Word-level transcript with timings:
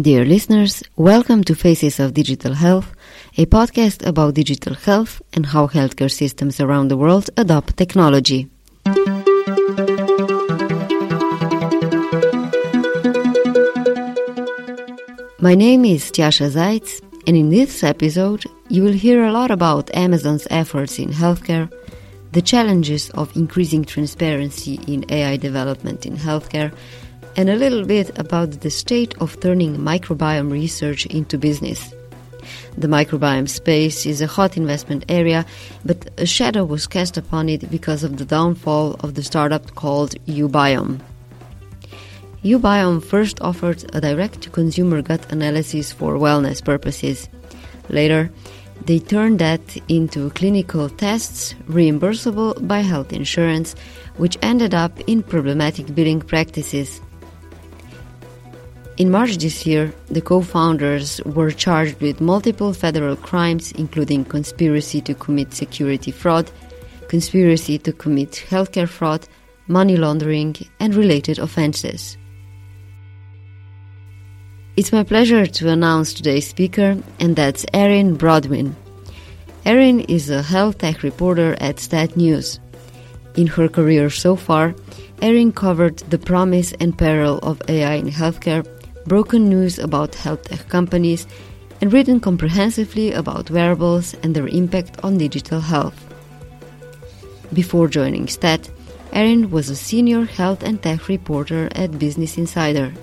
Dear 0.00 0.24
listeners, 0.24 0.82
welcome 0.96 1.44
to 1.44 1.54
Faces 1.54 2.00
of 2.00 2.14
Digital 2.14 2.54
Health, 2.54 2.94
a 3.36 3.44
podcast 3.44 4.06
about 4.06 4.32
digital 4.32 4.72
health 4.72 5.20
and 5.34 5.44
how 5.44 5.66
healthcare 5.66 6.10
systems 6.10 6.60
around 6.60 6.88
the 6.88 6.96
world 6.96 7.28
adopt 7.36 7.76
technology. 7.76 8.48
My 15.40 15.54
name 15.54 15.84
is 15.84 16.10
Tjasa 16.10 16.48
Zajc, 16.48 17.02
and 17.26 17.36
in 17.36 17.50
this 17.50 17.84
episode, 17.84 18.46
you 18.70 18.82
will 18.82 18.94
hear 18.94 19.24
a 19.24 19.32
lot 19.32 19.50
about 19.50 19.94
Amazon's 19.94 20.46
efforts 20.48 20.98
in 20.98 21.10
healthcare, 21.10 21.70
the 22.32 22.40
challenges 22.40 23.10
of 23.10 23.36
increasing 23.36 23.84
transparency 23.84 24.80
in 24.86 25.04
AI 25.10 25.36
development 25.36 26.06
in 26.06 26.16
healthcare, 26.16 26.72
and 27.36 27.48
a 27.48 27.56
little 27.56 27.84
bit 27.84 28.16
about 28.18 28.60
the 28.60 28.70
state 28.70 29.14
of 29.20 29.38
turning 29.40 29.76
microbiome 29.76 30.50
research 30.50 31.06
into 31.06 31.38
business. 31.38 31.94
The 32.76 32.88
microbiome 32.88 33.48
space 33.48 34.06
is 34.06 34.20
a 34.20 34.26
hot 34.26 34.56
investment 34.56 35.04
area, 35.08 35.46
but 35.84 36.10
a 36.18 36.26
shadow 36.26 36.64
was 36.64 36.86
cast 36.86 37.16
upon 37.16 37.48
it 37.48 37.70
because 37.70 38.02
of 38.02 38.16
the 38.16 38.24
downfall 38.24 38.96
of 39.00 39.14
the 39.14 39.22
startup 39.22 39.74
called 39.74 40.14
uBiome. 40.26 41.00
uBiome 42.42 43.04
first 43.04 43.40
offered 43.40 43.84
a 43.94 44.00
direct 44.00 44.40
to 44.42 44.50
consumer 44.50 45.02
gut 45.02 45.30
analysis 45.30 45.92
for 45.92 46.14
wellness 46.14 46.64
purposes. 46.64 47.28
Later, 47.88 48.30
they 48.86 48.98
turned 48.98 49.38
that 49.38 49.62
into 49.88 50.30
clinical 50.30 50.88
tests 50.88 51.54
reimbursable 51.68 52.66
by 52.66 52.80
health 52.80 53.12
insurance, 53.12 53.76
which 54.16 54.36
ended 54.42 54.74
up 54.74 54.98
in 55.06 55.22
problematic 55.22 55.94
billing 55.94 56.20
practices. 56.20 57.00
In 59.02 59.10
March 59.10 59.38
this 59.38 59.66
year, 59.66 59.92
the 60.10 60.20
co 60.20 60.42
founders 60.42 61.20
were 61.24 61.50
charged 61.50 62.00
with 62.00 62.20
multiple 62.20 62.72
federal 62.72 63.16
crimes, 63.16 63.72
including 63.72 64.24
conspiracy 64.24 65.00
to 65.00 65.12
commit 65.12 65.52
security 65.52 66.12
fraud, 66.12 66.48
conspiracy 67.08 67.78
to 67.78 67.92
commit 67.92 68.30
healthcare 68.48 68.88
fraud, 68.88 69.26
money 69.66 69.96
laundering, 69.96 70.54
and 70.78 70.94
related 70.94 71.40
offenses. 71.40 72.16
It's 74.76 74.92
my 74.92 75.02
pleasure 75.02 75.46
to 75.46 75.68
announce 75.68 76.14
today's 76.14 76.46
speaker, 76.46 76.96
and 77.18 77.34
that's 77.34 77.66
Erin 77.74 78.16
Brodwin. 78.16 78.76
Erin 79.64 79.98
is 80.02 80.30
a 80.30 80.42
health 80.42 80.78
tech 80.78 81.02
reporter 81.02 81.56
at 81.58 81.80
Stat 81.80 82.16
News. 82.16 82.60
In 83.34 83.48
her 83.48 83.68
career 83.68 84.10
so 84.10 84.36
far, 84.36 84.76
Erin 85.20 85.50
covered 85.50 85.98
the 86.08 86.18
promise 86.18 86.72
and 86.78 86.96
peril 86.96 87.40
of 87.42 87.60
AI 87.68 87.94
in 87.94 88.06
healthcare 88.06 88.64
broken 89.06 89.48
news 89.48 89.78
about 89.78 90.14
health 90.14 90.44
tech 90.44 90.68
companies, 90.68 91.26
and 91.80 91.90
written 91.92 92.20
comprehensively 92.20 93.12
about 93.12 93.50
wearables 93.50 94.14
and 94.22 94.34
their 94.34 94.48
impact 94.48 94.98
on 95.02 95.18
digital 95.18 95.60
health. 95.60 95.98
Before 97.52 97.88
joining 97.88 98.28
STAT, 98.28 98.70
Erin 99.12 99.50
was 99.50 99.68
a 99.68 99.76
senior 99.76 100.24
health 100.24 100.62
and 100.62 100.82
tech 100.82 101.08
reporter 101.08 101.68
at 101.74 101.98
Business 101.98 102.38
Insider. 102.38 102.94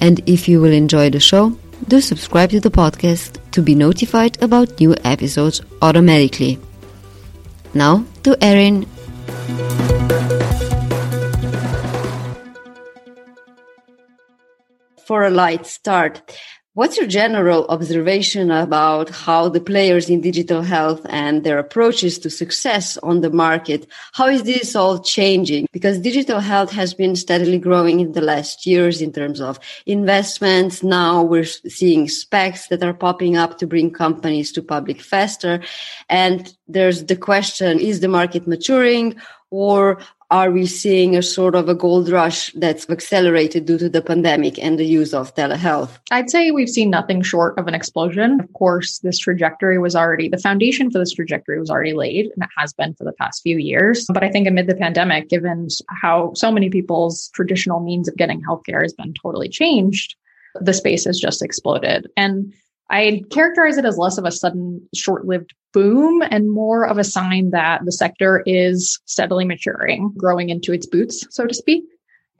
And 0.00 0.20
if 0.26 0.48
you 0.48 0.62
will 0.62 0.72
enjoy 0.72 1.10
the 1.10 1.20
show, 1.20 1.58
do 1.88 2.00
subscribe 2.00 2.50
to 2.50 2.60
the 2.60 2.70
podcast 2.70 3.38
to 3.52 3.62
be 3.62 3.74
notified 3.74 4.42
about 4.42 4.80
new 4.80 4.94
episodes 5.04 5.60
automatically. 5.82 6.58
Now 7.74 8.04
to 8.22 8.36
Erin. 8.42 8.86
For 15.06 15.24
a 15.24 15.30
light 15.30 15.66
start, 15.66 16.36
What's 16.76 16.96
your 16.96 17.06
general 17.06 17.66
observation 17.68 18.50
about 18.50 19.08
how 19.08 19.48
the 19.48 19.60
players 19.60 20.10
in 20.10 20.20
digital 20.20 20.62
health 20.62 21.06
and 21.08 21.44
their 21.44 21.60
approaches 21.60 22.18
to 22.18 22.30
success 22.30 22.96
on 22.96 23.20
the 23.20 23.30
market? 23.30 23.86
How 24.12 24.26
is 24.26 24.42
this 24.42 24.74
all 24.74 24.98
changing? 24.98 25.68
Because 25.70 26.00
digital 26.00 26.40
health 26.40 26.72
has 26.72 26.92
been 26.92 27.14
steadily 27.14 27.60
growing 27.60 28.00
in 28.00 28.10
the 28.10 28.20
last 28.20 28.66
years 28.66 29.00
in 29.00 29.12
terms 29.12 29.40
of 29.40 29.60
investments. 29.86 30.82
Now 30.82 31.22
we're 31.22 31.44
seeing 31.44 32.08
SPACs 32.08 32.66
that 32.70 32.82
are 32.82 32.92
popping 32.92 33.36
up 33.36 33.58
to 33.58 33.68
bring 33.68 33.92
companies 33.92 34.50
to 34.50 34.60
public 34.60 35.00
faster. 35.00 35.62
And 36.08 36.52
there's 36.66 37.04
the 37.04 37.14
question, 37.14 37.78
is 37.78 38.00
the 38.00 38.08
market 38.08 38.48
maturing 38.48 39.14
or 39.50 39.98
are 40.30 40.50
we 40.50 40.66
seeing 40.66 41.16
a 41.16 41.22
sort 41.22 41.54
of 41.54 41.68
a 41.68 41.74
gold 41.74 42.08
rush 42.08 42.52
that's 42.54 42.88
accelerated 42.88 43.66
due 43.66 43.78
to 43.78 43.88
the 43.88 44.02
pandemic 44.02 44.58
and 44.58 44.78
the 44.78 44.84
use 44.84 45.14
of 45.14 45.34
telehealth? 45.34 45.98
I'd 46.10 46.30
say 46.30 46.50
we've 46.50 46.68
seen 46.68 46.90
nothing 46.90 47.22
short 47.22 47.58
of 47.58 47.66
an 47.66 47.74
explosion. 47.74 48.40
Of 48.40 48.52
course, 48.52 48.98
this 49.00 49.18
trajectory 49.18 49.78
was 49.78 49.94
already, 49.94 50.28
the 50.28 50.38
foundation 50.38 50.90
for 50.90 50.98
this 50.98 51.12
trajectory 51.12 51.58
was 51.58 51.70
already 51.70 51.92
laid, 51.92 52.26
and 52.26 52.42
it 52.42 52.50
has 52.56 52.72
been 52.72 52.94
for 52.94 53.04
the 53.04 53.12
past 53.12 53.42
few 53.42 53.58
years. 53.58 54.06
But 54.12 54.24
I 54.24 54.30
think 54.30 54.48
amid 54.48 54.66
the 54.66 54.76
pandemic, 54.76 55.28
given 55.28 55.68
how 55.88 56.32
so 56.34 56.50
many 56.50 56.70
people's 56.70 57.28
traditional 57.34 57.80
means 57.80 58.08
of 58.08 58.16
getting 58.16 58.42
healthcare 58.42 58.82
has 58.82 58.94
been 58.94 59.14
totally 59.14 59.48
changed, 59.48 60.16
the 60.60 60.72
space 60.72 61.04
has 61.04 61.18
just 61.18 61.42
exploded. 61.42 62.08
And 62.16 62.54
I 62.90 63.22
characterize 63.30 63.78
it 63.78 63.84
as 63.84 63.98
less 63.98 64.18
of 64.18 64.24
a 64.24 64.30
sudden 64.30 64.86
short 64.94 65.26
lived 65.26 65.54
boom 65.72 66.22
and 66.30 66.50
more 66.50 66.86
of 66.86 66.98
a 66.98 67.04
sign 67.04 67.50
that 67.50 67.84
the 67.84 67.92
sector 67.92 68.42
is 68.46 69.00
steadily 69.06 69.44
maturing, 69.44 70.12
growing 70.16 70.50
into 70.50 70.72
its 70.72 70.86
boots, 70.86 71.26
so 71.30 71.46
to 71.46 71.54
speak. 71.54 71.84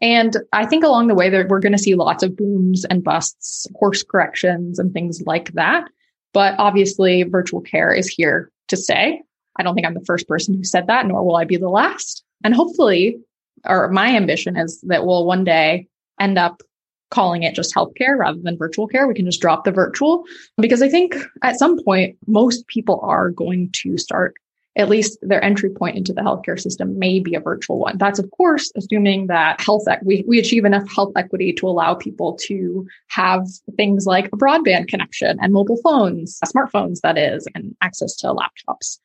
And 0.00 0.36
I 0.52 0.66
think 0.66 0.84
along 0.84 1.08
the 1.08 1.14
way 1.14 1.30
that 1.30 1.48
we're 1.48 1.60
going 1.60 1.72
to 1.72 1.78
see 1.78 1.94
lots 1.94 2.22
of 2.22 2.36
booms 2.36 2.84
and 2.84 3.02
busts, 3.02 3.66
course 3.78 4.02
corrections 4.02 4.78
and 4.78 4.92
things 4.92 5.22
like 5.24 5.52
that. 5.52 5.88
But 6.32 6.56
obviously 6.58 7.22
virtual 7.22 7.60
care 7.60 7.92
is 7.92 8.08
here 8.08 8.50
to 8.68 8.76
stay. 8.76 9.22
I 9.56 9.62
don't 9.62 9.74
think 9.74 9.86
I'm 9.86 9.94
the 9.94 10.04
first 10.04 10.28
person 10.28 10.54
who 10.54 10.64
said 10.64 10.88
that, 10.88 11.06
nor 11.06 11.24
will 11.24 11.36
I 11.36 11.44
be 11.44 11.56
the 11.56 11.68
last. 11.68 12.24
And 12.42 12.54
hopefully, 12.54 13.18
or 13.64 13.88
my 13.90 14.14
ambition 14.14 14.56
is 14.56 14.80
that 14.82 15.06
we'll 15.06 15.26
one 15.26 15.44
day 15.44 15.86
end 16.20 16.38
up 16.38 16.60
calling 17.14 17.44
it 17.44 17.54
just 17.54 17.74
healthcare 17.74 18.18
rather 18.18 18.40
than 18.42 18.58
virtual 18.58 18.88
care. 18.88 19.06
We 19.06 19.14
can 19.14 19.24
just 19.24 19.40
drop 19.40 19.64
the 19.64 19.70
virtual 19.70 20.24
because 20.58 20.82
I 20.82 20.88
think 20.88 21.14
at 21.42 21.58
some 21.58 21.82
point, 21.84 22.16
most 22.26 22.66
people 22.66 23.00
are 23.02 23.30
going 23.30 23.70
to 23.82 23.96
start 23.96 24.34
at 24.76 24.88
least 24.88 25.18
their 25.22 25.42
entry 25.44 25.70
point 25.70 25.96
into 25.96 26.12
the 26.12 26.20
healthcare 26.20 26.60
system 26.60 26.98
may 26.98 27.20
be 27.20 27.36
a 27.36 27.40
virtual 27.40 27.78
one. 27.78 27.96
That's 27.96 28.18
of 28.18 28.28
course 28.32 28.72
assuming 28.74 29.28
that 29.28 29.60
health 29.60 29.84
we, 30.02 30.24
we 30.26 30.40
achieve 30.40 30.64
enough 30.64 30.90
health 30.92 31.12
equity 31.16 31.52
to 31.52 31.68
allow 31.68 31.94
people 31.94 32.36
to 32.46 32.84
have 33.06 33.46
things 33.76 34.04
like 34.04 34.26
a 34.26 34.36
broadband 34.36 34.88
connection 34.88 35.38
and 35.40 35.52
mobile 35.52 35.78
phones, 35.84 36.40
smartphones 36.44 37.00
that 37.02 37.16
is, 37.16 37.46
and 37.54 37.76
access 37.82 38.16
to 38.16 38.34
laptops 38.34 38.98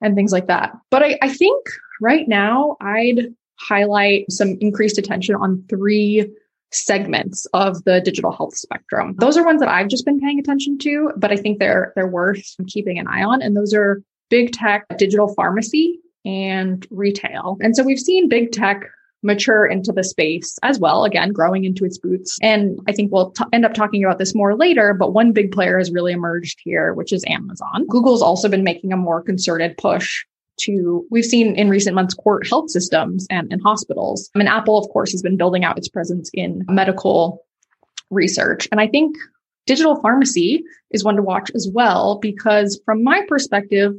and 0.00 0.14
things 0.14 0.30
like 0.30 0.46
that. 0.46 0.72
But 0.92 1.02
I, 1.02 1.18
I 1.20 1.32
think 1.32 1.66
right 2.00 2.28
now 2.28 2.76
I'd 2.80 3.34
highlight 3.58 4.30
some 4.30 4.56
increased 4.60 4.98
attention 4.98 5.34
on 5.34 5.64
three 5.68 6.30
segments 6.72 7.46
of 7.52 7.82
the 7.84 8.00
digital 8.00 8.32
health 8.32 8.56
spectrum. 8.56 9.14
Those 9.18 9.36
are 9.36 9.44
ones 9.44 9.60
that 9.60 9.68
I've 9.68 9.88
just 9.88 10.04
been 10.04 10.20
paying 10.20 10.38
attention 10.38 10.78
to, 10.78 11.12
but 11.16 11.32
I 11.32 11.36
think 11.36 11.58
they're 11.58 11.92
they're 11.94 12.06
worth 12.06 12.44
keeping 12.66 12.98
an 12.98 13.06
eye 13.08 13.22
on. 13.22 13.42
And 13.42 13.56
those 13.56 13.72
are 13.72 14.02
big 14.30 14.52
tech, 14.52 14.86
digital 14.98 15.32
pharmacy, 15.34 16.00
and 16.24 16.86
retail. 16.90 17.56
And 17.60 17.76
so 17.76 17.82
we've 17.82 17.98
seen 17.98 18.28
big 18.28 18.52
tech 18.52 18.82
mature 19.22 19.66
into 19.66 19.92
the 19.92 20.04
space 20.04 20.58
as 20.62 20.78
well, 20.78 21.04
again, 21.04 21.32
growing 21.32 21.64
into 21.64 21.84
its 21.84 21.98
boots. 21.98 22.38
And 22.42 22.78
I 22.86 22.92
think 22.92 23.12
we'll 23.12 23.30
t- 23.30 23.44
end 23.52 23.64
up 23.64 23.74
talking 23.74 24.04
about 24.04 24.18
this 24.18 24.34
more 24.34 24.54
later, 24.54 24.94
but 24.94 25.12
one 25.12 25.32
big 25.32 25.52
player 25.52 25.78
has 25.78 25.90
really 25.90 26.12
emerged 26.12 26.60
here, 26.62 26.94
which 26.94 27.12
is 27.12 27.24
Amazon. 27.26 27.86
Google's 27.88 28.22
also 28.22 28.48
been 28.48 28.64
making 28.64 28.92
a 28.92 28.96
more 28.96 29.22
concerted 29.22 29.76
push 29.78 30.24
to 30.58 31.06
we've 31.10 31.24
seen 31.24 31.54
in 31.56 31.68
recent 31.68 31.94
months 31.94 32.14
court 32.14 32.46
health 32.48 32.70
systems 32.70 33.26
and, 33.30 33.52
and 33.52 33.62
hospitals. 33.62 34.30
I 34.34 34.38
mean, 34.38 34.48
Apple, 34.48 34.78
of 34.78 34.88
course, 34.90 35.12
has 35.12 35.22
been 35.22 35.36
building 35.36 35.64
out 35.64 35.78
its 35.78 35.88
presence 35.88 36.30
in 36.32 36.64
medical 36.68 37.44
research. 38.10 38.68
And 38.70 38.80
I 38.80 38.86
think 38.86 39.16
digital 39.66 40.00
pharmacy 40.00 40.64
is 40.90 41.04
one 41.04 41.16
to 41.16 41.22
watch 41.22 41.50
as 41.54 41.68
well, 41.72 42.18
because 42.20 42.80
from 42.84 43.02
my 43.02 43.22
perspective, 43.28 43.94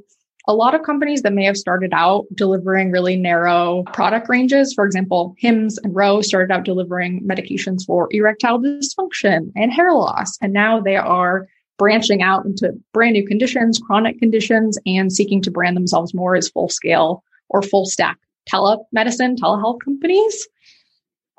a 0.49 0.53
lot 0.53 0.73
of 0.73 0.83
companies 0.83 1.23
that 1.23 1.33
may 1.33 1.43
have 1.43 1.57
started 1.57 1.91
out 1.93 2.25
delivering 2.33 2.89
really 2.89 3.17
narrow 3.17 3.83
product 3.91 4.29
ranges, 4.29 4.73
for 4.73 4.85
example, 4.85 5.35
Hims 5.37 5.77
and 5.77 5.93
Ro 5.93 6.21
started 6.21 6.53
out 6.53 6.63
delivering 6.63 7.21
medications 7.27 7.85
for 7.85 8.07
erectile 8.11 8.57
dysfunction 8.57 9.51
and 9.57 9.73
hair 9.73 9.91
loss. 9.91 10.37
And 10.41 10.53
now 10.53 10.79
they 10.79 10.95
are 10.95 11.47
branching 11.77 12.21
out 12.21 12.45
into 12.45 12.73
brand 12.93 13.13
new 13.13 13.25
conditions, 13.25 13.79
chronic 13.79 14.19
conditions, 14.19 14.77
and 14.85 15.11
seeking 15.11 15.41
to 15.41 15.51
brand 15.51 15.77
themselves 15.77 16.13
more 16.13 16.35
as 16.35 16.49
full 16.49 16.69
scale 16.69 17.23
or 17.49 17.61
full 17.61 17.85
stack 17.85 18.17
telemedicine, 18.49 19.37
telehealth 19.37 19.79
companies. 19.83 20.47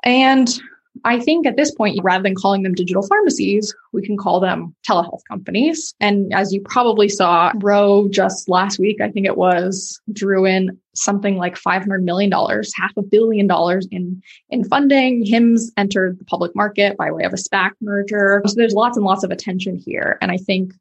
And 0.05 0.49
I 1.05 1.21
think 1.21 1.47
at 1.47 1.57
this 1.57 1.71
point, 1.75 1.99
rather 2.03 2.23
than 2.23 2.35
calling 2.35 2.63
them 2.63 2.75
digital 2.75 3.07
pharmacies, 3.07 3.75
we 3.93 4.05
can 4.05 4.17
call 4.17 4.41
them 4.41 4.75
telehealth 4.89 5.23
companies. 5.29 5.95
And 6.01 6.33
as 6.35 6.53
you 6.53 6.61
probably 6.63 7.09
saw, 7.09 7.53
Ro 7.57 8.09
just 8.11 8.49
last 8.49 8.79
week, 8.79 9.01
I 9.01 9.11
think 9.11 9.27
it 9.27 9.37
was, 9.37 10.01
drew 10.13 10.45
in 10.45 10.79
something 10.95 11.37
like 11.37 11.57
$500 11.57 12.03
million, 12.03 12.31
half 12.33 12.97
a 12.97 13.03
billion 13.03 13.47
dollars 13.47 13.87
in, 13.91 14.21
in 14.51 14.65
funding. 14.65 15.25
HIMS 15.25 15.73
entered 15.77 16.19
the 16.19 16.25
public 16.25 16.55
market 16.57 16.97
by 16.97 17.11
way 17.11 17.25
of 17.25 17.33
a 17.33 17.37
SPAC 17.37 17.73
merger. 17.81 18.43
So 18.47 18.55
there's 18.57 18.75
lots 18.75 18.97
and 18.97 19.07
lots 19.07 19.25
of 19.25 19.31
attention 19.31 19.77
here. 19.77 20.19
And 20.21 20.31
I 20.31 20.37
think 20.37 20.73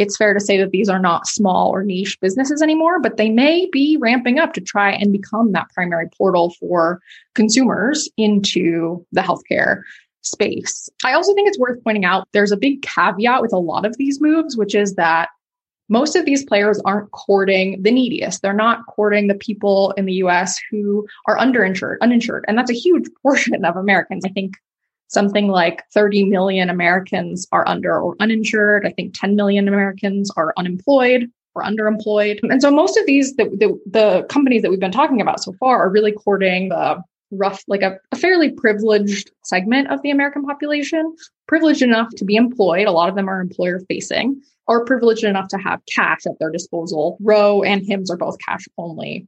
it's 0.00 0.16
fair 0.16 0.32
to 0.32 0.40
say 0.40 0.56
that 0.56 0.70
these 0.70 0.88
are 0.88 0.98
not 0.98 1.26
small 1.26 1.68
or 1.70 1.84
niche 1.84 2.18
businesses 2.20 2.62
anymore, 2.62 3.00
but 3.00 3.18
they 3.18 3.28
may 3.28 3.68
be 3.70 3.98
ramping 4.00 4.38
up 4.38 4.54
to 4.54 4.60
try 4.60 4.90
and 4.90 5.12
become 5.12 5.52
that 5.52 5.68
primary 5.74 6.08
portal 6.16 6.54
for 6.58 7.00
consumers 7.34 8.08
into 8.16 9.04
the 9.12 9.20
healthcare 9.20 9.82
space. 10.22 10.88
I 11.04 11.12
also 11.12 11.34
think 11.34 11.48
it's 11.48 11.58
worth 11.58 11.82
pointing 11.84 12.04
out 12.04 12.28
there's 12.32 12.52
a 12.52 12.56
big 12.56 12.82
caveat 12.82 13.42
with 13.42 13.52
a 13.52 13.58
lot 13.58 13.84
of 13.84 13.96
these 13.98 14.20
moves, 14.20 14.56
which 14.56 14.74
is 14.74 14.94
that 14.94 15.28
most 15.90 16.16
of 16.16 16.24
these 16.24 16.44
players 16.44 16.80
aren't 16.86 17.10
courting 17.10 17.82
the 17.82 17.90
neediest. 17.90 18.40
They're 18.40 18.52
not 18.54 18.86
courting 18.86 19.26
the 19.26 19.34
people 19.34 19.92
in 19.98 20.06
the 20.06 20.14
US 20.14 20.58
who 20.70 21.06
are 21.26 21.36
underinsured, 21.36 21.96
uninsured. 22.00 22.44
And 22.48 22.56
that's 22.56 22.70
a 22.70 22.74
huge 22.74 23.06
portion 23.22 23.64
of 23.64 23.76
Americans. 23.76 24.24
I 24.24 24.30
think 24.30 24.54
something 25.10 25.48
like 25.48 25.82
30 25.92 26.24
million 26.24 26.70
Americans 26.70 27.46
are 27.52 27.66
under 27.68 28.00
or 28.00 28.16
uninsured. 28.20 28.86
I 28.86 28.92
think 28.92 29.18
10 29.18 29.36
million 29.36 29.68
Americans 29.68 30.30
are 30.36 30.54
unemployed 30.56 31.30
or 31.54 31.64
underemployed. 31.64 32.38
And 32.44 32.62
so 32.62 32.70
most 32.70 32.96
of 32.96 33.06
these, 33.06 33.34
the, 33.34 33.44
the, 33.46 33.78
the 33.90 34.22
companies 34.28 34.62
that 34.62 34.70
we've 34.70 34.80
been 34.80 34.92
talking 34.92 35.20
about 35.20 35.42
so 35.42 35.52
far 35.54 35.84
are 35.84 35.90
really 35.90 36.12
courting 36.12 36.68
the 36.68 37.02
rough, 37.32 37.62
like 37.66 37.82
a, 37.82 37.98
a, 38.12 38.16
fairly 38.16 38.50
privileged 38.50 39.30
segment 39.44 39.90
of 39.90 40.00
the 40.02 40.10
American 40.10 40.44
population, 40.44 41.14
privileged 41.48 41.82
enough 41.82 42.08
to 42.16 42.24
be 42.24 42.36
employed. 42.36 42.86
A 42.86 42.92
lot 42.92 43.08
of 43.08 43.16
them 43.16 43.28
are 43.28 43.40
employer 43.40 43.80
facing, 43.88 44.40
or 44.68 44.84
privileged 44.84 45.24
enough 45.24 45.48
to 45.48 45.58
have 45.58 45.80
cash 45.92 46.20
at 46.26 46.38
their 46.38 46.50
disposal. 46.50 47.18
Ro 47.20 47.62
and 47.62 47.84
Hims 47.84 48.10
are 48.10 48.16
both 48.16 48.36
cash 48.46 48.64
only 48.78 49.26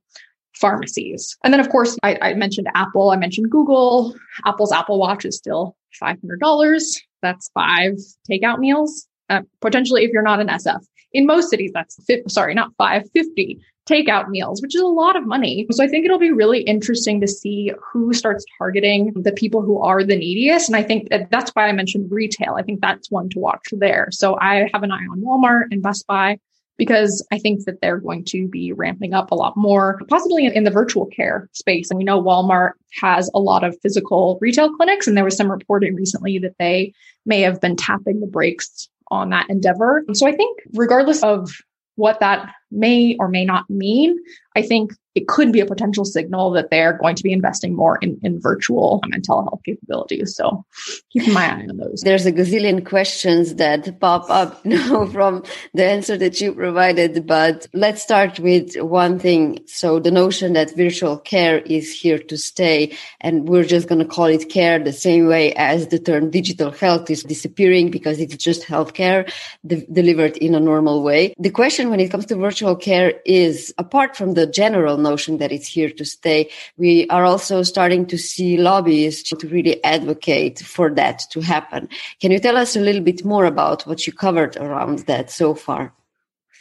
pharmacies. 0.54 1.36
And 1.44 1.52
then, 1.52 1.60
of 1.60 1.68
course, 1.68 1.98
I, 2.02 2.18
I 2.20 2.34
mentioned 2.34 2.68
Apple, 2.74 3.10
I 3.10 3.16
mentioned 3.16 3.50
Google. 3.50 4.14
Apple's 4.46 4.72
Apple 4.72 4.98
Watch 4.98 5.24
is 5.24 5.36
still 5.36 5.76
$500. 6.02 6.96
That's 7.22 7.50
five 7.54 7.92
takeout 8.30 8.58
meals, 8.58 9.06
uh, 9.30 9.42
potentially 9.60 10.04
if 10.04 10.10
you're 10.12 10.22
not 10.22 10.40
an 10.40 10.48
SF. 10.48 10.84
In 11.12 11.26
most 11.26 11.50
cities, 11.50 11.70
that's 11.74 11.98
sorry, 12.28 12.54
not 12.54 12.72
five, 12.78 13.02
50 13.14 13.60
takeout 13.88 14.28
meals, 14.28 14.62
which 14.62 14.74
is 14.74 14.80
a 14.80 14.86
lot 14.86 15.16
of 15.16 15.26
money. 15.26 15.66
So 15.70 15.82
I 15.82 15.88
think 15.88 16.04
it'll 16.04 16.18
be 16.18 16.32
really 16.32 16.62
interesting 16.62 17.20
to 17.20 17.28
see 17.28 17.72
who 17.92 18.12
starts 18.12 18.44
targeting 18.58 19.12
the 19.14 19.32
people 19.32 19.60
who 19.60 19.80
are 19.80 20.04
the 20.04 20.16
neediest. 20.16 20.68
And 20.68 20.76
I 20.76 20.82
think 20.82 21.10
that 21.10 21.30
that's 21.30 21.50
why 21.50 21.68
I 21.68 21.72
mentioned 21.72 22.10
retail. 22.10 22.54
I 22.54 22.62
think 22.62 22.80
that's 22.80 23.10
one 23.10 23.28
to 23.30 23.38
watch 23.38 23.62
there. 23.72 24.08
So 24.10 24.38
I 24.40 24.70
have 24.72 24.82
an 24.82 24.92
eye 24.92 25.06
on 25.10 25.20
Walmart 25.20 25.64
and 25.70 25.82
Best 25.82 26.06
Buy 26.06 26.38
because 26.78 27.26
I 27.30 27.38
think 27.38 27.64
that 27.64 27.80
they're 27.80 27.98
going 27.98 28.24
to 28.26 28.48
be 28.48 28.72
ramping 28.72 29.14
up 29.14 29.30
a 29.30 29.34
lot 29.34 29.56
more, 29.56 30.00
possibly 30.08 30.46
in, 30.46 30.52
in, 30.52 30.64
the 30.64 30.70
virtual 30.70 31.06
care 31.06 31.48
space. 31.52 31.90
And 31.90 31.98
we 31.98 32.04
know 32.04 32.22
Walmart 32.22 32.72
has 33.00 33.30
a 33.34 33.40
lot 33.40 33.64
of 33.64 33.78
physical 33.82 34.38
retail 34.40 34.74
clinics, 34.74 35.06
and 35.06 35.16
there 35.16 35.24
was 35.24 35.36
some 35.36 35.50
reporting 35.50 35.94
recently 35.94 36.38
that 36.38 36.56
they 36.58 36.92
may 37.26 37.40
have 37.40 37.60
been 37.60 37.76
tapping 37.76 38.20
the 38.20 38.26
brakes 38.26 38.88
on 39.08 39.30
that 39.30 39.48
endeavor. 39.50 40.04
So 40.14 40.26
I 40.26 40.32
think, 40.32 40.60
regardless 40.72 41.22
of 41.22 41.50
what 41.96 42.20
that 42.20 42.52
may 42.72 43.16
or 43.18 43.28
may 43.28 43.44
not 43.44 43.68
mean, 43.68 44.18
I 44.56 44.62
think 44.62 44.92
it 45.14 45.28
could 45.28 45.52
be 45.52 45.60
a 45.60 45.66
potential 45.66 46.04
signal 46.04 46.52
that 46.52 46.70
they're 46.70 46.94
going 46.94 47.16
to 47.16 47.22
be 47.22 47.32
investing 47.32 47.76
more 47.76 47.98
in, 48.00 48.18
in 48.22 48.40
virtual 48.40 49.00
and 49.02 49.22
telehealth 49.26 49.62
capabilities. 49.64 50.34
So 50.34 50.64
keeping 51.10 51.34
my 51.34 51.52
eye 51.54 51.66
on 51.68 51.76
those. 51.76 52.00
There's 52.00 52.24
a 52.24 52.32
gazillion 52.32 52.84
questions 52.86 53.56
that 53.56 54.00
pop 54.00 54.30
up 54.30 54.64
now 54.64 55.06
from 55.06 55.44
the 55.74 55.84
answer 55.84 56.16
that 56.16 56.40
you 56.40 56.54
provided, 56.54 57.26
but 57.26 57.66
let's 57.74 58.02
start 58.02 58.38
with 58.38 58.74
one 58.76 59.18
thing. 59.18 59.58
So 59.66 59.98
the 59.98 60.10
notion 60.10 60.54
that 60.54 60.74
virtual 60.76 61.18
care 61.18 61.58
is 61.58 61.92
here 61.92 62.18
to 62.18 62.38
stay 62.38 62.96
and 63.20 63.46
we're 63.46 63.64
just 63.64 63.88
going 63.88 64.00
to 64.00 64.06
call 64.06 64.26
it 64.26 64.48
care 64.48 64.78
the 64.78 64.92
same 64.92 65.26
way 65.26 65.52
as 65.54 65.88
the 65.88 65.98
term 65.98 66.30
digital 66.30 66.70
health 66.70 67.10
is 67.10 67.22
disappearing 67.22 67.90
because 67.90 68.18
it's 68.18 68.36
just 68.36 68.66
healthcare 68.66 69.30
de- 69.66 69.86
delivered 69.92 70.38
in 70.38 70.54
a 70.54 70.60
normal 70.60 71.02
way. 71.02 71.34
The 71.38 71.50
question 71.50 71.90
when 71.90 72.00
it 72.00 72.10
comes 72.10 72.26
to 72.26 72.36
virtual 72.36 72.61
care 72.76 73.20
is 73.24 73.74
apart 73.78 74.16
from 74.16 74.34
the 74.34 74.46
general 74.46 74.96
notion 74.96 75.38
that 75.38 75.52
it's 75.52 75.66
here 75.66 75.90
to 75.90 76.04
stay. 76.04 76.50
We 76.76 77.06
are 77.08 77.24
also 77.24 77.62
starting 77.62 78.06
to 78.06 78.18
see 78.18 78.56
lobbyists 78.56 79.30
to 79.30 79.48
really 79.48 79.82
advocate 79.84 80.60
for 80.60 80.90
that 80.94 81.22
to 81.30 81.40
happen. 81.40 81.88
Can 82.20 82.30
you 82.30 82.38
tell 82.38 82.56
us 82.56 82.76
a 82.76 82.80
little 82.80 83.02
bit 83.02 83.24
more 83.24 83.44
about 83.44 83.86
what 83.86 84.06
you 84.06 84.12
covered 84.12 84.56
around 84.56 85.00
that 85.00 85.30
so 85.30 85.54
far? 85.54 85.92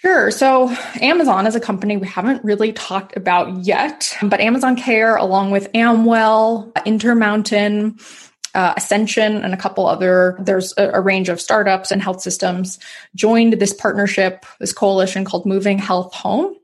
Sure. 0.02 0.32
So 0.32 0.76
Amazon 1.00 1.46
as 1.46 1.56
a 1.56 1.60
company, 1.60 1.96
we 1.96 2.08
haven't 2.08 2.44
really 2.44 2.74
talked 2.74 3.16
about 3.16 3.56
yet, 3.64 4.18
but 4.24 4.42
Amazon 4.42 4.76
Care, 4.76 5.16
along 5.16 5.52
with 5.52 5.70
Amwell, 5.76 6.72
Intermountain, 6.88 8.00
uh, 8.54 8.74
Ascension, 8.78 9.44
and 9.44 9.54
a 9.54 9.58
couple 9.58 9.88
other, 9.88 10.36
there's 10.40 10.74
a, 10.78 10.92
a, 10.92 11.02
range 11.02 11.30
of 11.30 11.40
startups 11.40 11.92
and 11.92 12.02
health 12.02 12.22
systems 12.22 12.80
joined 13.16 13.54
this 13.54 13.74
partnership, 13.74 14.46
this 14.60 14.74
coalition 14.74 15.24
called 15.24 15.46
Moving 15.46 15.78
Health 15.78 16.14
Home. 16.16 16.56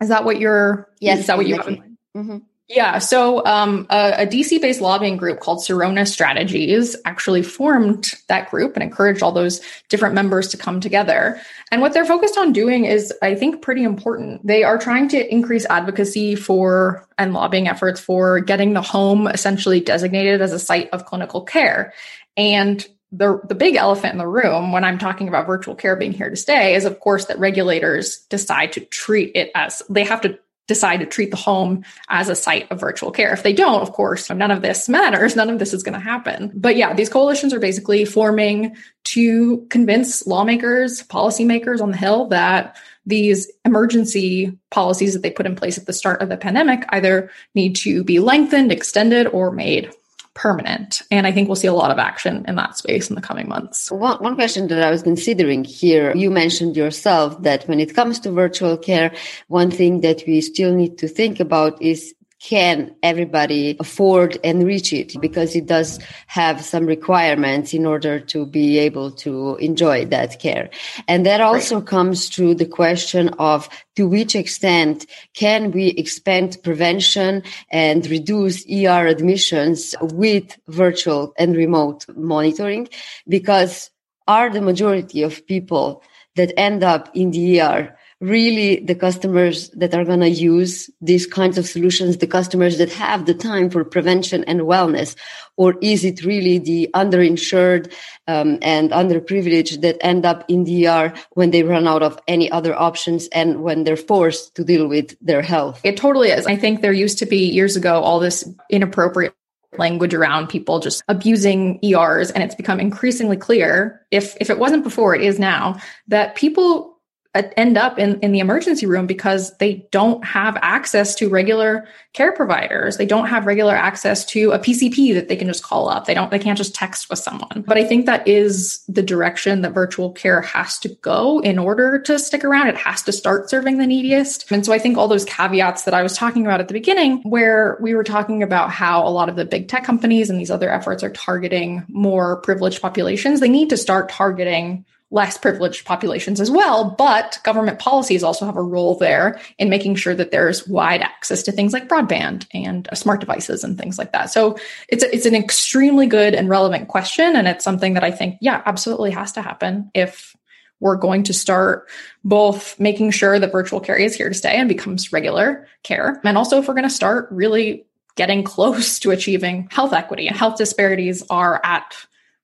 Is 0.00 0.08
that 0.08 0.24
what 0.24 0.40
you're? 0.40 0.88
Yes. 1.00 1.20
Is 1.20 1.26
that 1.28 1.36
what 1.36 1.46
you 1.46 1.56
have 1.56 1.68
in 1.68 1.78
mind? 1.78 1.96
Mm-hmm. 2.16 2.38
Yeah. 2.68 2.98
So 2.98 3.44
um, 3.44 3.86
a, 3.90 4.22
a 4.22 4.26
DC 4.26 4.58
based 4.58 4.80
lobbying 4.80 5.18
group 5.18 5.40
called 5.40 5.58
Sirona 5.58 6.08
Strategies 6.08 6.96
actually 7.04 7.42
formed 7.42 8.12
that 8.28 8.50
group 8.50 8.74
and 8.74 8.82
encouraged 8.82 9.22
all 9.22 9.32
those 9.32 9.60
different 9.90 10.14
members 10.14 10.48
to 10.48 10.56
come 10.56 10.80
together. 10.80 11.38
And 11.70 11.82
what 11.82 11.92
they're 11.92 12.06
focused 12.06 12.38
on 12.38 12.54
doing 12.54 12.86
is, 12.86 13.12
I 13.20 13.34
think, 13.34 13.60
pretty 13.60 13.84
important. 13.84 14.46
They 14.46 14.64
are 14.64 14.78
trying 14.78 15.08
to 15.08 15.32
increase 15.32 15.66
advocacy 15.66 16.36
for 16.36 17.06
and 17.18 17.34
lobbying 17.34 17.68
efforts 17.68 18.00
for 18.00 18.40
getting 18.40 18.72
the 18.72 18.82
home 18.82 19.26
essentially 19.26 19.80
designated 19.80 20.40
as 20.40 20.52
a 20.52 20.58
site 20.58 20.88
of 20.90 21.04
clinical 21.04 21.42
care. 21.42 21.92
And 22.34 22.84
the, 23.12 23.40
the 23.46 23.54
big 23.54 23.76
elephant 23.76 24.12
in 24.12 24.18
the 24.18 24.26
room 24.26 24.72
when 24.72 24.84
I'm 24.84 24.98
talking 24.98 25.28
about 25.28 25.46
virtual 25.46 25.74
care 25.74 25.96
being 25.96 26.12
here 26.12 26.30
to 26.30 26.36
stay 26.36 26.74
is, 26.74 26.86
of 26.86 26.98
course, 26.98 27.26
that 27.26 27.38
regulators 27.38 28.20
decide 28.30 28.72
to 28.72 28.80
treat 28.80 29.32
it 29.36 29.50
as 29.54 29.82
they 29.90 30.04
have 30.04 30.22
to 30.22 30.38
decide 30.66 31.00
to 31.00 31.06
treat 31.06 31.30
the 31.30 31.36
home 31.36 31.84
as 32.08 32.28
a 32.28 32.34
site 32.34 32.70
of 32.70 32.80
virtual 32.80 33.10
care. 33.10 33.32
If 33.32 33.42
they 33.42 33.52
don't, 33.52 33.82
of 33.82 33.92
course, 33.92 34.30
none 34.30 34.50
of 34.50 34.62
this 34.62 34.88
matters. 34.88 35.36
None 35.36 35.50
of 35.50 35.58
this 35.58 35.74
is 35.74 35.82
going 35.82 35.94
to 35.94 35.98
happen. 35.98 36.52
But 36.54 36.76
yeah, 36.76 36.94
these 36.94 37.08
coalitions 37.08 37.52
are 37.52 37.60
basically 37.60 38.04
forming 38.04 38.76
to 39.04 39.66
convince 39.68 40.26
lawmakers, 40.26 41.02
policymakers 41.02 41.80
on 41.80 41.90
the 41.90 41.96
Hill 41.96 42.28
that 42.28 42.76
these 43.06 43.50
emergency 43.64 44.58
policies 44.70 45.12
that 45.12 45.22
they 45.22 45.30
put 45.30 45.46
in 45.46 45.56
place 45.56 45.76
at 45.76 45.86
the 45.86 45.92
start 45.92 46.22
of 46.22 46.30
the 46.30 46.38
pandemic 46.38 46.84
either 46.88 47.30
need 47.54 47.76
to 47.76 48.02
be 48.02 48.18
lengthened, 48.18 48.72
extended, 48.72 49.26
or 49.26 49.50
made 49.50 49.92
permanent. 50.34 51.02
And 51.10 51.26
I 51.26 51.32
think 51.32 51.48
we'll 51.48 51.56
see 51.56 51.68
a 51.68 51.72
lot 51.72 51.90
of 51.90 51.98
action 51.98 52.44
in 52.46 52.56
that 52.56 52.76
space 52.76 53.08
in 53.08 53.14
the 53.14 53.22
coming 53.22 53.48
months. 53.48 53.90
One, 53.90 54.18
one 54.18 54.34
question 54.34 54.66
that 54.68 54.82
I 54.82 54.90
was 54.90 55.02
considering 55.02 55.64
here, 55.64 56.14
you 56.14 56.30
mentioned 56.30 56.76
yourself 56.76 57.40
that 57.42 57.66
when 57.68 57.80
it 57.80 57.94
comes 57.94 58.20
to 58.20 58.30
virtual 58.30 58.76
care, 58.76 59.14
one 59.48 59.70
thing 59.70 60.00
that 60.00 60.24
we 60.26 60.40
still 60.40 60.74
need 60.74 60.98
to 60.98 61.08
think 61.08 61.40
about 61.40 61.80
is 61.80 62.14
can 62.44 62.94
everybody 63.02 63.74
afford 63.80 64.36
and 64.44 64.64
reach 64.64 64.92
it 64.92 65.18
because 65.18 65.56
it 65.56 65.64
does 65.64 65.98
have 66.26 66.62
some 66.62 66.84
requirements 66.84 67.72
in 67.72 67.86
order 67.86 68.20
to 68.20 68.44
be 68.44 68.78
able 68.78 69.10
to 69.10 69.56
enjoy 69.56 70.04
that 70.04 70.38
care. 70.38 70.68
And 71.08 71.24
that 71.24 71.40
also 71.40 71.76
right. 71.78 71.86
comes 71.86 72.28
to 72.30 72.54
the 72.54 72.66
question 72.66 73.30
of 73.38 73.66
to 73.96 74.06
which 74.06 74.36
extent 74.36 75.06
can 75.32 75.70
we 75.70 75.88
expand 75.88 76.58
prevention 76.62 77.42
and 77.70 78.06
reduce 78.08 78.66
ER 78.66 79.06
admissions 79.06 79.94
with 80.02 80.58
virtual 80.68 81.32
and 81.38 81.56
remote 81.56 82.04
monitoring? 82.14 82.88
Because 83.26 83.90
are 84.28 84.50
the 84.50 84.60
majority 84.60 85.22
of 85.22 85.46
people 85.46 86.02
that 86.36 86.52
end 86.58 86.84
up 86.84 87.08
in 87.14 87.30
the 87.30 87.62
ER 87.62 87.96
really 88.24 88.80
the 88.80 88.94
customers 88.94 89.68
that 89.70 89.94
are 89.94 90.04
going 90.04 90.20
to 90.20 90.30
use 90.30 90.88
these 91.00 91.26
kinds 91.26 91.58
of 91.58 91.66
solutions, 91.66 92.16
the 92.16 92.26
customers 92.26 92.78
that 92.78 92.90
have 92.92 93.26
the 93.26 93.34
time 93.34 93.68
for 93.68 93.84
prevention 93.84 94.42
and 94.44 94.60
wellness? 94.60 95.14
Or 95.56 95.74
is 95.80 96.04
it 96.04 96.24
really 96.24 96.58
the 96.58 96.90
underinsured 96.94 97.92
um, 98.26 98.58
and 98.62 98.90
underprivileged 98.90 99.82
that 99.82 99.98
end 100.00 100.24
up 100.24 100.44
in 100.48 100.64
the 100.64 100.88
ER 100.88 101.12
when 101.32 101.50
they 101.50 101.62
run 101.62 101.86
out 101.86 102.02
of 102.02 102.18
any 102.26 102.50
other 102.50 102.74
options 102.74 103.28
and 103.28 103.62
when 103.62 103.84
they're 103.84 103.96
forced 103.96 104.54
to 104.56 104.64
deal 104.64 104.88
with 104.88 105.16
their 105.20 105.42
health? 105.42 105.80
It 105.84 105.96
totally 105.96 106.30
is. 106.30 106.46
I 106.46 106.56
think 106.56 106.80
there 106.80 106.92
used 106.92 107.18
to 107.18 107.26
be 107.26 107.50
years 107.50 107.76
ago 107.76 108.00
all 108.00 108.20
this 108.20 108.48
inappropriate 108.70 109.34
language 109.78 110.14
around 110.14 110.46
people 110.46 110.78
just 110.78 111.02
abusing 111.08 111.80
ERs 111.84 112.30
and 112.30 112.44
it's 112.44 112.54
become 112.54 112.78
increasingly 112.78 113.36
clear 113.36 114.00
if 114.12 114.36
if 114.40 114.48
it 114.48 114.56
wasn't 114.56 114.84
before 114.84 115.16
it 115.16 115.20
is 115.20 115.40
now 115.40 115.76
that 116.06 116.36
people 116.36 116.93
Uh, 117.34 117.42
end 117.56 117.76
up 117.76 117.98
in, 117.98 118.20
in 118.20 118.30
the 118.30 118.38
emergency 118.38 118.86
room 118.86 119.08
because 119.08 119.56
they 119.58 119.86
don't 119.90 120.24
have 120.24 120.56
access 120.62 121.16
to 121.16 121.28
regular 121.28 121.84
care 122.12 122.30
providers. 122.30 122.96
They 122.96 123.06
don't 123.06 123.26
have 123.26 123.44
regular 123.44 123.74
access 123.74 124.24
to 124.26 124.52
a 124.52 124.58
PCP 124.60 125.14
that 125.14 125.26
they 125.28 125.34
can 125.34 125.48
just 125.48 125.64
call 125.64 125.88
up. 125.88 126.04
They 126.04 126.14
don't, 126.14 126.30
they 126.30 126.38
can't 126.38 126.56
just 126.56 126.76
text 126.76 127.10
with 127.10 127.18
someone. 127.18 127.64
But 127.66 127.76
I 127.76 127.84
think 127.84 128.06
that 128.06 128.26
is 128.28 128.84
the 128.86 129.02
direction 129.02 129.62
that 129.62 129.72
virtual 129.72 130.12
care 130.12 130.42
has 130.42 130.78
to 130.78 130.90
go 131.02 131.40
in 131.40 131.58
order 131.58 131.98
to 132.02 132.20
stick 132.20 132.44
around. 132.44 132.68
It 132.68 132.76
has 132.76 133.02
to 133.02 133.12
start 133.12 133.50
serving 133.50 133.78
the 133.78 133.86
neediest. 133.86 134.48
And 134.52 134.64
so 134.64 134.72
I 134.72 134.78
think 134.78 134.96
all 134.96 135.08
those 135.08 135.24
caveats 135.24 135.82
that 135.82 135.94
I 135.94 136.04
was 136.04 136.16
talking 136.16 136.46
about 136.46 136.60
at 136.60 136.68
the 136.68 136.74
beginning, 136.74 137.20
where 137.22 137.78
we 137.80 137.96
were 137.96 138.04
talking 138.04 138.44
about 138.44 138.70
how 138.70 139.04
a 139.04 139.10
lot 139.10 139.28
of 139.28 139.34
the 139.34 139.44
big 139.44 139.66
tech 139.66 139.82
companies 139.82 140.30
and 140.30 140.38
these 140.38 140.52
other 140.52 140.70
efforts 140.70 141.02
are 141.02 141.10
targeting 141.10 141.82
more 141.88 142.36
privileged 142.42 142.80
populations, 142.80 143.40
they 143.40 143.48
need 143.48 143.70
to 143.70 143.76
start 143.76 144.08
targeting 144.08 144.84
less 145.14 145.38
privileged 145.38 145.84
populations 145.86 146.40
as 146.40 146.50
well. 146.50 146.90
But 146.98 147.38
government 147.44 147.78
policies 147.78 148.24
also 148.24 148.44
have 148.44 148.56
a 148.56 148.62
role 148.62 148.98
there 148.98 149.40
in 149.58 149.70
making 149.70 149.94
sure 149.94 150.14
that 150.14 150.32
there's 150.32 150.66
wide 150.66 151.02
access 151.02 151.42
to 151.44 151.52
things 151.52 151.72
like 151.72 151.88
broadband 151.88 152.46
and 152.52 152.88
uh, 152.90 152.96
smart 152.96 153.20
devices 153.20 153.62
and 153.62 153.78
things 153.78 153.96
like 153.96 154.12
that. 154.12 154.30
So 154.30 154.58
it's 154.88 155.04
a, 155.04 155.14
it's 155.14 155.24
an 155.24 155.36
extremely 155.36 156.08
good 156.08 156.34
and 156.34 156.48
relevant 156.48 156.88
question, 156.88 157.36
and 157.36 157.46
it's 157.46 157.64
something 157.64 157.94
that 157.94 158.02
I 158.02 158.10
think, 158.10 158.38
yeah, 158.40 158.60
absolutely 158.66 159.12
has 159.12 159.32
to 159.32 159.42
happen 159.42 159.90
if 159.94 160.34
we're 160.80 160.96
going 160.96 161.22
to 161.22 161.32
start 161.32 161.88
both 162.24 162.78
making 162.80 163.12
sure 163.12 163.38
that 163.38 163.52
virtual 163.52 163.80
care 163.80 163.96
is 163.96 164.16
here 164.16 164.28
to 164.28 164.34
stay 164.34 164.56
and 164.56 164.68
becomes 164.68 165.12
regular 165.12 165.68
care, 165.84 166.20
and 166.24 166.36
also 166.36 166.58
if 166.58 166.66
we're 166.66 166.74
going 166.74 166.82
to 166.82 166.90
start 166.90 167.28
really 167.30 167.86
getting 168.16 168.42
close 168.42 168.98
to 168.98 169.10
achieving 169.10 169.68
health 169.70 169.92
equity. 169.92 170.26
And 170.28 170.36
health 170.36 170.56
disparities 170.56 171.24
are 171.30 171.60
at 171.64 171.94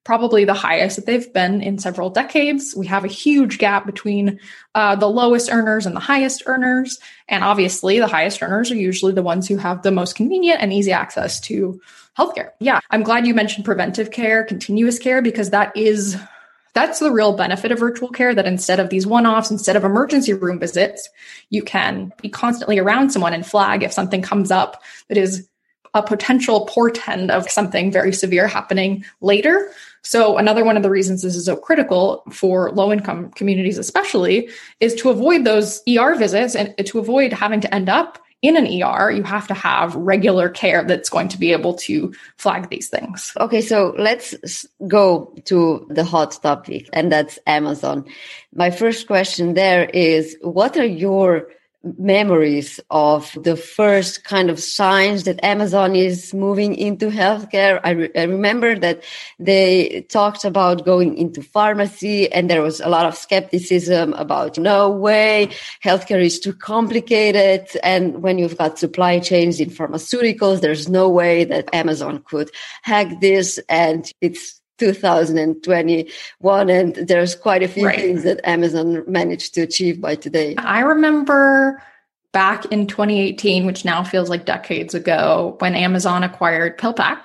probably 0.05 0.45
the 0.45 0.55
highest 0.55 0.97
that 0.97 1.07
they've 1.07 1.33
been 1.33 1.61
in 1.61 1.79
several 1.79 2.11
decades. 2.11 2.75
We 2.75 2.87
have 2.87 3.05
a 3.05 3.09
huge 3.09 3.59
gap 3.59 3.85
between 3.85 4.41
uh, 4.75 4.97
the 4.97 5.09
lowest 5.09 5.51
earners 5.53 5.87
and 5.87 5.95
the 5.95 6.01
highest 6.01 6.43
earners. 6.47 6.99
And 7.29 7.45
obviously, 7.45 7.99
the 7.99 8.07
highest 8.07 8.43
earners 8.43 8.71
are 8.71 8.77
usually 8.77 9.13
the 9.13 9.23
ones 9.23 9.47
who 9.47 9.59
have 9.59 9.83
the 9.83 9.91
most 9.91 10.17
convenient 10.17 10.63
and 10.63 10.73
easy 10.73 10.93
access 10.93 11.39
to 11.41 11.81
healthcare. 12.17 12.51
Yeah, 12.61 12.81
I'm 12.91 13.03
glad 13.03 13.27
you 13.27 13.35
mentioned 13.35 13.65
preventive 13.65 14.11
care, 14.11 14.45
continuous 14.45 14.99
care, 14.99 15.23
because 15.23 15.51
that 15.51 15.77
is. 15.77 16.17
That's 16.73 17.01
the 17.01 17.11
real 17.11 17.33
benefit 17.33 17.73
of 17.73 17.81
virtual 17.81 18.11
care 18.11 18.33
that 18.33 18.47
instead 18.47 18.79
of 18.79 18.91
these 18.91 19.05
one 19.05 19.27
offs, 19.27 19.51
instead 19.51 19.75
of 19.75 19.83
emergency 19.83 20.33
room 20.35 20.61
visits, 20.61 21.09
you 21.51 21.65
can 21.65 22.13
be 22.23 22.29
constantly 22.29 22.79
around 22.79 23.11
someone 23.11 23.35
and 23.35 23.45
flag 23.45 23.83
if 23.83 23.93
something 23.93 24.23
comes 24.23 24.53
up 24.53 24.81
that 25.09 25.19
is 25.19 25.49
a 25.95 26.03
potential 26.03 26.67
portend 26.67 27.31
of 27.31 27.51
something 27.51 27.91
very 27.91 28.13
severe 28.13 28.47
happening 28.47 29.05
later. 29.21 29.73
So, 30.03 30.39
another 30.39 30.65
one 30.65 30.77
of 30.77 30.83
the 30.83 30.91
reasons 30.91 31.23
this 31.23 31.37
is 31.37 31.45
so 31.45 31.57
critical 31.57 32.23
for 32.31 32.73
low 32.73 32.93
income 32.93 33.31
communities, 33.33 33.79
especially, 33.79 34.49
is 34.81 34.95
to 34.97 35.11
avoid 35.11 35.45
those 35.45 35.83
ER 35.89 36.15
visits 36.15 36.55
and 36.55 36.75
to 36.87 36.99
avoid 36.99 37.33
having 37.33 37.61
to 37.61 37.75
end 37.75 37.89
up 37.89 38.19
in 38.43 38.57
an 38.57 38.65
ER, 38.83 39.11
you 39.11 39.23
have 39.23 39.47
to 39.49 39.55
have 39.55 39.95
regular 39.95 40.49
care 40.49 40.83
that's 40.85 41.11
going 41.11 41.29
to 41.29 41.39
be 41.39 41.53
able 41.53 41.75
to 41.75 42.15
flag 42.39 42.71
these 42.71 42.89
things. 42.89 43.33
Okay, 43.39 43.61
so 43.61 43.95
let's 43.99 44.67
go 44.89 45.35
to 45.45 45.87
the 45.91 46.05
hot 46.05 46.39
topic, 46.43 46.89
and 46.93 47.13
that's 47.13 47.39
Amazon. 47.47 48.07
My 48.55 48.71
first 48.71 49.07
question 49.07 49.55
there 49.55 49.85
is 49.85 50.37
what 50.41 50.79
are 50.79 50.87
your 50.87 51.49
memories 51.83 52.79
of 52.91 53.37
the 53.43 53.57
first 53.57 54.23
kind 54.25 54.51
of 54.51 54.61
signs 54.61 55.25
that 55.25 55.43
Amazon 55.43 55.97
is 55.97 56.35
moving 56.35 56.75
into 56.75 57.09
healthcare. 57.09 57.81
I, 57.83 57.91
re- 57.91 58.11
I, 58.15 58.25
remember 58.25 58.79
that 58.79 59.03
they 59.39 60.07
talked 60.11 60.45
about 60.45 60.85
going 60.85 61.17
into 61.17 61.43
pharmacy 61.43 62.31
and 62.31 62.51
there 62.51 62.63
was 62.63 62.81
a 62.81 62.89
lot 62.89 63.07
of 63.07 63.17
skepticism 63.17 64.13
about 64.15 64.59
no 64.59 64.91
way, 64.91 65.49
healthcare 65.83 66.23
is 66.23 66.39
too 66.39 66.53
complicated. 66.53 67.67
And 67.83 68.23
when 68.23 68.39
you've 68.39 68.59
got 68.59 68.79
supply 68.79 69.19
chains 69.19 69.59
in 69.59 69.71
pharmaceuticals, 69.71 70.61
there's 70.61 70.89
no 70.89 71.09
way 71.09 71.45
that 71.45 71.75
Amazon 71.75 72.23
could 72.27 72.51
hack 72.83 73.21
this. 73.21 73.59
And 73.71 74.13
it's 74.21 74.60
2021 74.81 76.71
and 76.71 76.95
there's 76.97 77.37
quite 77.37 77.63
a 77.63 77.69
few 77.69 77.87
right. 77.87 78.01
things 78.01 78.25
that 78.25 78.41
Amazon 78.45 79.05
managed 79.07 79.55
to 79.55 79.61
achieve 79.61 80.01
by 80.01 80.17
today. 80.17 80.57
I 80.57 80.81
remember 80.81 81.83
back 82.33 82.65
in 82.67 82.87
2018, 82.87 83.67
which 83.67 83.85
now 83.85 84.03
feels 84.03 84.29
like 84.31 84.45
decades 84.45 84.95
ago, 84.95 85.57
when 85.59 85.75
Amazon 85.75 86.25
acquired 86.25 86.79
PillPack. 86.79 87.23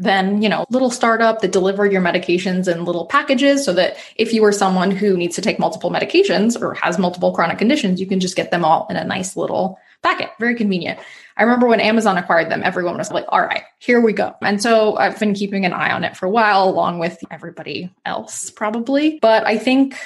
Then, 0.00 0.42
you 0.42 0.48
know, 0.48 0.64
little 0.70 0.90
startup 0.90 1.40
that 1.40 1.50
delivered 1.50 1.90
your 1.90 2.02
medications 2.02 2.72
in 2.72 2.84
little 2.84 3.06
packages 3.06 3.64
so 3.64 3.72
that 3.72 3.96
if 4.14 4.32
you 4.32 4.44
are 4.44 4.52
someone 4.52 4.92
who 4.92 5.16
needs 5.16 5.34
to 5.34 5.42
take 5.42 5.58
multiple 5.58 5.90
medications 5.90 6.60
or 6.60 6.74
has 6.74 6.98
multiple 6.98 7.32
chronic 7.32 7.58
conditions, 7.58 8.00
you 8.00 8.06
can 8.06 8.20
just 8.20 8.36
get 8.36 8.52
them 8.52 8.64
all 8.64 8.86
in 8.90 8.96
a 8.96 9.02
nice 9.02 9.36
little 9.36 9.76
packet. 10.02 10.30
Very 10.38 10.54
convenient. 10.54 11.00
I 11.38 11.44
remember 11.44 11.68
when 11.68 11.80
Amazon 11.80 12.18
acquired 12.18 12.50
them, 12.50 12.62
everyone 12.64 12.98
was 12.98 13.12
like, 13.12 13.24
all 13.28 13.40
right, 13.40 13.62
here 13.78 14.00
we 14.00 14.12
go. 14.12 14.34
And 14.42 14.60
so 14.60 14.96
I've 14.96 15.18
been 15.18 15.34
keeping 15.34 15.64
an 15.64 15.72
eye 15.72 15.92
on 15.92 16.02
it 16.04 16.16
for 16.16 16.26
a 16.26 16.30
while, 16.30 16.68
along 16.68 16.98
with 16.98 17.24
everybody 17.30 17.94
else, 18.04 18.50
probably. 18.50 19.18
But 19.22 19.46
I 19.46 19.56
think 19.56 19.96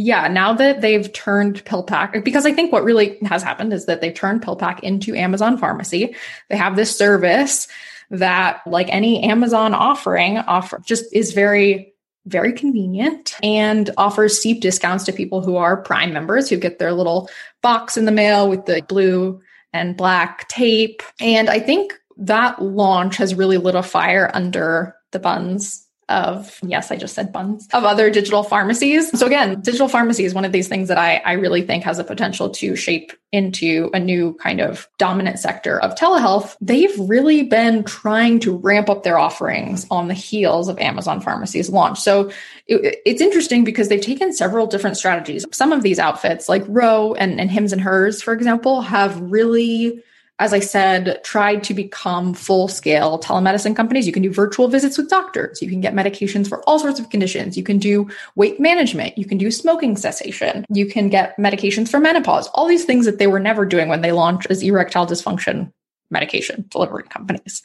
yeah, 0.00 0.28
now 0.28 0.52
that 0.52 0.80
they've 0.80 1.12
turned 1.12 1.64
PillPack, 1.64 2.22
because 2.22 2.46
I 2.46 2.52
think 2.52 2.72
what 2.72 2.84
really 2.84 3.18
has 3.24 3.42
happened 3.42 3.72
is 3.72 3.86
that 3.86 4.00
they've 4.00 4.14
turned 4.14 4.42
PillPack 4.42 4.78
into 4.80 5.12
Amazon 5.16 5.58
Pharmacy. 5.58 6.14
They 6.48 6.56
have 6.56 6.76
this 6.76 6.96
service 6.96 7.66
that, 8.10 8.60
like 8.64 8.86
any 8.90 9.24
Amazon 9.24 9.74
offering, 9.74 10.38
offer 10.38 10.80
just 10.86 11.12
is 11.12 11.32
very 11.32 11.94
very 12.26 12.52
convenient 12.52 13.34
and 13.42 13.90
offers 13.96 14.38
steep 14.38 14.60
discounts 14.60 15.04
to 15.04 15.12
people 15.12 15.42
who 15.42 15.56
are 15.56 15.78
Prime 15.78 16.12
members 16.12 16.48
who 16.48 16.58
get 16.58 16.78
their 16.78 16.92
little 16.92 17.28
box 17.62 17.96
in 17.96 18.04
the 18.04 18.12
mail 18.12 18.48
with 18.48 18.66
the 18.66 18.82
blue 18.86 19.40
and 19.72 19.96
black 19.96 20.48
tape. 20.48 21.02
And 21.20 21.48
I 21.50 21.60
think 21.60 21.92
that 22.16 22.60
launch 22.62 23.16
has 23.16 23.34
really 23.34 23.58
lit 23.58 23.74
a 23.74 23.82
fire 23.82 24.30
under 24.34 24.94
the 25.12 25.18
buns 25.18 25.87
of 26.08 26.58
yes 26.62 26.90
i 26.90 26.96
just 26.96 27.14
said 27.14 27.32
buns 27.32 27.68
of 27.72 27.84
other 27.84 28.10
digital 28.10 28.42
pharmacies. 28.42 29.16
So 29.18 29.26
again 29.26 29.60
digital 29.60 29.88
pharmacy 29.88 30.24
is 30.24 30.34
one 30.34 30.44
of 30.44 30.52
these 30.52 30.68
things 30.68 30.88
that 30.88 30.98
i, 30.98 31.16
I 31.24 31.32
really 31.32 31.62
think 31.62 31.84
has 31.84 31.98
a 31.98 32.04
potential 32.04 32.50
to 32.50 32.76
shape 32.76 33.12
into 33.30 33.90
a 33.92 34.00
new 34.00 34.34
kind 34.34 34.60
of 34.60 34.88
dominant 34.96 35.38
sector 35.38 35.78
of 35.80 35.94
telehealth. 35.94 36.56
They've 36.62 36.98
really 36.98 37.42
been 37.42 37.84
trying 37.84 38.40
to 38.40 38.56
ramp 38.56 38.88
up 38.88 39.02
their 39.02 39.18
offerings 39.18 39.86
on 39.90 40.08
the 40.08 40.14
heels 40.14 40.68
of 40.68 40.78
amazon 40.78 41.20
pharmacy's 41.20 41.68
launch. 41.68 42.00
So 42.00 42.30
it, 42.66 43.00
it's 43.04 43.20
interesting 43.20 43.64
because 43.64 43.88
they've 43.88 44.00
taken 44.00 44.32
several 44.32 44.66
different 44.66 44.96
strategies. 44.96 45.44
Some 45.52 45.72
of 45.72 45.82
these 45.82 45.98
outfits 45.98 46.48
like 46.48 46.64
Ro 46.68 47.14
and, 47.14 47.40
and 47.40 47.50
hims 47.50 47.72
and 47.72 47.82
hers 47.82 48.22
for 48.22 48.32
example 48.32 48.80
have 48.80 49.20
really 49.20 50.02
as 50.40 50.52
I 50.52 50.60
said, 50.60 51.22
tried 51.24 51.64
to 51.64 51.74
become 51.74 52.32
full 52.32 52.68
scale 52.68 53.18
telemedicine 53.18 53.74
companies. 53.74 54.06
You 54.06 54.12
can 54.12 54.22
do 54.22 54.32
virtual 54.32 54.68
visits 54.68 54.96
with 54.96 55.10
doctors. 55.10 55.60
You 55.60 55.68
can 55.68 55.80
get 55.80 55.94
medications 55.94 56.48
for 56.48 56.62
all 56.62 56.78
sorts 56.78 57.00
of 57.00 57.10
conditions. 57.10 57.56
You 57.56 57.64
can 57.64 57.78
do 57.78 58.08
weight 58.36 58.60
management. 58.60 59.18
You 59.18 59.24
can 59.24 59.38
do 59.38 59.50
smoking 59.50 59.96
cessation. 59.96 60.64
You 60.72 60.86
can 60.86 61.08
get 61.08 61.36
medications 61.38 61.88
for 61.88 61.98
menopause. 61.98 62.46
All 62.48 62.68
these 62.68 62.84
things 62.84 63.04
that 63.04 63.18
they 63.18 63.26
were 63.26 63.40
never 63.40 63.64
doing 63.64 63.88
when 63.88 64.02
they 64.02 64.12
launched 64.12 64.46
as 64.48 64.62
erectile 64.62 65.06
dysfunction 65.06 65.72
medication 66.10 66.64
delivery 66.70 67.04
companies. 67.04 67.62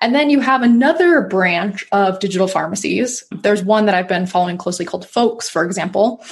And 0.00 0.14
then 0.14 0.30
you 0.30 0.40
have 0.40 0.62
another 0.62 1.22
branch 1.22 1.86
of 1.92 2.20
digital 2.20 2.48
pharmacies. 2.48 3.24
There's 3.30 3.64
one 3.64 3.86
that 3.86 3.94
I've 3.94 4.08
been 4.08 4.26
following 4.26 4.56
closely 4.56 4.84
called 4.84 5.06
Folx, 5.06 5.48
for 5.48 5.64
example, 5.64 6.24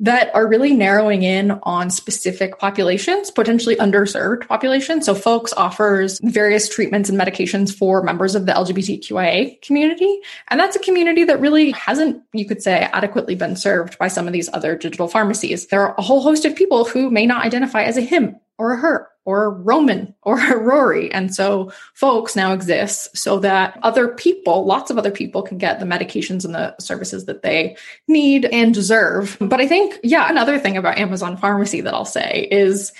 that 0.00 0.34
are 0.34 0.46
really 0.46 0.74
narrowing 0.74 1.22
in 1.22 1.52
on 1.62 1.88
specific 1.88 2.58
populations, 2.58 3.30
potentially 3.30 3.76
underserved 3.76 4.46
populations. 4.46 5.06
So 5.06 5.14
Folx 5.14 5.52
offers 5.56 6.20
various 6.22 6.68
treatments 6.68 7.08
and 7.08 7.18
medications 7.18 7.74
for 7.74 8.02
members 8.02 8.34
of 8.34 8.46
the 8.46 8.52
LGBTQIA 8.52 9.62
community. 9.62 10.20
And 10.48 10.60
that's 10.60 10.76
a 10.76 10.80
community 10.80 11.24
that 11.24 11.40
really 11.40 11.70
hasn't, 11.72 12.22
you 12.32 12.46
could 12.46 12.62
say, 12.62 12.88
adequately 12.92 13.34
been 13.34 13.56
served 13.56 13.98
by 13.98 14.08
some 14.08 14.26
of 14.26 14.32
these 14.32 14.50
other 14.52 14.76
digital 14.76 15.08
pharmacies. 15.08 15.68
There 15.68 15.80
are 15.80 15.94
a 15.96 16.02
whole 16.02 16.20
host 16.20 16.44
of 16.44 16.56
people 16.56 16.84
who 16.84 17.10
may 17.10 17.24
not 17.24 17.44
identify 17.44 17.84
as 17.84 17.96
a 17.96 18.02
him 18.02 18.38
or 18.58 18.76
her 18.76 19.08
or 19.24 19.50
Roman 19.50 20.14
or 20.22 20.38
a 20.38 20.56
Rory. 20.58 21.12
And 21.12 21.34
so 21.34 21.72
Folx 21.94 22.36
now 22.36 22.52
exists 22.52 23.08
so 23.18 23.38
that 23.40 23.78
other 23.82 24.08
people, 24.08 24.66
lots 24.66 24.90
of 24.90 24.98
other 24.98 25.10
people 25.10 25.42
can 25.42 25.58
get 25.58 25.80
the 25.80 25.86
medications 25.86 26.44
and 26.44 26.54
the 26.54 26.74
services 26.78 27.24
that 27.26 27.42
they 27.42 27.76
need 28.06 28.44
and 28.46 28.74
deserve. 28.74 29.36
But 29.40 29.60
I 29.60 29.66
think, 29.66 29.98
yeah, 30.02 30.28
another 30.28 30.58
thing 30.58 30.76
about 30.76 30.98
Amazon 30.98 31.36
pharmacy 31.36 31.80
that 31.80 31.94
I'll 31.94 32.04
say 32.04 32.48
is 32.50 32.92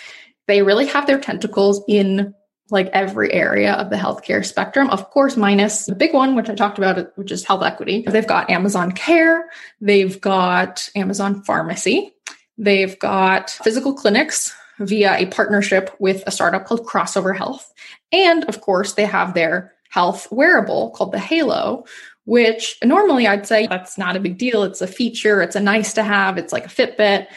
they 0.47 0.63
really 0.63 0.87
have 0.87 1.07
their 1.07 1.21
tentacles 1.21 1.83
in 1.89 2.35
like 2.71 2.89
every 2.95 3.31
area 3.31 3.75
of 3.75 3.91
the 3.91 3.97
healthcare 3.97 4.45
spectrum. 4.45 4.89
Of 4.89 5.11
course, 5.11 5.37
minus 5.37 5.85
the 5.85 5.95
big 5.95 6.15
one, 6.15 6.35
which 6.35 6.49
I 6.49 6.55
talked 6.55 6.79
about, 6.79 7.17
which 7.19 7.31
is 7.31 7.45
health 7.45 7.63
equity. 7.63 8.05
They've 8.07 8.27
got 8.27 8.49
Amazon 8.49 8.93
Care. 8.93 9.51
They've 9.83 10.19
got 10.19 10.89
Amazon 10.97 11.43
Pharmacy. 11.43 12.15
They've 12.57 12.99
got 12.99 13.51
physical 13.51 13.93
clinics 13.93 14.55
via 14.78 15.16
a 15.16 15.26
partnership 15.26 15.95
with 15.99 16.23
a 16.26 16.31
startup 16.31 16.66
called 16.66 16.87
Crossover 16.87 17.37
Health. 17.37 17.73
And 18.12 18.45
of 18.45 18.61
course, 18.61 18.95
they 18.95 19.07
have 19.07 19.35
their 19.35 19.73
health 19.90 20.26
wearable 20.31 20.90
called 20.90 21.12
the 21.12 21.19
Halo, 21.19 21.85
which 22.25 22.76
normally 22.83 23.26
I'd 23.26 23.47
say 23.47 23.66
that's 23.66 23.97
not 23.97 24.16
a 24.16 24.21
big 24.21 24.38
deal. 24.38 24.64
It's 24.64 24.81
a 24.81 24.87
feature, 24.87 25.40
it's 25.40 25.57
a 25.57 25.61
nice 25.61 25.93
to 25.95 26.02
have, 26.02 26.38
it's 26.38 26.52
like 26.52 26.66
a 26.66 26.69
Fitbit. 26.69 27.28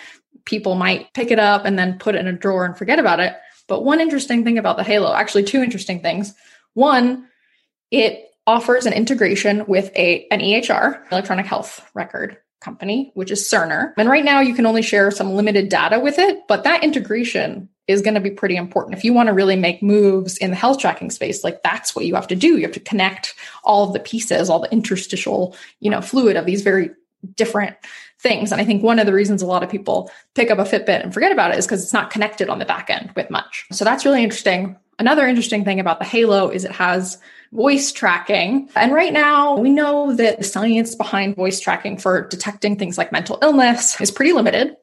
people 0.46 0.76
might 0.76 1.14
pick 1.14 1.30
it 1.30 1.40
up 1.40 1.66
and 1.66 1.78
then 1.78 2.00
put 2.00 2.16
it 2.16 2.20
in 2.20 2.28
a 2.28 2.34
drawer 2.34 2.66
and 2.66 2.78
forget 2.78 3.00
about 3.00 3.20
it. 3.20 3.36
But 3.68 3.84
one 3.84 4.00
interesting 4.00 4.44
thing 4.44 4.58
about 4.58 4.78
the 4.78 4.84
Halo, 4.84 5.14
actually 5.14 5.44
two 5.44 5.62
interesting 5.62 6.02
things. 6.02 6.34
One, 6.74 7.28
it 7.92 8.30
offers 8.48 8.86
an 8.86 8.94
integration 8.94 9.66
with 9.68 9.92
a 9.96 10.26
an 10.32 10.40
EHR, 10.40 11.12
electronic 11.12 11.46
health 11.46 11.90
record 11.94 12.38
company, 12.60 13.12
which 13.14 13.32
is 13.32 13.44
Cerner. 13.44 13.94
And 13.98 14.10
right 14.10 14.26
now 14.26 14.40
you 14.40 14.54
can 14.54 14.66
only 14.66 14.82
share 14.82 15.12
some 15.12 15.36
limited 15.36 15.70
data 15.70 16.00
with 16.00 16.20
it, 16.20 16.48
but 16.48 16.64
that 16.64 16.84
integration 16.84 17.70
is 17.88 18.02
going 18.02 18.16
to 18.16 18.20
be 18.20 18.32
pretty 18.32 18.58
important. 18.58 18.98
If 18.98 19.06
you 19.06 19.14
want 19.14 19.28
to 19.28 19.34
really 19.34 19.56
make 19.56 19.82
moves 19.82 20.38
in 20.38 20.50
the 20.50 20.56
health 20.56 20.80
tracking 20.80 21.10
space, 21.10 21.44
like 21.44 21.64
that's 21.64 21.96
what 21.96 22.06
you 22.06 22.16
have 22.16 22.28
to 22.28 22.36
do. 22.36 22.58
You 22.58 22.64
have 22.64 22.74
to 22.74 22.80
connect 22.80 23.34
all 23.64 23.88
of 23.88 23.94
the 23.94 24.00
pieces, 24.00 24.50
all 24.50 24.60
the 24.60 24.72
interstitial, 24.72 25.56
you 25.80 25.90
know, 25.90 26.02
fluid 26.02 26.36
of 26.36 26.46
these 26.46 26.64
very 26.64 26.90
different 27.36 27.78
things. 28.20 28.52
And 28.52 28.60
I 28.60 28.66
think 28.66 28.84
one 28.84 29.00
of 29.00 29.06
the 29.06 29.14
reasons 29.14 29.42
a 29.42 29.48
lot 29.48 29.64
of 29.64 29.70
people 29.70 30.12
pick 30.36 30.52
up 30.52 30.60
a 30.60 30.64
Fitbit 30.64 31.04
and 31.04 31.14
forget 31.14 31.32
about 31.32 31.52
it 31.52 31.58
is 31.58 31.66
because 31.66 31.84
it's 31.84 31.94
not 31.94 32.10
connected 32.10 32.50
on 32.50 32.60
the 32.60 32.66
back 32.66 32.90
end 32.90 33.12
with 33.16 33.30
much. 33.30 33.66
So 33.72 33.86
that's 33.86 34.06
really 34.06 34.24
interesting. 34.24 34.76
Another 35.00 35.28
interesting 35.28 35.64
thing 35.64 35.80
about 35.80 36.00
the 36.00 36.06
Halo 36.06 36.50
is 36.50 36.66
it 36.66 36.72
has 36.72 37.20
voice 37.52 37.92
tracking. 37.92 38.70
And 38.76 38.94
right 38.94 39.14
now, 39.14 39.58
we 39.58 39.70
know 39.70 40.14
that 40.16 40.38
the 40.38 40.44
science 40.44 40.96
behind 40.96 41.36
voice 41.36 41.60
tracking 41.60 41.98
for 41.98 42.28
detecting 42.28 42.78
things 42.78 42.98
like 42.98 43.12
mental 43.12 43.40
illness 43.42 44.00
is 44.00 44.12
pretty 44.12 44.34
limited. 44.34 44.76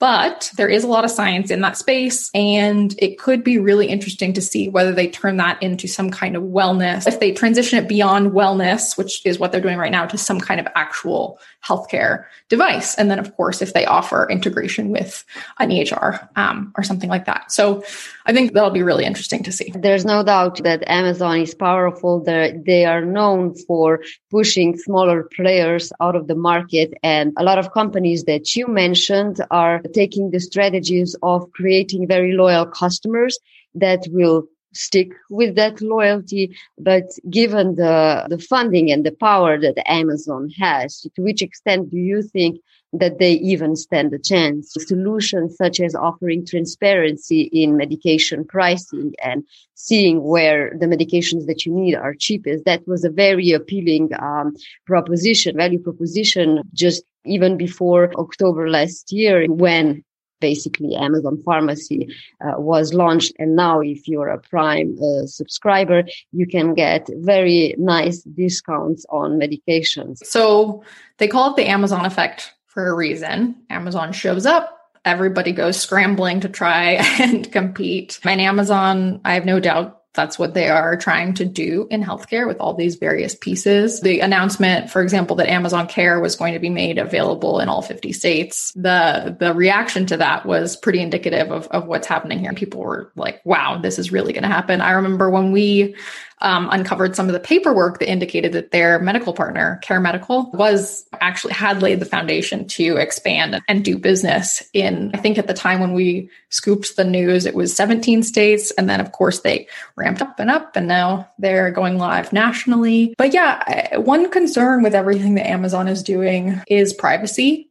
But 0.00 0.50
there 0.56 0.68
is 0.68 0.82
a 0.82 0.88
lot 0.88 1.04
of 1.04 1.10
science 1.10 1.50
in 1.50 1.60
that 1.60 1.76
space, 1.76 2.30
and 2.34 2.94
it 2.98 3.18
could 3.18 3.44
be 3.44 3.58
really 3.58 3.86
interesting 3.86 4.32
to 4.32 4.40
see 4.40 4.68
whether 4.68 4.92
they 4.92 5.08
turn 5.08 5.36
that 5.36 5.62
into 5.62 5.86
some 5.86 6.10
kind 6.10 6.36
of 6.36 6.42
wellness. 6.42 7.06
If 7.06 7.20
they 7.20 7.32
transition 7.32 7.78
it 7.78 7.86
beyond 7.86 8.32
wellness, 8.32 8.96
which 8.96 9.24
is 9.26 9.38
what 9.38 9.52
they're 9.52 9.60
doing 9.60 9.76
right 9.76 9.92
now, 9.92 10.06
to 10.06 10.16
some 10.16 10.40
kind 10.40 10.58
of 10.58 10.66
actual 10.74 11.38
healthcare 11.64 12.24
device. 12.48 12.94
And 12.94 13.10
then, 13.10 13.18
of 13.18 13.36
course, 13.36 13.60
if 13.60 13.74
they 13.74 13.84
offer 13.84 14.26
integration 14.30 14.88
with 14.88 15.24
an 15.58 15.68
EHR 15.68 16.28
um, 16.36 16.72
or 16.76 16.82
something 16.82 17.10
like 17.10 17.26
that. 17.26 17.52
So 17.52 17.84
I 18.24 18.32
think 18.32 18.52
that'll 18.52 18.70
be 18.70 18.82
really 18.82 19.04
interesting 19.04 19.42
to 19.42 19.52
see. 19.52 19.70
There's 19.74 20.06
no 20.06 20.22
doubt 20.22 20.62
that 20.64 20.88
Amazon 20.88 21.40
is 21.40 21.54
powerful. 21.54 22.20
They're, 22.20 22.56
they 22.56 22.86
are 22.86 23.04
known 23.04 23.54
for 23.54 24.02
pushing 24.30 24.78
smaller 24.78 25.24
players 25.36 25.92
out 26.00 26.16
of 26.16 26.26
the 26.26 26.34
market. 26.34 26.94
And 27.02 27.34
a 27.36 27.44
lot 27.44 27.58
of 27.58 27.72
companies 27.72 28.24
that 28.24 28.56
you 28.56 28.66
mentioned 28.66 29.40
are 29.50 29.82
taking 29.92 30.30
the 30.30 30.40
strategies 30.40 31.16
of 31.22 31.50
creating 31.52 32.06
very 32.06 32.32
loyal 32.32 32.66
customers 32.66 33.38
that 33.74 34.00
will 34.10 34.46
stick 34.72 35.12
with 35.30 35.56
that 35.56 35.80
loyalty. 35.80 36.56
But 36.78 37.04
given 37.28 37.76
the, 37.76 38.26
the 38.28 38.38
funding 38.38 38.90
and 38.90 39.04
the 39.04 39.12
power 39.12 39.58
that 39.58 39.90
Amazon 39.90 40.50
has, 40.58 41.00
to 41.14 41.22
which 41.22 41.42
extent 41.42 41.90
do 41.90 41.98
you 41.98 42.22
think 42.22 42.60
that 42.92 43.18
they 43.18 43.34
even 43.34 43.76
stand 43.76 44.12
a 44.12 44.18
chance? 44.18 44.74
Solutions 44.78 45.56
such 45.56 45.80
as 45.80 45.94
offering 45.94 46.44
transparency 46.44 47.42
in 47.52 47.76
medication 47.76 48.44
pricing 48.44 49.14
and 49.22 49.44
seeing 49.74 50.22
where 50.22 50.76
the 50.78 50.86
medications 50.86 51.46
that 51.46 51.64
you 51.64 51.72
need 51.72 51.94
are 51.94 52.14
cheapest. 52.18 52.64
That 52.64 52.86
was 52.88 53.04
a 53.04 53.10
very 53.10 53.52
appealing 53.52 54.10
um, 54.20 54.56
proposition, 54.86 55.56
value 55.56 55.78
proposition 55.78 56.62
just 56.72 57.04
even 57.24 57.56
before 57.56 58.12
October 58.18 58.68
last 58.68 59.12
year 59.12 59.46
when 59.46 60.04
basically 60.40 60.94
Amazon 60.96 61.40
Pharmacy 61.44 62.08
uh, 62.40 62.58
was 62.58 62.92
launched. 62.94 63.32
And 63.38 63.54
now, 63.54 63.80
if 63.80 64.08
you're 64.08 64.28
a 64.28 64.38
Prime 64.38 64.96
uh, 64.98 65.26
subscriber, 65.26 66.04
you 66.32 66.46
can 66.46 66.74
get 66.74 67.08
very 67.18 67.74
nice 67.78 68.22
discounts 68.22 69.06
on 69.10 69.38
medications. 69.38 70.18
So 70.24 70.82
they 71.18 71.28
call 71.28 71.50
it 71.50 71.56
the 71.56 71.68
Amazon 71.68 72.04
effect 72.04 72.52
for 72.66 72.88
a 72.88 72.94
reason. 72.94 73.54
Amazon 73.68 74.12
shows 74.12 74.46
up. 74.46 74.76
Everybody 75.04 75.52
goes 75.52 75.80
scrambling 75.80 76.40
to 76.40 76.48
try 76.48 76.92
and 77.20 77.50
compete. 77.52 78.18
And 78.24 78.40
Amazon, 78.40 79.20
I 79.24 79.34
have 79.34 79.44
no 79.44 79.60
doubt, 79.60 79.99
that's 80.12 80.38
what 80.38 80.54
they 80.54 80.68
are 80.68 80.96
trying 80.96 81.34
to 81.34 81.44
do 81.44 81.86
in 81.90 82.02
healthcare 82.02 82.46
with 82.46 82.58
all 82.58 82.74
these 82.74 82.96
various 82.96 83.34
pieces. 83.34 84.00
The 84.00 84.20
announcement, 84.20 84.90
for 84.90 85.02
example, 85.02 85.36
that 85.36 85.48
Amazon 85.48 85.86
Care 85.86 86.18
was 86.18 86.34
going 86.34 86.54
to 86.54 86.58
be 86.58 86.68
made 86.68 86.98
available 86.98 87.60
in 87.60 87.68
all 87.68 87.80
50 87.80 88.12
states, 88.12 88.72
the 88.72 89.36
the 89.38 89.54
reaction 89.54 90.06
to 90.06 90.16
that 90.16 90.44
was 90.44 90.76
pretty 90.76 91.00
indicative 91.00 91.52
of, 91.52 91.68
of 91.68 91.86
what's 91.86 92.08
happening 92.08 92.40
here. 92.40 92.52
People 92.52 92.80
were 92.80 93.12
like, 93.14 93.40
wow, 93.44 93.78
this 93.78 93.98
is 93.98 94.10
really 94.10 94.32
going 94.32 94.42
to 94.42 94.48
happen. 94.48 94.80
I 94.80 94.92
remember 94.92 95.30
when 95.30 95.52
we 95.52 95.94
um, 96.40 96.68
uncovered 96.70 97.14
some 97.14 97.26
of 97.26 97.32
the 97.32 97.40
paperwork 97.40 97.98
that 97.98 98.10
indicated 98.10 98.52
that 98.52 98.70
their 98.70 98.98
medical 98.98 99.32
partner, 99.32 99.78
Care 99.82 100.00
Medical, 100.00 100.50
was 100.52 101.06
actually 101.20 101.52
had 101.52 101.82
laid 101.82 102.00
the 102.00 102.06
foundation 102.06 102.66
to 102.68 102.96
expand 102.96 103.60
and 103.68 103.84
do 103.84 103.98
business 103.98 104.62
in, 104.72 105.10
I 105.14 105.18
think 105.18 105.38
at 105.38 105.46
the 105.46 105.54
time 105.54 105.80
when 105.80 105.92
we 105.92 106.30
scooped 106.48 106.96
the 106.96 107.04
news, 107.04 107.46
it 107.46 107.54
was 107.54 107.74
17 107.74 108.22
states. 108.22 108.70
And 108.72 108.88
then, 108.88 109.00
of 109.00 109.12
course, 109.12 109.40
they 109.40 109.68
ramped 109.96 110.22
up 110.22 110.38
and 110.38 110.50
up, 110.50 110.76
and 110.76 110.88
now 110.88 111.28
they're 111.38 111.70
going 111.70 111.98
live 111.98 112.32
nationally. 112.32 113.14
But 113.18 113.34
yeah, 113.34 113.96
one 113.98 114.30
concern 114.30 114.82
with 114.82 114.94
everything 114.94 115.34
that 115.34 115.48
Amazon 115.48 115.88
is 115.88 116.02
doing 116.02 116.60
is 116.66 116.92
privacy. 116.92 117.69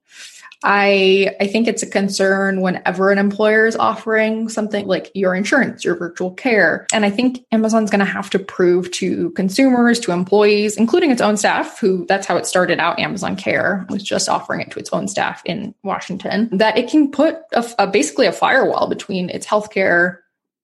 I 0.63 1.35
I 1.39 1.47
think 1.47 1.67
it's 1.67 1.83
a 1.83 1.89
concern 1.89 2.61
whenever 2.61 3.11
an 3.11 3.17
employer 3.17 3.65
is 3.65 3.75
offering 3.75 4.49
something 4.49 4.87
like 4.87 5.11
your 5.13 5.33
insurance, 5.33 5.85
your 5.85 5.95
virtual 5.95 6.31
care. 6.31 6.85
And 6.91 7.05
I 7.05 7.09
think 7.09 7.45
Amazon's 7.51 7.89
going 7.89 7.99
to 7.99 8.05
have 8.05 8.29
to 8.31 8.39
prove 8.39 8.91
to 8.91 9.31
consumers, 9.31 9.99
to 10.01 10.11
employees, 10.11 10.75
including 10.75 11.11
its 11.11 11.21
own 11.21 11.37
staff, 11.37 11.79
who 11.79 12.05
that's 12.07 12.27
how 12.27 12.35
it 12.35 12.45
started 12.45 12.79
out 12.79 12.99
Amazon 12.99 13.35
Care 13.35 13.85
was 13.89 14.03
just 14.03 14.27
offering 14.27 14.61
it 14.61 14.71
to 14.71 14.79
its 14.79 14.91
own 14.91 15.07
staff 15.07 15.41
in 15.45 15.73
Washington, 15.83 16.49
that 16.51 16.77
it 16.77 16.89
can 16.89 17.09
put 17.09 17.37
a, 17.53 17.65
a 17.79 17.87
basically 17.87 18.25
a 18.25 18.31
firewall 18.31 18.87
between 18.87 19.29
its 19.29 19.47
healthcare 19.47 20.17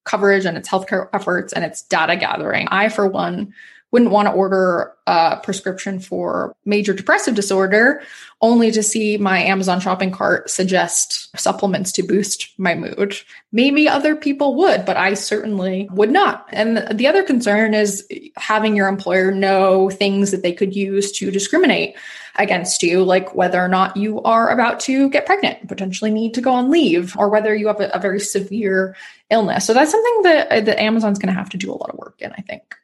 coverage 0.03 0.45
and 0.45 0.58
its 0.58 0.69
healthcare 0.69 1.10
efforts 1.13 1.51
and 1.51 1.65
its 1.65 1.81
data 1.84 2.15
gathering. 2.15 2.67
I 2.69 2.89
for 2.89 3.08
one 3.08 3.53
wouldn't 3.95 4.12
want 4.12 4.27
to 4.27 4.34
order 4.34 4.91
a 5.08 5.39
prescription 5.41 6.01
for 6.01 6.53
major 6.65 6.93
depressive 6.93 7.34
disorder 7.34 8.01
only 8.41 8.69
to 8.69 8.84
see 8.84 9.15
my 9.15 9.39
Amazon 9.39 9.79
shopping 9.79 10.12
cart 10.12 10.49
suggest 10.49 11.29
supplements 11.39 11.93
to 11.93 12.03
boost 12.03 12.49
my 12.58 12.75
mood. 12.75 13.15
Maybe 13.53 13.88
other 13.88 14.13
people 14.13 14.55
would, 14.55 14.84
but 14.84 14.97
I 14.97 15.13
certainly 15.13 15.88
would 15.93 16.12
not. 16.12 16.45
And 16.51 16.86
the 16.91 17.08
other 17.08 17.23
concern 17.23 17.73
is 17.73 18.05
having 18.36 18.75
your 18.75 18.89
employer 18.89 19.31
know 19.31 19.89
things 19.89 20.31
that 20.31 20.43
they 20.43 20.51
could 20.51 20.75
use 20.75 21.13
to 21.13 21.31
discriminate 21.31 21.95
against 22.36 22.84
you, 22.84 23.01
like 23.01 23.34
whether 23.34 23.63
or 23.63 23.69
not 23.69 23.95
you 23.95 24.21
are 24.23 24.49
about 24.49 24.81
to 24.81 25.10
get 25.10 25.25
pregnant, 25.25 25.69
potentially 25.69 26.12
need 26.12 26.34
to 26.34 26.41
go 26.41 26.51
on 26.51 26.69
leave, 26.69 27.15
or 27.17 27.29
whether 27.29 27.55
you 27.55 27.67
have 27.67 27.79
a, 27.79 27.88
a 27.91 27.99
very 27.99 28.19
severe 28.19 28.93
illness. 29.29 29.65
So 29.65 29.73
that's 29.73 29.91
something 29.91 30.23
that, 30.23 30.65
that 30.65 30.81
Amazon's 30.81 31.17
going 31.17 31.34
to 31.34 31.39
have 31.39 31.51
to 31.51 31.58
do 31.58 31.71
a 31.71 31.79
lot 31.79 31.91
of 31.91 31.97
work 31.97 32.21
in, 32.21 32.34
I 32.34 32.41
think. 32.41 32.75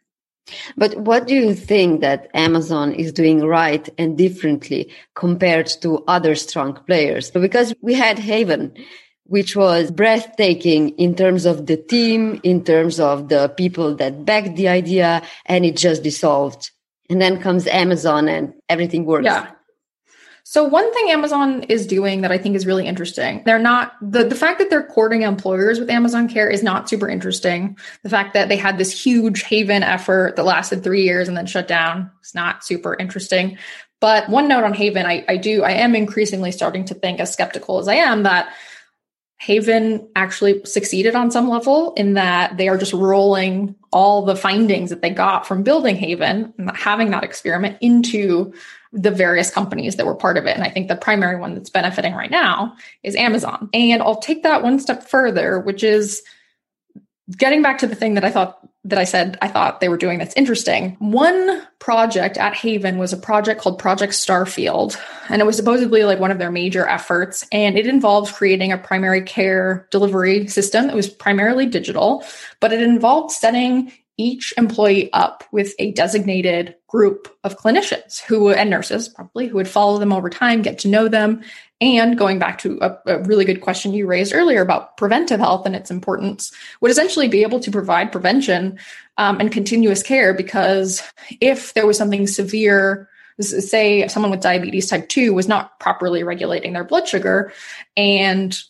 But 0.76 0.98
what 0.98 1.28
do 1.28 1.36
you 1.36 1.54
think 1.54 2.02
that 2.02 2.30
Amazon 2.34 2.94
is 2.94 3.12
doing 3.12 3.42
right 3.42 3.88
and 3.98 4.18
differently 4.18 4.92
compared 5.16 5.68
to 5.82 6.04
other 6.08 6.36
strong 6.36 6.80
players? 6.88 7.32
Because 7.32 7.74
we 7.82 7.94
had 7.94 8.20
Haven, 8.20 8.74
which 9.26 9.56
was 9.56 9.92
breathtaking 9.92 10.90
in 10.98 11.16
terms 11.16 11.46
of 11.46 11.68
the 11.68 11.78
team, 11.78 12.40
in 12.44 12.64
terms 12.64 13.00
of 13.00 13.30
the 13.30 13.50
people 13.56 13.96
that 13.96 14.26
backed 14.26 14.56
the 14.56 14.68
idea, 14.68 15.22
and 15.46 15.66
it 15.66 15.78
just 15.78 16.04
dissolved. 16.04 16.72
And 17.10 17.22
then 17.22 17.42
comes 17.42 17.68
Amazon 17.68 18.28
and 18.28 18.54
everything 18.70 19.06
works. 19.06 19.26
Yeah. 19.26 19.52
So 20.52 20.66
one 20.66 20.94
thing 20.94 21.10
Amazon 21.12 21.64
is 21.70 21.88
doing 21.88 22.22
that 22.22 22.32
I 22.34 22.38
think 22.38 22.58
is 22.58 22.66
really 22.66 22.86
interesting. 22.86 23.42
They're 23.46 23.58
not 23.58 23.94
the 24.02 24.26
the 24.26 24.36
fact 24.36 24.60
that 24.60 24.70
they're 24.70 24.86
courting 24.86 25.22
employers 25.22 25.80
with 25.80 25.90
Amazon 25.90 26.28
Care 26.28 26.50
is 26.50 26.62
not 26.62 26.90
super 26.90 27.08
interesting. 27.08 27.78
The 28.04 28.10
fact 28.10 28.34
that 28.34 28.50
they 28.50 28.58
had 28.58 28.78
this 28.78 28.92
huge 28.92 29.44
Haven 29.44 29.82
effort 29.82 30.36
that 30.36 30.44
lasted 30.44 30.84
3 30.84 31.04
years 31.04 31.30
and 31.30 31.38
then 31.38 31.46
shut 31.46 31.70
down 31.70 32.12
is 32.22 32.36
not 32.36 32.66
super 32.66 32.98
interesting. 33.00 33.60
But 34.02 34.28
one 34.28 34.50
note 34.50 34.66
on 34.66 34.74
Haven, 34.74 35.06
I, 35.06 35.24
I 35.30 35.38
do 35.38 35.64
I 35.64 35.72
am 35.72 35.96
increasingly 35.96 36.52
starting 36.52 36.84
to 36.88 36.96
think 36.96 37.22
as 37.22 37.32
skeptical 37.32 37.80
as 37.80 37.88
I 37.88 37.96
am 37.96 38.24
that 38.24 38.54
Haven 39.38 40.10
actually 40.18 40.66
succeeded 40.66 41.16
on 41.16 41.32
some 41.32 41.48
level 41.48 41.94
in 41.94 42.16
that 42.16 42.58
they 42.58 42.68
are 42.68 42.78
just 42.78 42.92
rolling 42.92 43.76
all 43.94 44.26
the 44.26 44.36
findings 44.36 44.90
that 44.90 45.02
they 45.02 45.12
got 45.12 45.48
from 45.48 45.64
building 45.64 45.96
Haven 45.96 46.54
and 46.58 46.76
having 46.76 47.12
that 47.12 47.24
experiment 47.24 47.78
into 47.80 48.54
the 48.94 49.12
various 49.12 49.50
companies 49.50 49.96
that 49.96 50.06
were 50.06 50.16
part 50.16 50.38
of 50.38 50.46
it. 50.46 50.56
And 50.56 50.64
I 50.64 50.70
think 50.70 50.88
the 50.88 50.96
primary 50.96 51.38
one 51.38 51.56
that's 51.56 51.70
benefiting 51.70 52.14
right 52.14 52.32
now 52.32 52.76
is 53.04 53.16
Amazon. 53.16 53.70
And 53.74 54.02
I'll 54.02 54.20
take 54.20 54.44
that 54.44 54.64
one 54.64 54.80
step 54.80 55.04
further, 55.04 55.60
which 55.60 55.84
is 55.84 56.22
getting 57.38 57.62
back 57.62 57.78
to 57.80 57.88
the 57.88 57.96
thing 57.96 58.16
that 58.16 58.26
I 58.26 58.32
thought 58.32 58.58
that 58.84 58.98
I 58.98 59.04
said 59.04 59.38
I 59.42 59.48
thought 59.48 59.80
they 59.80 59.90
were 59.90 59.98
doing 59.98 60.18
that's 60.18 60.36
interesting. 60.36 60.96
One 61.00 61.62
project 61.80 62.38
at 62.38 62.56
Haven 62.56 62.98
was 62.98 63.14
a 63.14 63.18
project 63.18 63.62
called 63.62 63.78
Project 63.78 64.14
Starfield, 64.14 64.98
and 65.30 65.42
it 65.42 65.46
was 65.46 65.56
supposedly 65.56 66.04
like 66.04 66.20
one 66.20 66.32
of 66.32 66.40
their 66.40 66.52
major 66.52 66.88
efforts. 66.88 67.46
And 67.52 67.78
it 67.78 67.86
involved 67.86 68.34
creating 68.34 68.72
a 68.72 68.78
primary 68.78 69.22
care 69.22 69.88
delivery 69.92 70.48
system 70.48 70.88
that 70.88 70.96
was 70.96 71.10
primarily 71.10 71.68
digital, 71.68 72.26
but 72.60 72.74
it 72.74 72.82
involved 72.82 73.32
setting 73.32 73.92
each 74.17 74.54
employee 74.58 75.12
up 75.13 75.43
with 75.52 75.74
a 75.80 75.91
designated 75.93 76.76
group 76.88 77.28
of 77.43 77.58
clinicians 77.58 78.21
who 78.21 78.50
and 78.50 78.69
nurses 78.69 79.10
probably 79.10 79.47
who 79.47 79.56
would 79.56 79.67
follow 79.67 79.97
them 79.97 80.13
over 80.13 80.30
time, 80.30 80.62
get 80.62 80.80
to 80.80 80.88
know 80.88 81.08
them. 81.08 81.41
And 81.80 82.17
going 82.17 82.38
back 82.38 82.60
to 82.60 82.78
a, 82.82 82.97
a 83.08 83.24
really 83.24 83.45
good 83.45 83.62
question 83.62 83.93
you 83.93 84.06
raised 84.06 84.34
earlier 84.34 84.62
about 84.62 84.97
preventive 84.97 85.39
health 85.39 85.65
and 85.65 85.76
its 85.76 85.89
importance, 85.89 86.52
would 86.80 86.91
essentially 86.91 87.28
be 87.28 87.41
able 87.41 87.60
to 87.62 87.71
provide 87.71 88.12
prevention 88.12 88.78
um, 89.17 89.39
and 89.39 89.52
continuous 89.52 90.04
care 90.04 90.34
because 90.34 91.02
if 91.39 91.74
there 91.74 91.88
was 91.88 91.97
something 91.97 92.28
severe 92.28 93.10
say 93.39 94.08
someone 94.08 94.30
with 94.30 94.41
diabetes 94.41 94.88
type 94.88 95.08
2 95.10 95.34
was 95.34 95.47
not 95.47 95.80
properly 95.80 96.24
regulating 96.24 96.74
their 96.74 96.84
blood 96.84 97.08
sugar 97.08 97.52
and 97.97 98.62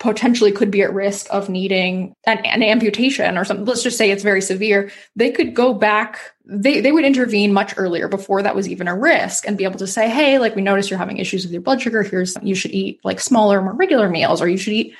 potentially 0.00 0.50
could 0.50 0.70
be 0.70 0.80
at 0.80 0.92
risk 0.94 1.26
of 1.30 1.50
needing 1.50 2.14
an, 2.26 2.38
an, 2.38 2.62
amputation 2.62 3.36
or 3.36 3.44
something 3.44 3.66
let's 3.66 3.82
just 3.82 3.98
say 3.98 4.10
it's 4.10 4.22
very 4.22 4.40
severe 4.40 4.90
they 5.14 5.30
could 5.30 5.54
go 5.54 5.74
back 5.74 6.18
they, 6.46 6.80
they 6.80 6.90
would 6.90 7.04
intervene 7.04 7.52
much 7.52 7.74
earlier 7.76 8.08
before 8.08 8.42
that 8.42 8.56
was 8.56 8.66
even 8.66 8.88
a 8.88 8.96
risk 8.96 9.46
and 9.46 9.58
be 9.58 9.64
able 9.64 9.78
to 9.78 9.86
say 9.86 10.08
hey 10.08 10.38
like 10.38 10.56
we 10.56 10.62
notice 10.62 10.88
you're 10.88 10.98
having 10.98 11.18
issues 11.18 11.44
with 11.44 11.52
your 11.52 11.60
blood 11.60 11.82
sugar 11.82 12.02
here's 12.02 12.34
you 12.42 12.54
should 12.54 12.70
eat 12.70 12.98
like 13.04 13.20
smaller 13.20 13.60
more 13.60 13.74
regular 13.74 14.08
meals 14.08 14.40
or 14.40 14.48
you 14.48 14.56
should 14.56 14.72
eat 14.72 14.94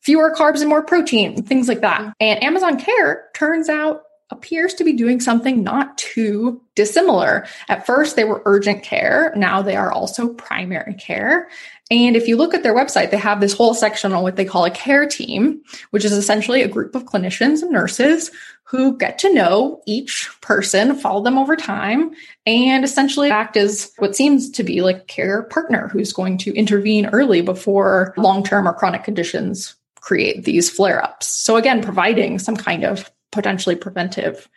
fewer 0.00 0.34
carbs 0.34 0.60
and 0.60 0.68
more 0.68 0.82
protein 0.82 1.40
things 1.44 1.68
like 1.68 1.80
that 1.80 2.00
mm-hmm. 2.00 2.10
and 2.20 2.42
amazon 2.42 2.76
care 2.76 3.28
turns 3.34 3.68
out 3.68 4.02
appears 4.30 4.74
to 4.74 4.84
be 4.84 4.92
doing 4.92 5.20
something 5.20 5.62
not 5.62 5.96
too 5.98 6.60
dissimilar. 6.76 7.46
At 7.68 7.84
first, 7.84 8.16
they 8.16 8.24
were 8.24 8.42
urgent 8.44 8.82
care. 8.82 9.32
Now 9.36 9.62
they 9.62 9.76
are 9.76 9.92
also 9.92 10.32
primary 10.34 10.94
care. 10.94 11.48
And 11.90 12.16
if 12.16 12.28
you 12.28 12.36
look 12.36 12.54
at 12.54 12.62
their 12.62 12.74
website, 12.74 13.10
they 13.10 13.16
have 13.16 13.40
this 13.40 13.52
whole 13.52 13.74
section 13.74 14.12
on 14.12 14.22
what 14.22 14.36
they 14.36 14.44
call 14.44 14.64
a 14.64 14.70
care 14.70 15.06
team, 15.06 15.60
which 15.90 16.04
is 16.04 16.12
essentially 16.12 16.62
a 16.62 16.68
group 16.68 16.94
of 16.94 17.04
clinicians 17.04 17.62
and 17.62 17.72
nurses 17.72 18.30
who 18.62 18.96
get 18.96 19.18
to 19.18 19.34
know 19.34 19.82
each 19.86 20.30
person, 20.40 20.94
follow 20.94 21.24
them 21.24 21.36
over 21.36 21.56
time, 21.56 22.12
and 22.46 22.84
essentially 22.84 23.28
act 23.28 23.56
as 23.56 23.92
what 23.98 24.14
seems 24.14 24.48
to 24.48 24.62
be 24.62 24.80
like 24.80 24.98
a 24.98 25.04
care 25.06 25.42
partner 25.42 25.88
who's 25.88 26.12
going 26.12 26.38
to 26.38 26.54
intervene 26.54 27.06
early 27.06 27.42
before 27.42 28.14
long 28.16 28.44
term 28.44 28.68
or 28.68 28.72
chronic 28.72 29.02
conditions 29.02 29.74
create 30.00 30.44
these 30.44 30.70
flare 30.70 31.02
ups. 31.02 31.26
So, 31.26 31.56
again, 31.56 31.82
providing 31.82 32.38
some 32.38 32.56
kind 32.56 32.84
of 32.84 33.10
potentially 33.32 33.74
preventive 33.74 34.48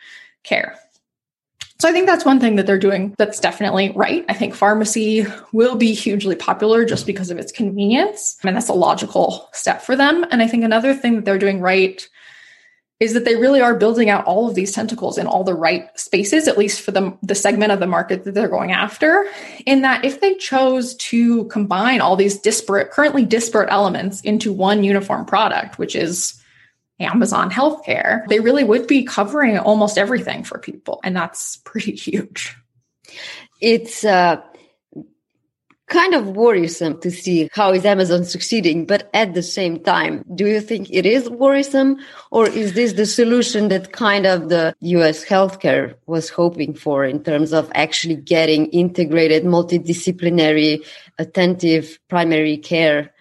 care. 0.43 0.77
So 1.79 1.89
I 1.89 1.91
think 1.91 2.07
that's 2.07 2.23
one 2.23 2.39
thing 2.39 2.55
that 2.55 2.65
they're 2.65 2.77
doing 2.77 3.13
that's 3.17 3.39
definitely 3.39 3.91
right. 3.95 4.23
I 4.29 4.33
think 4.33 4.55
pharmacy 4.55 5.25
will 5.51 5.75
be 5.75 5.93
hugely 5.93 6.35
popular 6.35 6.85
just 6.85 7.05
because 7.05 7.29
of 7.29 7.37
its 7.37 7.51
convenience. 7.51 8.37
and 8.43 8.55
that's 8.55 8.69
a 8.69 8.73
logical 8.73 9.49
step 9.53 9.81
for 9.81 9.95
them. 9.95 10.25
And 10.31 10.41
I 10.41 10.47
think 10.47 10.63
another 10.63 10.93
thing 10.93 11.15
that 11.15 11.25
they're 11.25 11.37
doing 11.37 11.59
right 11.59 12.07
is 12.99 13.13
that 13.13 13.25
they 13.25 13.35
really 13.35 13.59
are 13.59 13.75
building 13.75 14.09
out 14.09 14.23
all 14.23 14.47
of 14.47 14.55
these 14.55 14.71
tentacles 14.71 15.17
in 15.17 15.27
all 15.27 15.43
the 15.43 15.53
right 15.53 15.87
spaces, 15.99 16.47
at 16.47 16.57
least 16.57 16.79
for 16.79 16.91
the, 16.91 17.17
the 17.21 17.35
segment 17.35 17.71
of 17.71 17.81
the 17.81 17.87
market 17.87 18.23
that 18.23 18.33
they're 18.33 18.47
going 18.47 18.71
after. 18.71 19.25
In 19.65 19.81
that, 19.81 20.05
if 20.05 20.21
they 20.21 20.35
chose 20.35 20.95
to 20.95 21.43
combine 21.45 21.99
all 21.99 22.15
these 22.15 22.39
disparate, 22.39 22.91
currently 22.91 23.25
disparate 23.25 23.69
elements 23.69 24.21
into 24.21 24.53
one 24.53 24.85
uniform 24.85 25.25
product, 25.25 25.77
which 25.77 25.97
is 25.97 26.41
Amazon 27.05 27.49
healthcare, 27.49 28.25
they 28.27 28.39
really 28.39 28.63
would 28.63 28.87
be 28.87 29.03
covering 29.03 29.57
almost 29.57 29.97
everything 29.97 30.43
for 30.43 30.59
people. 30.59 30.99
And 31.03 31.15
that's 31.15 31.57
pretty 31.65 31.95
huge. 31.95 32.55
It's 33.61 34.03
uh, 34.03 34.41
kind 35.87 36.15
of 36.15 36.35
worrisome 36.35 36.99
to 37.01 37.11
see 37.11 37.49
how 37.53 37.71
is 37.71 37.85
Amazon 37.85 38.23
succeeding, 38.23 38.85
but 38.85 39.09
at 39.13 39.33
the 39.33 39.43
same 39.43 39.79
time, 39.83 40.23
do 40.33 40.47
you 40.47 40.59
think 40.59 40.89
it 40.89 41.05
is 41.05 41.29
worrisome 41.29 41.97
or 42.31 42.49
is 42.49 42.73
this 42.73 42.93
the 42.93 43.05
solution 43.05 43.67
that 43.69 43.91
kind 43.91 44.25
of 44.25 44.49
the 44.49 44.75
US 44.79 45.23
healthcare 45.23 45.95
was 46.07 46.29
hoping 46.29 46.73
for 46.73 47.05
in 47.05 47.23
terms 47.23 47.53
of 47.53 47.71
actually 47.75 48.15
getting 48.15 48.67
integrated, 48.67 49.43
multidisciplinary, 49.43 50.83
attentive 51.19 51.99
primary 52.09 52.57
care? 52.57 53.13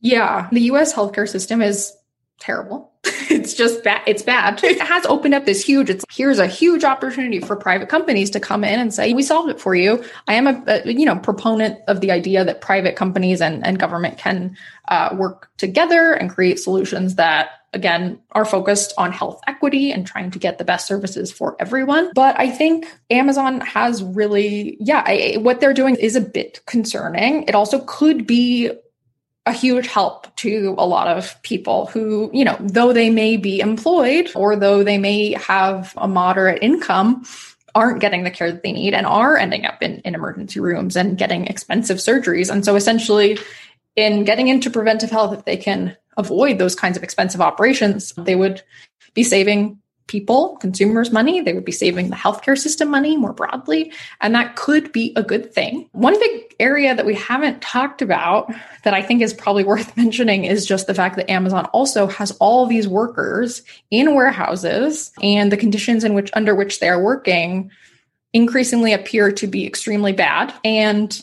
Yeah, 0.00 0.48
the 0.50 0.62
US 0.72 0.92
healthcare 0.92 1.28
system 1.28 1.62
is 1.62 1.95
terrible. 2.38 2.92
it's 3.30 3.54
just 3.54 3.82
bad. 3.84 4.02
It's 4.06 4.22
bad. 4.22 4.62
It 4.62 4.80
has 4.94 5.06
opened 5.06 5.34
up 5.34 5.44
this 5.44 5.64
huge, 5.64 5.90
it's 5.90 6.04
here's 6.10 6.38
a 6.38 6.46
huge 6.46 6.84
opportunity 6.84 7.40
for 7.40 7.56
private 7.56 7.88
companies 7.88 8.30
to 8.30 8.40
come 8.40 8.64
in 8.64 8.78
and 8.78 8.92
say, 8.92 9.12
we 9.12 9.22
solved 9.22 9.50
it 9.50 9.60
for 9.60 9.74
you. 9.74 10.04
I 10.28 10.34
am 10.34 10.46
a, 10.46 10.62
a 10.66 10.92
you 10.92 11.04
know, 11.04 11.16
proponent 11.16 11.78
of 11.88 12.00
the 12.00 12.10
idea 12.10 12.44
that 12.44 12.60
private 12.60 12.96
companies 12.96 13.40
and, 13.40 13.66
and 13.66 13.78
government 13.78 14.18
can 14.18 14.56
uh, 14.88 15.14
work 15.16 15.50
together 15.56 16.12
and 16.12 16.30
create 16.30 16.58
solutions 16.58 17.16
that 17.16 17.50
again 17.72 18.18
are 18.32 18.44
focused 18.44 18.94
on 18.96 19.12
health 19.12 19.40
equity 19.46 19.92
and 19.92 20.06
trying 20.06 20.30
to 20.30 20.38
get 20.38 20.58
the 20.58 20.64
best 20.64 20.86
services 20.86 21.30
for 21.30 21.56
everyone 21.60 22.10
but 22.14 22.38
i 22.38 22.48
think 22.48 22.86
amazon 23.10 23.60
has 23.60 24.02
really 24.02 24.76
yeah 24.80 25.02
I, 25.04 25.36
what 25.38 25.60
they're 25.60 25.74
doing 25.74 25.96
is 25.96 26.16
a 26.16 26.20
bit 26.20 26.60
concerning 26.66 27.42
it 27.42 27.54
also 27.54 27.80
could 27.80 28.26
be 28.26 28.70
a 29.46 29.52
huge 29.52 29.86
help 29.86 30.34
to 30.36 30.74
a 30.76 30.86
lot 30.86 31.06
of 31.06 31.40
people 31.42 31.86
who, 31.86 32.28
you 32.32 32.44
know, 32.44 32.56
though 32.60 32.92
they 32.92 33.10
may 33.10 33.36
be 33.36 33.60
employed 33.60 34.30
or 34.34 34.56
though 34.56 34.82
they 34.82 34.98
may 34.98 35.32
have 35.34 35.94
a 35.96 36.08
moderate 36.08 36.62
income, 36.62 37.24
aren't 37.74 38.00
getting 38.00 38.24
the 38.24 38.30
care 38.30 38.50
that 38.50 38.62
they 38.62 38.72
need 38.72 38.92
and 38.92 39.06
are 39.06 39.36
ending 39.36 39.64
up 39.64 39.82
in, 39.82 39.98
in 40.00 40.14
emergency 40.14 40.58
rooms 40.58 40.96
and 40.96 41.16
getting 41.16 41.46
expensive 41.46 41.98
surgeries. 41.98 42.50
And 42.50 42.64
so 42.64 42.74
essentially, 42.74 43.38
in 43.94 44.24
getting 44.24 44.48
into 44.48 44.70
preventive 44.70 45.10
health, 45.10 45.32
if 45.32 45.44
they 45.44 45.56
can 45.56 45.96
avoid 46.16 46.58
those 46.58 46.74
kinds 46.74 46.96
of 46.96 47.02
expensive 47.02 47.40
operations, 47.40 48.12
they 48.16 48.34
would 48.34 48.62
be 49.14 49.22
saving 49.22 49.78
people, 50.06 50.56
consumers 50.58 51.10
money. 51.10 51.40
They 51.40 51.52
would 51.52 51.64
be 51.64 51.72
saving 51.72 52.10
the 52.10 52.16
healthcare 52.16 52.56
system 52.56 52.88
money 52.88 53.16
more 53.16 53.32
broadly. 53.32 53.92
And 54.20 54.34
that 54.34 54.56
could 54.56 54.92
be 54.92 55.12
a 55.16 55.22
good 55.22 55.52
thing. 55.52 55.88
One 55.92 56.18
big 56.18 56.54
area 56.60 56.94
that 56.94 57.06
we 57.06 57.14
haven't 57.14 57.60
talked 57.60 58.02
about 58.02 58.52
that 58.84 58.94
I 58.94 59.02
think 59.02 59.20
is 59.22 59.34
probably 59.34 59.64
worth 59.72 59.96
mentioning 59.96 60.44
is 60.44 60.66
just 60.66 60.86
the 60.86 60.94
fact 60.94 61.16
that 61.16 61.30
Amazon 61.30 61.66
also 61.66 62.06
has 62.06 62.30
all 62.32 62.66
these 62.66 62.86
workers 62.86 63.62
in 63.90 64.14
warehouses 64.14 65.12
and 65.22 65.50
the 65.50 65.56
conditions 65.56 66.04
in 66.04 66.14
which 66.14 66.30
under 66.34 66.54
which 66.54 66.80
they 66.80 66.88
are 66.88 67.02
working 67.02 67.70
increasingly 68.32 68.92
appear 68.92 69.32
to 69.32 69.46
be 69.46 69.66
extremely 69.66 70.12
bad. 70.12 70.52
And 70.62 71.20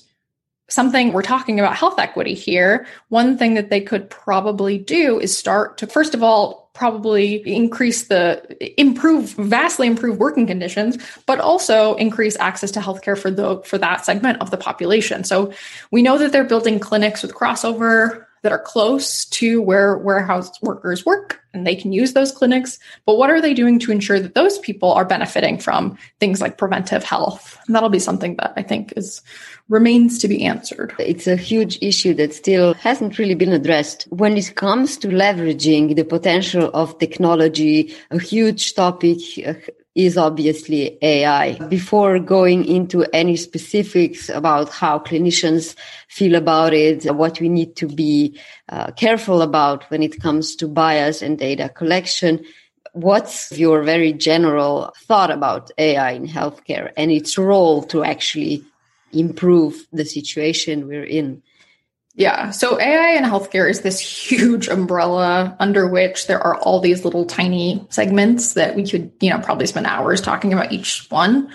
something 0.69 1.13
we're 1.13 1.22
talking 1.22 1.60
about 1.60 1.76
health 1.76 2.00
equity 2.00 2.34
here. 2.34 2.88
One 3.10 3.38
thing 3.38 3.54
that 3.54 3.69
they 3.69 3.82
could 3.82 4.10
probably 4.10 4.78
do 4.78 5.19
is 5.19 5.38
start 5.38 5.78
to, 5.78 5.88
first 5.88 6.15
of 6.15 6.24
all, 6.24 6.62
probably 6.74 7.36
increase 7.48 8.06
the 8.06 8.82
improve 8.82 9.30
vastly 9.34 9.86
improve 9.86 10.18
working 10.18 10.48
conditions 10.48 10.98
but 11.28 11.40
also 11.40 11.96
increase 11.96 12.36
access 12.38 12.72
to 12.72 12.80
healthcare 12.80 13.18
for 13.18 13.30
the 13.30 13.62
for 13.64 13.78
that 13.78 14.04
segment 14.04 14.42
of 14.42 14.50
the 14.50 14.58
population. 14.58 15.24
So 15.24 15.54
we 15.92 16.02
know 16.02 16.18
that 16.18 16.32
they're 16.32 16.44
building 16.44 16.80
clinics 16.80 17.22
with 17.22 17.34
crossover 17.34 18.26
that 18.44 18.52
are 18.52 18.60
close 18.60 19.26
to 19.26 19.62
where 19.62 19.98
warehouse 19.98 20.62
workers 20.62 21.06
work 21.06 21.42
and 21.54 21.66
they 21.66 21.76
can 21.76 21.92
use 21.92 22.14
those 22.14 22.32
clinics. 22.32 22.78
But 23.06 23.18
what 23.18 23.30
are 23.30 23.42
they 23.42 23.54
doing 23.54 23.80
to 23.80 23.92
ensure 23.92 24.20
that 24.20 24.36
those 24.36 24.60
people 24.60 24.92
are 24.92 25.06
benefiting 25.06 25.58
from 25.58 25.98
things 26.20 26.42
like 26.42 26.58
preventive 26.58 27.04
health? 27.04 27.58
And 27.66 27.76
that'll 27.76 27.90
be 27.90 28.00
something 28.00 28.36
that 28.38 28.54
I 28.56 28.64
think 28.64 28.94
is 28.96 29.22
remains 29.70 30.20
to 30.20 30.28
be 30.28 30.44
answered. 30.44 30.94
It's 31.00 31.26
a 31.26 31.38
huge 31.38 31.80
issue 31.82 32.14
that 32.16 32.34
still 32.34 32.74
hasn't 32.76 33.18
really 33.18 33.36
been 33.36 33.54
addressed. 33.54 34.04
When 34.10 34.36
it 34.36 34.56
comes 34.56 34.98
to 34.98 35.08
leveraging 35.08 35.96
the 35.96 36.04
potential 36.04 36.70
of 36.74 37.00
technology, 37.00 37.96
a 38.12 38.20
huge 38.20 38.74
topic 38.76 39.20
uh, 39.46 39.54
is 39.96 40.18
obviously 40.18 40.98
AI. 41.04 41.54
Before 41.68 42.18
going 42.20 42.66
into 42.66 43.06
any 43.14 43.36
specifics 43.36 44.30
about 44.30 44.70
how 44.70 45.00
clinicians 45.00 45.76
feel 46.08 46.36
about 46.36 46.74
it, 46.74 47.06
what 47.14 47.40
we 47.40 47.50
need 47.50 47.76
to 47.76 47.88
be 47.88 48.40
uh, 48.70 48.92
careful 48.94 49.42
about 49.42 49.84
when 49.92 50.02
it 50.02 50.20
comes 50.20 50.56
to 50.56 50.68
bias 50.68 51.22
and 51.22 51.38
data 51.38 51.70
collection, 51.70 52.44
what's 52.94 53.52
your 53.52 53.84
very 53.84 54.14
general 54.14 54.94
thought 55.04 55.30
about 55.30 55.70
AI 55.78 56.12
in 56.12 56.28
healthcare 56.28 56.92
and 56.98 57.12
its 57.12 57.38
role 57.38 57.84
to 57.84 58.04
actually 58.04 58.64
improve 59.12 59.88
the 59.92 60.06
situation 60.06 60.88
we're 60.88 61.06
in? 61.06 61.42
Yeah. 62.15 62.52
So 62.52 62.80
AI 62.80 63.13
in 63.13 63.23
healthcare 63.23 63.67
is 63.67 63.82
this 63.82 63.99
huge 63.99 64.67
umbrella 64.67 65.56
under 65.60 65.88
which 65.88 66.28
there 66.28 66.39
are 66.39 66.58
all 66.58 66.80
these 66.80 67.04
little 67.04 67.26
tiny 67.26 67.86
segments 67.89 68.54
that 68.54 68.76
we 68.76 68.88
could, 68.88 69.12
you 69.19 69.32
know, 69.32 69.39
probably 69.39 69.65
spend 69.65 69.88
hours 69.88 70.21
talking 70.21 70.54
about 70.54 70.71
each 70.71 71.08
one. 71.10 71.52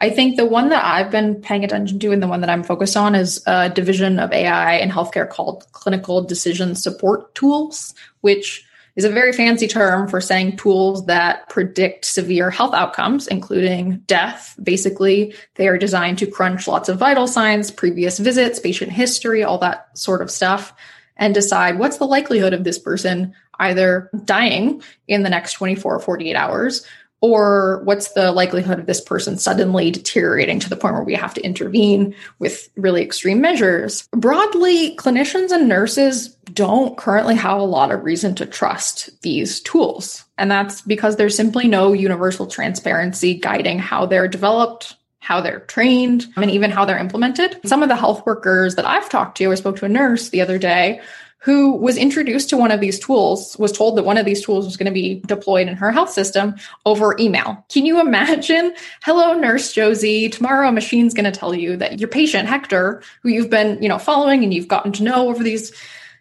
I 0.00 0.10
think 0.10 0.36
the 0.36 0.44
one 0.44 0.68
that 0.68 0.84
I've 0.84 1.10
been 1.10 1.36
paying 1.36 1.64
attention 1.64 1.98
to 2.00 2.12
and 2.12 2.22
the 2.22 2.28
one 2.28 2.42
that 2.42 2.50
I'm 2.50 2.62
focused 2.62 2.96
on 2.96 3.14
is 3.14 3.42
a 3.46 3.70
division 3.70 4.18
of 4.18 4.30
AI 4.32 4.76
in 4.76 4.90
healthcare 4.90 5.28
called 5.28 5.64
clinical 5.72 6.22
decision 6.22 6.74
support 6.74 7.34
tools, 7.34 7.94
which 8.20 8.66
is 8.96 9.04
a 9.04 9.10
very 9.10 9.32
fancy 9.32 9.66
term 9.66 10.08
for 10.08 10.20
saying 10.20 10.56
tools 10.56 11.06
that 11.06 11.48
predict 11.48 12.04
severe 12.04 12.50
health 12.50 12.74
outcomes, 12.74 13.26
including 13.26 13.98
death. 14.06 14.54
Basically, 14.62 15.34
they 15.56 15.66
are 15.68 15.78
designed 15.78 16.18
to 16.18 16.26
crunch 16.26 16.68
lots 16.68 16.88
of 16.88 16.98
vital 16.98 17.26
signs, 17.26 17.70
previous 17.70 18.18
visits, 18.18 18.60
patient 18.60 18.92
history, 18.92 19.42
all 19.42 19.58
that 19.58 19.96
sort 19.98 20.22
of 20.22 20.30
stuff, 20.30 20.72
and 21.16 21.34
decide 21.34 21.78
what's 21.78 21.98
the 21.98 22.06
likelihood 22.06 22.52
of 22.52 22.64
this 22.64 22.78
person 22.78 23.34
either 23.60 24.10
dying 24.24 24.82
in 25.06 25.22
the 25.22 25.30
next 25.30 25.52
24 25.54 25.96
or 25.96 26.00
48 26.00 26.34
hours 26.34 26.86
Or 27.24 27.80
what's 27.84 28.12
the 28.12 28.32
likelihood 28.32 28.78
of 28.78 28.84
this 28.84 29.00
person 29.00 29.38
suddenly 29.38 29.90
deteriorating 29.90 30.60
to 30.60 30.68
the 30.68 30.76
point 30.76 30.92
where 30.92 31.04
we 31.04 31.14
have 31.14 31.32
to 31.32 31.40
intervene 31.40 32.14
with 32.38 32.68
really 32.76 33.00
extreme 33.00 33.40
measures? 33.40 34.06
Broadly, 34.12 34.94
clinicians 34.96 35.50
and 35.50 35.66
nurses 35.66 36.34
don't 36.52 36.98
currently 36.98 37.34
have 37.36 37.58
a 37.58 37.64
lot 37.64 37.90
of 37.92 38.04
reason 38.04 38.34
to 38.34 38.44
trust 38.44 39.22
these 39.22 39.60
tools. 39.60 40.26
And 40.36 40.50
that's 40.50 40.82
because 40.82 41.16
there's 41.16 41.34
simply 41.34 41.66
no 41.66 41.94
universal 41.94 42.46
transparency 42.46 43.32
guiding 43.32 43.78
how 43.78 44.04
they're 44.04 44.28
developed, 44.28 44.94
how 45.18 45.40
they're 45.40 45.60
trained, 45.60 46.26
and 46.36 46.50
even 46.50 46.70
how 46.70 46.84
they're 46.84 46.98
implemented. 46.98 47.58
Some 47.64 47.82
of 47.82 47.88
the 47.88 47.96
health 47.96 48.26
workers 48.26 48.74
that 48.74 48.84
I've 48.84 49.08
talked 49.08 49.38
to, 49.38 49.50
I 49.50 49.54
spoke 49.54 49.76
to 49.76 49.86
a 49.86 49.88
nurse 49.88 50.28
the 50.28 50.42
other 50.42 50.58
day 50.58 51.00
who 51.44 51.76
was 51.76 51.98
introduced 51.98 52.48
to 52.48 52.56
one 52.56 52.70
of 52.70 52.80
these 52.80 52.98
tools, 52.98 53.54
was 53.58 53.70
told 53.70 53.98
that 53.98 54.04
one 54.06 54.16
of 54.16 54.24
these 54.24 54.42
tools 54.42 54.64
was 54.64 54.78
going 54.78 54.86
to 54.86 54.92
be 54.92 55.20
deployed 55.26 55.68
in 55.68 55.76
her 55.76 55.92
health 55.92 56.08
system 56.08 56.54
over 56.86 57.14
email. 57.20 57.62
Can 57.68 57.84
you 57.84 58.00
imagine? 58.00 58.74
Hello, 59.02 59.34
nurse 59.34 59.70
Josie. 59.70 60.30
Tomorrow 60.30 60.70
a 60.70 60.72
machine's 60.72 61.12
going 61.12 61.30
to 61.30 61.38
tell 61.38 61.54
you 61.54 61.76
that 61.76 62.00
your 62.00 62.08
patient 62.08 62.48
Hector, 62.48 63.02
who 63.22 63.28
you've 63.28 63.50
been, 63.50 63.80
you 63.82 63.90
know, 63.90 63.98
following 63.98 64.42
and 64.42 64.54
you've 64.54 64.68
gotten 64.68 64.90
to 64.92 65.02
know 65.02 65.28
over 65.28 65.44
these 65.44 65.70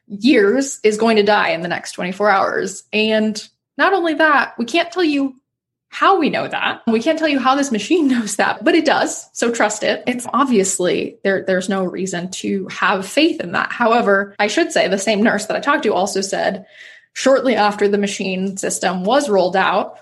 years 0.08 0.82
is 0.84 0.98
going 0.98 1.16
to 1.16 1.24
die 1.24 1.52
in 1.52 1.62
the 1.62 1.70
next 1.70 1.94
24 1.94 2.30
hours. 2.30 2.84
And 2.92 3.48
not 3.78 3.94
only 3.94 4.16
that, 4.16 4.56
we 4.58 4.66
can't 4.66 4.92
tell 4.92 5.06
you 5.06 5.36
how 5.94 6.18
we 6.18 6.32
know 6.32 6.48
that. 6.48 6.82
We 6.88 7.00
can't 7.00 7.20
tell 7.20 7.28
you 7.28 7.40
how 7.40 7.56
this 7.56 7.72
machine 7.72 8.08
knows 8.10 8.38
that, 8.38 8.64
but 8.64 8.74
it 8.74 8.84
does. 8.84 9.30
So 9.34 9.52
trust 9.52 9.84
it. 9.84 10.04
It's 10.08 10.26
obviously 10.34 11.18
there, 11.24 11.44
there's 11.46 11.70
no 11.70 11.84
reason 11.84 12.32
to 12.32 12.68
have 12.70 13.08
faith 13.08 13.40
in 13.40 13.52
that. 13.52 13.72
However, 13.72 14.36
I 14.40 14.48
should 14.48 14.72
say 14.72 14.88
the 14.88 14.98
same 14.98 15.22
nurse 15.22 15.46
that 15.46 15.56
I 15.56 15.60
talked 15.60 15.84
to 15.84 15.94
also 15.94 16.22
said 16.22 16.66
shortly 17.14 17.56
after 17.56 17.88
the 17.88 18.00
machine 18.00 18.58
system 18.58 19.04
was 19.04 19.30
rolled 19.30 19.56
out, 19.56 20.00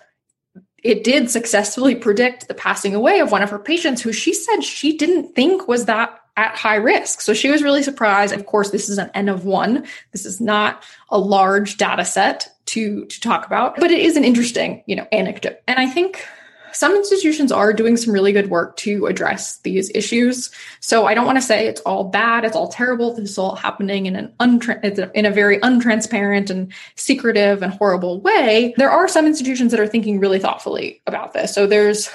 it 0.81 1.03
did 1.03 1.29
successfully 1.29 1.95
predict 1.95 2.47
the 2.47 2.53
passing 2.53 2.95
away 2.95 3.19
of 3.19 3.31
one 3.31 3.43
of 3.43 3.49
her 3.49 3.59
patients 3.59 4.01
who 4.01 4.13
she 4.13 4.33
said 4.33 4.61
she 4.61 4.97
didn't 4.97 5.35
think 5.35 5.67
was 5.67 5.85
that 5.85 6.20
at 6.37 6.55
high 6.55 6.75
risk. 6.75 7.21
So 7.21 7.33
she 7.33 7.49
was 7.49 7.63
really 7.63 7.83
surprised. 7.83 8.33
Of 8.33 8.45
course, 8.45 8.71
this 8.71 8.89
is 8.89 8.97
an 8.97 9.11
N 9.13 9.29
of 9.29 9.45
one. 9.45 9.85
This 10.11 10.25
is 10.25 10.39
not 10.39 10.83
a 11.09 11.19
large 11.19 11.77
data 11.77 12.05
set 12.05 12.51
to 12.67 13.05
to 13.05 13.19
talk 13.19 13.45
about 13.45 13.75
but 13.77 13.91
it 13.91 13.99
is 13.99 14.15
an 14.15 14.23
interesting 14.23 14.83
you 14.85 14.95
know 14.95 15.07
anecdote 15.11 15.59
and 15.67 15.79
i 15.79 15.87
think 15.87 16.25
some 16.73 16.95
institutions 16.95 17.51
are 17.51 17.73
doing 17.73 17.97
some 17.97 18.13
really 18.13 18.31
good 18.31 18.49
work 18.49 18.77
to 18.77 19.05
address 19.07 19.57
these 19.57 19.91
issues. 19.93 20.49
So 20.79 21.05
I 21.05 21.13
don't 21.13 21.25
want 21.25 21.37
to 21.37 21.41
say 21.41 21.67
it's 21.67 21.81
all 21.81 22.05
bad, 22.05 22.45
it's 22.45 22.55
all 22.55 22.69
terrible. 22.69 23.13
This 23.13 23.31
is 23.31 23.37
all 23.37 23.55
happening 23.55 24.05
in 24.05 24.15
an 24.15 24.33
untra- 24.39 25.11
in 25.13 25.25
a 25.25 25.31
very 25.31 25.59
untransparent 25.59 26.49
and 26.49 26.71
secretive 26.95 27.61
and 27.61 27.73
horrible 27.73 28.21
way. 28.21 28.73
There 28.77 28.89
are 28.89 29.09
some 29.09 29.27
institutions 29.27 29.71
that 29.71 29.81
are 29.81 29.87
thinking 29.87 30.21
really 30.21 30.39
thoughtfully 30.39 31.01
about 31.07 31.33
this. 31.33 31.53
So 31.53 31.67
there's 31.67 32.09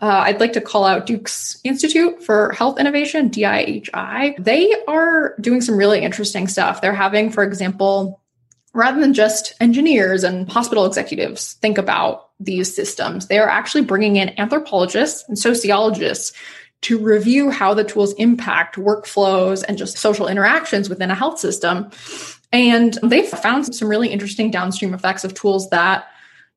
uh, 0.00 0.22
I'd 0.24 0.40
like 0.40 0.54
to 0.54 0.60
call 0.60 0.84
out 0.84 1.06
Duke's 1.06 1.60
Institute 1.62 2.22
for 2.22 2.52
Health 2.52 2.78
Innovation, 2.78 3.30
DIHI. 3.30 4.42
They 4.42 4.74
are 4.88 5.34
doing 5.40 5.60
some 5.60 5.76
really 5.76 6.00
interesting 6.00 6.48
stuff. 6.48 6.80
They're 6.80 6.94
having, 6.94 7.30
for 7.30 7.44
example, 7.44 8.20
rather 8.72 9.00
than 9.00 9.12
just 9.12 9.52
engineers 9.60 10.24
and 10.24 10.50
hospital 10.50 10.86
executives 10.86 11.54
think 11.54 11.76
about 11.76 12.30
these 12.40 12.74
systems, 12.74 13.26
they 13.26 13.38
are 13.38 13.48
actually 13.48 13.84
bringing 13.84 14.16
in 14.16 14.38
anthropologists 14.38 15.28
and 15.28 15.38
sociologists 15.38 16.32
to 16.82 16.98
review 16.98 17.50
how 17.50 17.74
the 17.74 17.84
tools 17.84 18.14
impact 18.14 18.76
workflows 18.76 19.62
and 19.68 19.76
just 19.76 19.98
social 19.98 20.26
interactions 20.26 20.88
within 20.88 21.10
a 21.10 21.14
health 21.14 21.38
system. 21.38 21.90
And 22.52 22.98
they've 23.02 23.28
found 23.28 23.74
some 23.74 23.88
really 23.88 24.08
interesting 24.08 24.50
downstream 24.50 24.94
effects 24.94 25.24
of 25.24 25.34
tools 25.34 25.68
that 25.70 26.06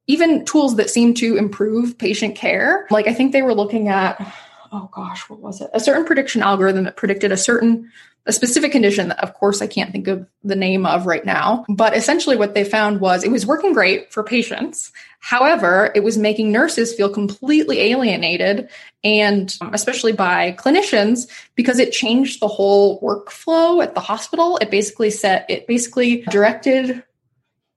even 0.08 0.46
tools 0.46 0.76
that 0.76 0.90
seem 0.90 1.14
to 1.16 1.38
improve 1.38 1.98
patient 1.98 2.36
care. 2.36 2.88
Like 2.90 3.08
I 3.08 3.14
think 3.14 3.32
they 3.32 3.42
were 3.42 3.54
looking 3.54 3.88
at, 3.88 4.20
oh 4.72 4.90
gosh, 4.92 5.30
what 5.30 5.40
was 5.40 5.62
it? 5.62 5.70
A 5.74 5.80
certain 5.80 6.06
prediction 6.06 6.42
algorithm 6.42 6.86
that 6.86 6.98
predicted 6.98 7.32
a 7.32 7.38
certain 7.38 7.92
a 8.26 8.32
specific 8.32 8.72
condition 8.72 9.10
that 9.10 9.22
of 9.22 9.34
course 9.34 9.62
I 9.62 9.68
can't 9.68 9.92
think 9.92 10.08
of 10.08 10.26
the 10.44 10.56
name 10.56 10.86
of 10.86 11.06
right 11.06 11.26
now. 11.26 11.66
But 11.68 11.96
essentially 11.96 12.38
what 12.38 12.54
they 12.54 12.64
found 12.64 13.02
was 13.02 13.24
it 13.24 13.32
was 13.32 13.46
working 13.46 13.74
great 13.74 14.14
for 14.14 14.24
patients. 14.24 14.92
However, 15.20 15.92
it 15.94 16.04
was 16.04 16.18
making 16.18 16.52
nurses 16.52 16.94
feel 16.94 17.10
completely 17.10 17.80
alienated 17.80 18.70
and 19.04 19.54
um, 19.62 19.74
especially 19.74 20.14
by 20.14 20.54
clinicians 20.54 21.30
because 21.56 21.80
it 21.80 21.92
changed 21.92 22.40
the 22.40 22.48
whole 22.48 23.02
workflow 23.02 23.84
at 23.84 23.94
the 23.94 24.02
hospital. 24.02 24.58
It 24.58 24.72
basically 24.72 25.10
set, 25.10 25.46
it 25.50 25.68
basically 25.68 26.22
directed 26.24 27.04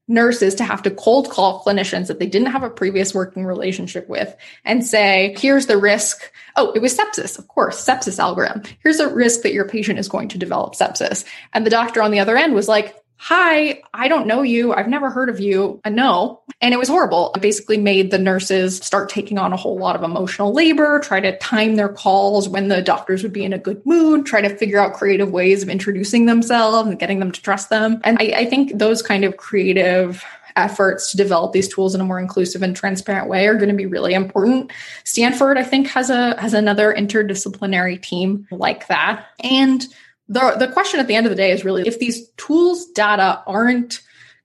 nurses 0.08 0.54
to 0.56 0.64
have 0.64 0.82
to 0.82 0.90
cold 0.90 1.30
call 1.30 1.62
clinicians 1.64 2.06
that 2.06 2.18
they 2.18 2.26
didn't 2.26 2.52
have 2.52 2.62
a 2.62 2.70
previous 2.70 3.14
working 3.14 3.44
relationship 3.44 4.08
with 4.08 4.34
and 4.64 4.84
say, 4.84 5.34
here's 5.38 5.66
the 5.66 5.76
risk. 5.76 6.30
Oh, 6.54 6.72
it 6.72 6.82
was 6.82 6.96
sepsis, 6.96 7.38
of 7.38 7.48
course, 7.48 7.84
sepsis 7.84 8.18
algorithm. 8.18 8.62
Here's 8.82 9.00
a 9.00 9.12
risk 9.12 9.42
that 9.42 9.52
your 9.52 9.68
patient 9.68 9.98
is 9.98 10.08
going 10.08 10.28
to 10.28 10.38
develop 10.38 10.74
sepsis. 10.74 11.24
And 11.52 11.66
the 11.66 11.70
doctor 11.70 12.02
on 12.02 12.10
the 12.10 12.20
other 12.20 12.36
end 12.36 12.54
was 12.54 12.68
like, 12.68 12.96
hi, 13.18 13.82
I 13.94 14.08
don't 14.08 14.26
know 14.26 14.42
you. 14.42 14.72
I've 14.74 14.88
never 14.88 15.10
heard 15.10 15.28
of 15.28 15.40
you. 15.40 15.80
Uh, 15.84 15.88
I 15.88 15.90
know. 15.90 16.42
And 16.60 16.72
it 16.72 16.76
was 16.78 16.88
horrible. 16.88 17.32
It 17.34 17.42
basically 17.42 17.78
made 17.78 18.10
the 18.10 18.18
nurses 18.18 18.76
start 18.76 19.08
taking 19.08 19.38
on 19.38 19.52
a 19.52 19.56
whole 19.56 19.78
lot 19.78 19.96
of 19.96 20.02
emotional 20.02 20.52
labor, 20.52 21.00
try 21.00 21.20
to 21.20 21.36
time 21.38 21.76
their 21.76 21.88
calls 21.88 22.48
when 22.48 22.68
the 22.68 22.82
doctors 22.82 23.22
would 23.22 23.32
be 23.32 23.44
in 23.44 23.52
a 23.52 23.58
good 23.58 23.84
mood, 23.84 24.26
try 24.26 24.40
to 24.40 24.56
figure 24.56 24.78
out 24.78 24.94
creative 24.94 25.32
ways 25.32 25.62
of 25.62 25.68
introducing 25.68 26.26
themselves 26.26 26.88
and 26.88 26.98
getting 26.98 27.18
them 27.18 27.32
to 27.32 27.42
trust 27.42 27.70
them. 27.70 28.00
And 28.04 28.18
I, 28.20 28.32
I 28.36 28.44
think 28.46 28.78
those 28.78 29.02
kind 29.02 29.24
of 29.24 29.36
creative 29.36 30.24
efforts 30.56 31.10
to 31.10 31.16
develop 31.16 31.52
these 31.52 31.68
tools 31.68 31.94
in 31.94 32.00
a 32.00 32.04
more 32.04 32.18
inclusive 32.18 32.62
and 32.62 32.74
transparent 32.74 33.28
way 33.28 33.46
are 33.46 33.54
going 33.54 33.68
to 33.68 33.74
be 33.74 33.86
really 33.86 34.14
important. 34.14 34.72
Stanford, 35.04 35.58
I 35.58 35.62
think, 35.62 35.88
has 35.88 36.10
a 36.10 36.40
has 36.40 36.54
another 36.54 36.94
interdisciplinary 36.94 38.00
team 38.00 38.46
like 38.50 38.88
that. 38.88 39.26
And 39.40 39.86
the, 40.28 40.56
the 40.58 40.68
question 40.68 41.00
at 41.00 41.06
the 41.06 41.14
end 41.14 41.26
of 41.26 41.30
the 41.30 41.36
day 41.36 41.50
is 41.50 41.64
really 41.64 41.86
if 41.86 41.98
these 41.98 42.28
tools 42.36 42.86
data 42.86 43.42
aren't 43.46 44.02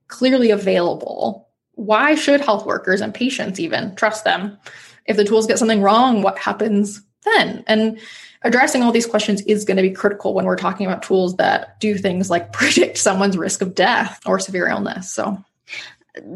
clearly 0.08 0.52
available, 0.52 1.48
why 1.74 2.16
should 2.16 2.42
health 2.42 2.66
workers 2.66 3.02
and 3.02 3.14
patients 3.14 3.60
even 3.60 3.96
trust 3.96 4.24
them? 4.24 4.58
If 5.06 5.18
the 5.18 5.24
tools 5.24 5.48
get 5.48 5.58
something 5.58 5.82
wrong, 5.82 6.22
what 6.22 6.38
happens 6.38 7.02
then? 7.24 7.64
And 7.68 8.00
addressing 8.44 8.84
all 8.84 8.92
these 8.92 9.08
questions 9.08 9.42
is 9.44 9.66
going 9.66 9.78
to 9.78 9.84
be 9.84 9.92
critical 9.92 10.34
when 10.34 10.46
we're 10.46 10.56
talking 10.56 10.86
about 10.86 11.04
tools 11.04 11.38
that 11.38 11.80
do 11.80 11.98
things 11.98 12.30
like 12.30 12.54
predict 12.54 12.98
someone's 12.98 13.38
risk 13.38 13.62
of 13.62 13.74
death 13.74 14.20
or 14.26 14.40
severe 14.40 14.68
illness. 14.68 15.12
So 15.12 15.44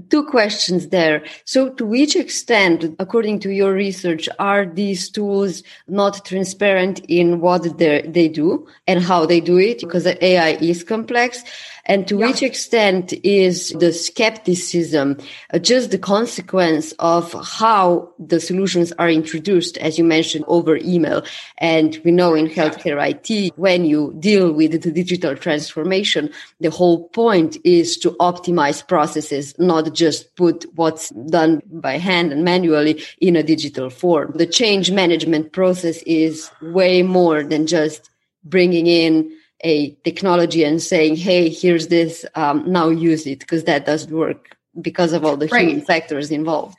Two 0.09 0.23
questions 0.23 0.87
there. 0.87 1.25
So, 1.43 1.69
to 1.73 1.85
which 1.85 2.15
extent, 2.15 2.95
according 2.97 3.39
to 3.39 3.49
your 3.49 3.73
research, 3.73 4.29
are 4.39 4.65
these 4.65 5.09
tools 5.09 5.63
not 5.89 6.23
transparent 6.23 7.01
in 7.09 7.41
what 7.41 7.77
they 7.77 8.29
do 8.29 8.65
and 8.87 9.03
how 9.03 9.25
they 9.25 9.41
do 9.41 9.57
it? 9.57 9.81
Because 9.81 10.05
the 10.05 10.23
AI 10.23 10.51
is 10.61 10.85
complex. 10.85 11.43
And 11.85 12.07
to 12.07 12.17
yeah. 12.17 12.27
which 12.27 12.41
extent 12.41 13.13
is 13.23 13.69
the 13.79 13.93
skepticism 13.93 15.17
just 15.61 15.91
the 15.91 15.97
consequence 15.97 16.93
of 16.99 17.33
how 17.43 18.11
the 18.19 18.39
solutions 18.39 18.91
are 18.93 19.09
introduced, 19.09 19.77
as 19.77 19.97
you 19.97 20.03
mentioned, 20.03 20.45
over 20.47 20.77
email? 20.77 21.23
And 21.59 21.99
we 22.03 22.11
know 22.11 22.33
in 22.33 22.47
healthcare 22.47 22.97
IT, 22.99 23.53
when 23.57 23.85
you 23.85 24.15
deal 24.19 24.51
with 24.51 24.81
the 24.81 24.91
digital 24.91 25.35
transformation, 25.35 26.31
the 26.59 26.71
whole 26.71 27.07
point 27.09 27.57
is 27.63 27.97
to 27.99 28.11
optimize 28.11 28.85
processes, 28.87 29.53
not 29.59 29.93
just 29.93 30.35
put 30.35 30.65
what's 30.75 31.09
done 31.09 31.61
by 31.65 31.97
hand 31.97 32.31
and 32.31 32.43
manually 32.43 33.03
in 33.19 33.35
a 33.35 33.43
digital 33.43 33.89
form. 33.89 34.31
The 34.35 34.47
change 34.47 34.91
management 34.91 35.51
process 35.51 36.01
is 36.03 36.49
way 36.61 37.03
more 37.03 37.43
than 37.43 37.67
just 37.67 38.09
bringing 38.43 38.87
in 38.87 39.31
a 39.65 39.91
technology 40.05 40.63
and 40.63 40.81
saying, 40.81 41.17
"Hey, 41.17 41.49
here's 41.49 41.87
this. 41.87 42.25
Um, 42.35 42.63
now 42.71 42.87
use 42.89 43.25
it," 43.27 43.39
because 43.39 43.65
that 43.65 43.85
doesn't 43.85 44.15
work 44.15 44.55
because 44.79 45.11
of 45.11 45.25
all 45.25 45.35
the 45.35 45.47
right. 45.47 45.67
human 45.67 45.85
factors 45.85 46.31
involved. 46.31 46.77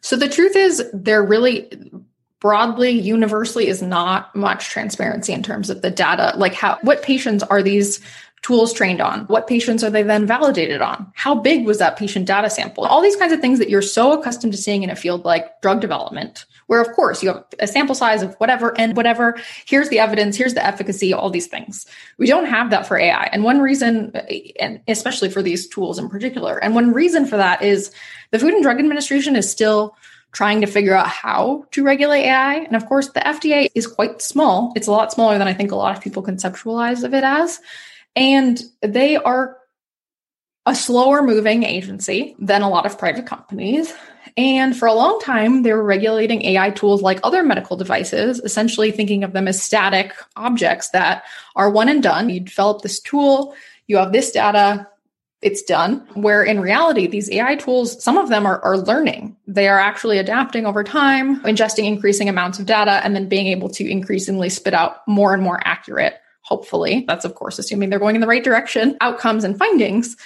So 0.00 0.16
the 0.16 0.28
truth 0.28 0.54
is, 0.54 0.82
there 0.92 1.22
really 1.22 1.68
broadly 2.44 2.90
universally 2.90 3.68
is 3.68 3.80
not 3.80 4.36
much 4.36 4.68
transparency 4.68 5.32
in 5.32 5.42
terms 5.42 5.70
of 5.70 5.80
the 5.80 5.90
data 5.90 6.34
like 6.36 6.52
how 6.52 6.76
what 6.82 7.02
patients 7.02 7.42
are 7.44 7.62
these 7.62 8.02
tools 8.42 8.70
trained 8.74 9.00
on 9.00 9.20
what 9.28 9.46
patients 9.46 9.82
are 9.82 9.88
they 9.88 10.02
then 10.02 10.26
validated 10.26 10.82
on 10.82 11.10
how 11.14 11.34
big 11.34 11.64
was 11.64 11.78
that 11.78 11.96
patient 11.96 12.26
data 12.26 12.50
sample 12.50 12.84
all 12.84 13.00
these 13.00 13.16
kinds 13.16 13.32
of 13.32 13.40
things 13.40 13.58
that 13.58 13.70
you're 13.70 13.80
so 13.80 14.12
accustomed 14.12 14.52
to 14.52 14.58
seeing 14.58 14.82
in 14.82 14.90
a 14.90 14.94
field 14.94 15.24
like 15.24 15.58
drug 15.62 15.80
development 15.80 16.44
where 16.74 16.82
of 16.82 16.90
course 16.90 17.22
you 17.22 17.28
have 17.28 17.44
a 17.60 17.68
sample 17.68 17.94
size 17.94 18.20
of 18.20 18.34
whatever 18.38 18.76
and 18.76 18.96
whatever. 18.96 19.40
Here's 19.64 19.90
the 19.90 20.00
evidence. 20.00 20.36
Here's 20.36 20.54
the 20.54 20.66
efficacy 20.66 21.14
all 21.14 21.30
these 21.30 21.46
things. 21.46 21.86
We 22.18 22.26
don't 22.26 22.46
have 22.46 22.70
that 22.70 22.84
for 22.84 22.98
ai 22.98 23.28
and 23.32 23.44
one 23.44 23.60
reason 23.60 24.10
and 24.58 24.80
especially 24.88 25.30
for 25.30 25.40
these 25.40 25.68
tools 25.68 26.00
in 26.00 26.08
particular 26.08 26.58
and 26.58 26.74
one 26.74 26.92
reason 26.92 27.26
for 27.26 27.36
that 27.36 27.62
is 27.62 27.92
the 28.32 28.40
food 28.40 28.54
and 28.54 28.62
drug 28.64 28.80
administration 28.80 29.36
is 29.36 29.48
still 29.48 29.96
trying 30.32 30.60
to 30.62 30.66
figure 30.66 30.96
out 30.96 31.06
how 31.06 31.64
to 31.70 31.84
regulate 31.84 32.24
ai 32.24 32.54
and 32.54 32.74
of 32.74 32.86
course 32.86 33.10
the 33.10 33.20
fda 33.20 33.70
is 33.76 33.86
quite 33.86 34.20
small. 34.20 34.72
It's 34.74 34.88
a 34.88 34.90
lot 34.90 35.12
smaller 35.12 35.38
than 35.38 35.46
i 35.46 35.54
think 35.54 35.70
a 35.70 35.76
lot 35.76 35.96
of 35.96 36.02
people 36.02 36.24
conceptualize 36.24 37.04
of 37.04 37.14
it 37.14 37.22
as. 37.22 37.60
And 38.16 38.60
they 38.82 39.16
are 39.16 39.58
a 40.66 40.74
slower 40.74 41.22
moving 41.22 41.62
agency 41.62 42.34
than 42.40 42.62
a 42.62 42.68
lot 42.68 42.84
of 42.84 42.98
private 42.98 43.26
companies. 43.26 43.94
And 44.36 44.76
for 44.76 44.86
a 44.86 44.94
long 44.94 45.20
time, 45.20 45.62
they 45.62 45.72
were 45.72 45.84
regulating 45.84 46.42
AI 46.44 46.70
tools 46.70 47.02
like 47.02 47.20
other 47.22 47.42
medical 47.42 47.76
devices, 47.76 48.40
essentially 48.40 48.90
thinking 48.90 49.24
of 49.24 49.32
them 49.32 49.48
as 49.48 49.62
static 49.62 50.12
objects 50.36 50.90
that 50.90 51.24
are 51.56 51.70
one 51.70 51.88
and 51.88 52.02
done. 52.02 52.30
You 52.30 52.40
develop 52.40 52.82
this 52.82 53.00
tool, 53.00 53.54
you 53.86 53.96
have 53.96 54.12
this 54.12 54.30
data, 54.30 54.88
it's 55.44 55.62
done. 55.62 56.06
Where 56.14 56.42
in 56.42 56.60
reality, 56.60 57.06
these 57.06 57.30
AI 57.30 57.56
tools, 57.56 58.02
some 58.02 58.16
of 58.16 58.30
them 58.30 58.46
are, 58.46 58.60
are 58.64 58.78
learning. 58.78 59.36
They 59.46 59.68
are 59.68 59.78
actually 59.78 60.18
adapting 60.18 60.64
over 60.64 60.82
time, 60.82 61.40
ingesting 61.42 61.84
increasing 61.84 62.30
amounts 62.30 62.58
of 62.58 62.66
data, 62.66 63.02
and 63.04 63.14
then 63.14 63.28
being 63.28 63.46
able 63.48 63.68
to 63.70 63.88
increasingly 63.88 64.48
spit 64.48 64.72
out 64.72 65.06
more 65.06 65.34
and 65.34 65.42
more 65.42 65.60
accurate, 65.64 66.14
hopefully. 66.40 67.04
That's, 67.06 67.26
of 67.26 67.34
course, 67.34 67.58
assuming 67.58 67.90
they're 67.90 67.98
going 67.98 68.14
in 68.14 68.22
the 68.22 68.26
right 68.26 68.42
direction, 68.42 68.96
outcomes 69.02 69.44
and 69.44 69.58
findings. 69.58 70.16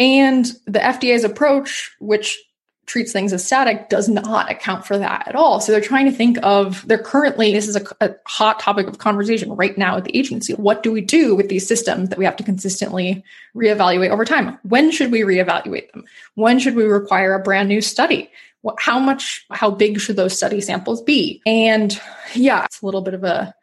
And 0.00 0.46
the 0.66 0.80
FDA's 0.80 1.24
approach, 1.24 1.92
which 2.00 2.38
treats 2.86 3.12
things 3.12 3.32
as 3.32 3.44
static 3.44 3.88
does 3.88 4.08
not 4.08 4.50
account 4.50 4.86
for 4.86 4.98
that 4.98 5.26
at 5.28 5.34
all. 5.34 5.60
So 5.60 5.72
they're 5.72 5.80
trying 5.80 6.06
to 6.06 6.12
think 6.12 6.38
of, 6.42 6.86
they're 6.86 6.98
currently, 6.98 7.52
this 7.52 7.68
is 7.68 7.76
a, 7.76 7.84
a, 8.00 8.14
hot 8.26 8.60
topic 8.60 8.86
of 8.86 8.98
conversation 8.98 9.54
right 9.54 9.76
now 9.76 9.96
at 9.96 10.04
the 10.04 10.16
agency. 10.16 10.54
What 10.54 10.82
do 10.82 10.92
we 10.92 11.00
do 11.00 11.34
with 11.34 11.48
these 11.48 11.66
systems 11.66 12.08
that 12.08 12.18
we 12.18 12.24
have 12.24 12.36
to 12.36 12.44
consistently 12.44 13.24
reevaluate 13.54 14.10
over 14.10 14.24
time? 14.24 14.58
When 14.62 14.90
should 14.90 15.10
we 15.10 15.20
reevaluate 15.20 15.92
them? 15.92 16.04
When 16.34 16.58
should 16.58 16.74
we 16.74 16.84
require 16.84 17.34
a 17.34 17.42
brand 17.42 17.68
new 17.68 17.80
study? 17.80 18.30
How 18.78 18.98
much, 18.98 19.44
how 19.50 19.70
big 19.70 20.00
should 20.00 20.16
those 20.16 20.36
study 20.36 20.60
samples 20.60 21.02
be? 21.02 21.42
And 21.46 21.98
yeah, 22.34 22.64
it's 22.64 22.80
a 22.80 22.86
little 22.86 23.02
bit 23.02 23.14
of 23.14 23.24
a, 23.24 23.54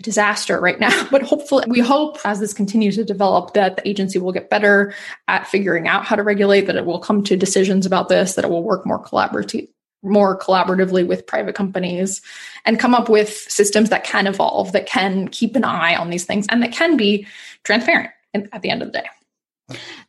a 0.00 0.02
disaster 0.02 0.58
right 0.58 0.80
now. 0.80 0.90
But 1.10 1.22
hopefully, 1.22 1.64
we 1.68 1.80
hope 1.80 2.18
as 2.24 2.40
this 2.40 2.54
continues 2.54 2.96
to 2.96 3.04
develop 3.04 3.54
that 3.54 3.76
the 3.76 3.88
agency 3.88 4.18
will 4.18 4.32
get 4.32 4.50
better 4.50 4.94
at 5.28 5.46
figuring 5.46 5.86
out 5.86 6.04
how 6.04 6.16
to 6.16 6.22
regulate, 6.22 6.62
that 6.62 6.76
it 6.76 6.86
will 6.86 7.00
come 7.00 7.22
to 7.24 7.36
decisions 7.36 7.86
about 7.86 8.08
this, 8.08 8.34
that 8.34 8.44
it 8.44 8.50
will 8.50 8.62
work 8.62 8.86
more 8.86 9.02
collaboratively 9.02 9.68
more 10.02 10.38
collaboratively 10.38 11.06
with 11.06 11.26
private 11.26 11.54
companies 11.54 12.22
and 12.64 12.80
come 12.80 12.94
up 12.94 13.10
with 13.10 13.28
systems 13.28 13.90
that 13.90 14.04
can 14.04 14.26
evolve, 14.26 14.72
that 14.72 14.86
can 14.86 15.28
keep 15.28 15.56
an 15.56 15.64
eye 15.64 15.94
on 15.94 16.08
these 16.08 16.24
things, 16.24 16.46
and 16.48 16.62
that 16.62 16.72
can 16.72 16.96
be 16.96 17.26
transparent 17.64 18.10
at 18.34 18.62
the 18.62 18.70
end 18.70 18.80
of 18.80 18.92
the 18.92 18.98
day. 18.98 19.06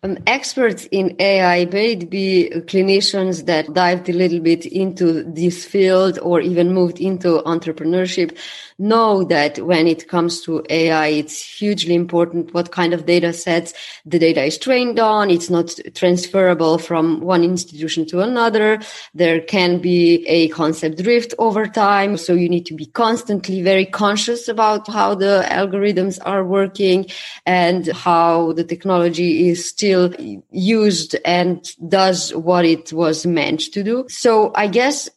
Um, 0.04 0.18
experts 0.26 0.88
in 0.92 1.16
AI, 1.20 1.66
may 1.66 1.92
it 1.92 2.10
be 2.10 2.50
clinicians 2.66 3.46
that 3.46 3.72
dived 3.74 4.10
a 4.10 4.14
little 4.14 4.40
bit 4.40 4.66
into 4.66 5.24
this 5.24 5.64
field 5.64 6.18
or 6.24 6.42
even 6.42 6.74
moved 6.74 7.00
into 7.00 7.44
entrepreneurship, 7.46 8.36
know 8.80 9.24
that 9.26 9.60
when 9.60 9.86
it 9.88 10.08
comes 10.08 10.42
to 10.42 10.66
AI, 10.70 11.08
it's 11.08 11.40
hugely 11.60 11.94
important 11.94 12.54
what 12.54 12.72
kind 12.72 12.94
of 12.94 13.06
data 13.06 13.32
sets 13.32 13.74
the 14.06 14.18
data 14.18 14.44
is 14.44 14.58
trained 14.58 15.00
on. 15.00 15.30
It's 15.30 15.52
not 15.52 15.80
transferable 15.94 16.80
from 16.80 17.22
one 17.22 17.44
institution 17.44 18.08
to 18.08 18.22
another. 18.22 18.80
There 19.14 19.40
can 19.40 19.80
be 19.80 20.26
a 20.28 20.48
concept 20.48 21.04
drift 21.04 21.36
over 21.38 21.68
time. 21.68 22.18
So 22.18 22.34
you 22.34 22.50
need 22.50 22.66
to 22.68 22.74
be 22.74 22.88
constantly 22.88 23.62
very 23.62 23.86
conscious 23.86 24.48
about 24.48 24.88
how 24.88 25.14
the 25.14 25.46
algorithms 25.50 26.18
are 26.26 26.44
working 26.44 27.06
and 27.46 27.86
how 27.88 28.54
the 28.54 28.64
technology 28.64 29.50
is 29.50 29.51
still 29.56 30.14
used 30.50 31.16
and 31.26 31.68
does 31.88 32.34
what 32.36 32.66
it 32.66 32.94
was 32.94 33.26
meant 33.26 33.62
to 33.74 33.84
do. 33.84 34.06
So 34.10 34.52
I 34.56 34.68
guess 34.68 35.10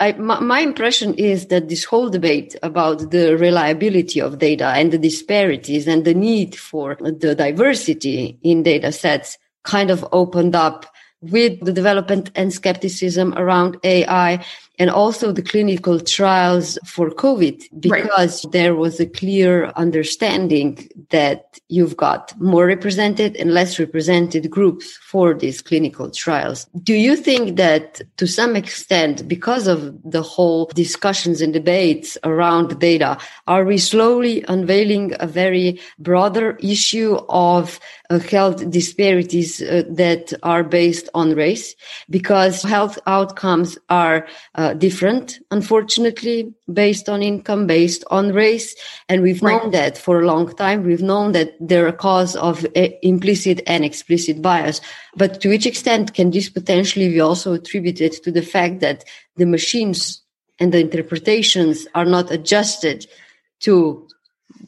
I, 0.00 0.12
my, 0.12 0.40
my, 0.40 0.60
impression 0.60 1.14
is 1.14 1.48
that 1.48 1.68
this 1.68 1.84
whole 1.84 2.08
debate 2.08 2.56
about 2.62 3.10
the 3.10 3.36
reliability 3.36 4.18
of 4.20 4.38
data 4.38 4.68
and 4.68 4.90
the 4.90 4.98
disparities 4.98 5.86
and 5.86 6.06
the 6.06 6.14
need 6.14 6.56
for 6.56 6.96
the 7.00 7.34
diversity 7.34 8.38
in 8.42 8.62
data 8.62 8.92
sets 8.92 9.36
kind 9.62 9.90
of 9.90 10.06
opened 10.10 10.56
up 10.56 10.86
with 11.20 11.62
the 11.62 11.72
development 11.72 12.30
and 12.34 12.50
skepticism 12.50 13.34
around 13.36 13.76
AI 13.84 14.42
and 14.80 14.88
also 14.88 15.30
the 15.30 15.42
clinical 15.42 16.00
trials 16.00 16.78
for 16.86 17.10
COVID 17.10 17.68
because 17.78 18.44
right. 18.44 18.52
there 18.52 18.74
was 18.74 18.98
a 18.98 19.04
clear 19.04 19.66
understanding 19.76 20.88
that 21.10 21.60
you've 21.68 21.98
got 21.98 22.32
more 22.40 22.64
represented 22.64 23.36
and 23.36 23.52
less 23.52 23.78
represented 23.78 24.50
groups 24.50 24.96
for 25.02 25.34
these 25.34 25.60
clinical 25.60 26.10
trials. 26.10 26.66
Do 26.82 26.94
you 26.94 27.14
think 27.14 27.56
that 27.56 28.00
to 28.16 28.26
some 28.26 28.56
extent, 28.56 29.28
because 29.28 29.66
of 29.66 29.94
the 30.02 30.22
whole 30.22 30.64
discussions 30.74 31.42
and 31.42 31.52
debates 31.52 32.16
around 32.24 32.80
data, 32.80 33.18
are 33.46 33.66
we 33.66 33.76
slowly 33.76 34.44
unveiling 34.48 35.12
a 35.20 35.26
very 35.26 35.78
broader 35.98 36.56
issue 36.62 37.18
of 37.28 37.78
uh, 38.08 38.18
health 38.18 38.68
disparities 38.70 39.60
uh, 39.60 39.82
that 39.90 40.32
are 40.42 40.64
based 40.64 41.10
on 41.14 41.34
race? 41.34 41.76
Because 42.08 42.62
health 42.62 42.98
outcomes 43.06 43.76
are 43.90 44.26
uh, 44.54 44.69
different, 44.74 45.38
unfortunately, 45.50 46.52
based 46.72 47.08
on 47.08 47.22
income, 47.22 47.66
based 47.66 48.04
on 48.10 48.32
race. 48.32 48.74
And 49.08 49.22
we've 49.22 49.42
right. 49.42 49.62
known 49.62 49.70
that 49.72 49.98
for 49.98 50.20
a 50.20 50.26
long 50.26 50.54
time. 50.54 50.84
We've 50.84 51.02
known 51.02 51.32
that 51.32 51.54
they're 51.60 51.88
a 51.88 51.92
cause 51.92 52.36
of 52.36 52.66
eh, 52.74 52.90
implicit 53.02 53.60
and 53.66 53.84
explicit 53.84 54.42
bias. 54.42 54.80
But 55.16 55.40
to 55.40 55.48
which 55.48 55.66
extent 55.66 56.14
can 56.14 56.30
this 56.30 56.48
potentially 56.48 57.08
be 57.08 57.20
also 57.20 57.52
attributed 57.54 58.12
to 58.24 58.30
the 58.30 58.42
fact 58.42 58.80
that 58.80 59.04
the 59.36 59.46
machines 59.46 60.22
and 60.58 60.72
the 60.72 60.80
interpretations 60.80 61.86
are 61.94 62.04
not 62.04 62.30
adjusted 62.30 63.06
to 63.60 64.06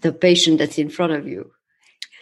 the 0.00 0.12
patient 0.12 0.58
that's 0.58 0.78
in 0.78 0.88
front 0.88 1.12
of 1.12 1.26
you? 1.26 1.50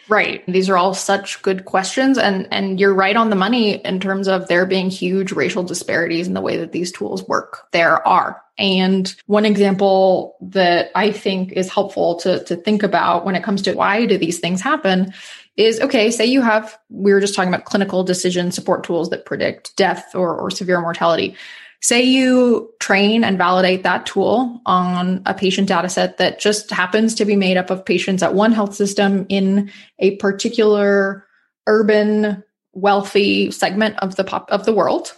Right. 0.09 0.43
These 0.47 0.69
are 0.69 0.77
all 0.77 0.93
such 0.93 1.41
good 1.41 1.65
questions 1.65 2.17
and 2.17 2.47
and 2.51 2.79
you're 2.79 2.93
right 2.93 3.15
on 3.15 3.29
the 3.29 3.35
money 3.35 3.75
in 3.75 3.99
terms 3.99 4.27
of 4.27 4.47
there 4.47 4.65
being 4.65 4.89
huge 4.89 5.31
racial 5.31 5.63
disparities 5.63 6.27
in 6.27 6.33
the 6.33 6.41
way 6.41 6.57
that 6.57 6.71
these 6.71 6.91
tools 6.91 7.27
work. 7.27 7.67
There 7.71 8.05
are. 8.07 8.41
And 8.57 9.13
one 9.27 9.45
example 9.45 10.35
that 10.41 10.91
I 10.95 11.11
think 11.11 11.53
is 11.53 11.69
helpful 11.69 12.15
to 12.17 12.43
to 12.45 12.55
think 12.55 12.83
about 12.83 13.25
when 13.25 13.35
it 13.35 13.43
comes 13.43 13.61
to 13.63 13.73
why 13.73 14.05
do 14.05 14.17
these 14.17 14.39
things 14.39 14.61
happen 14.61 15.13
is 15.57 15.79
okay, 15.79 16.11
say 16.11 16.25
you 16.25 16.41
have 16.41 16.77
we 16.89 17.13
were 17.13 17.19
just 17.19 17.35
talking 17.35 17.53
about 17.53 17.65
clinical 17.65 18.03
decision 18.03 18.51
support 18.51 18.83
tools 18.83 19.09
that 19.09 19.25
predict 19.25 19.75
death 19.77 20.15
or, 20.15 20.35
or 20.35 20.49
severe 20.49 20.81
mortality. 20.81 21.35
Say 21.81 22.03
you 22.03 22.71
train 22.79 23.23
and 23.23 23.37
validate 23.37 23.83
that 23.83 24.05
tool 24.05 24.61
on 24.65 25.23
a 25.25 25.33
patient 25.33 25.67
data 25.67 25.89
set 25.89 26.17
that 26.17 26.39
just 26.39 26.69
happens 26.71 27.15
to 27.15 27.25
be 27.25 27.35
made 27.35 27.57
up 27.57 27.69
of 27.69 27.83
patients 27.83 28.21
at 28.21 28.35
one 28.35 28.51
health 28.51 28.75
system 28.75 29.25
in 29.29 29.71
a 29.99 30.15
particular 30.17 31.25
urban 31.67 32.43
wealthy 32.73 33.51
segment 33.51 33.97
of 33.99 34.15
the 34.15 34.23
pop 34.23 34.49
of 34.51 34.65
the 34.65 34.73
world 34.73 35.13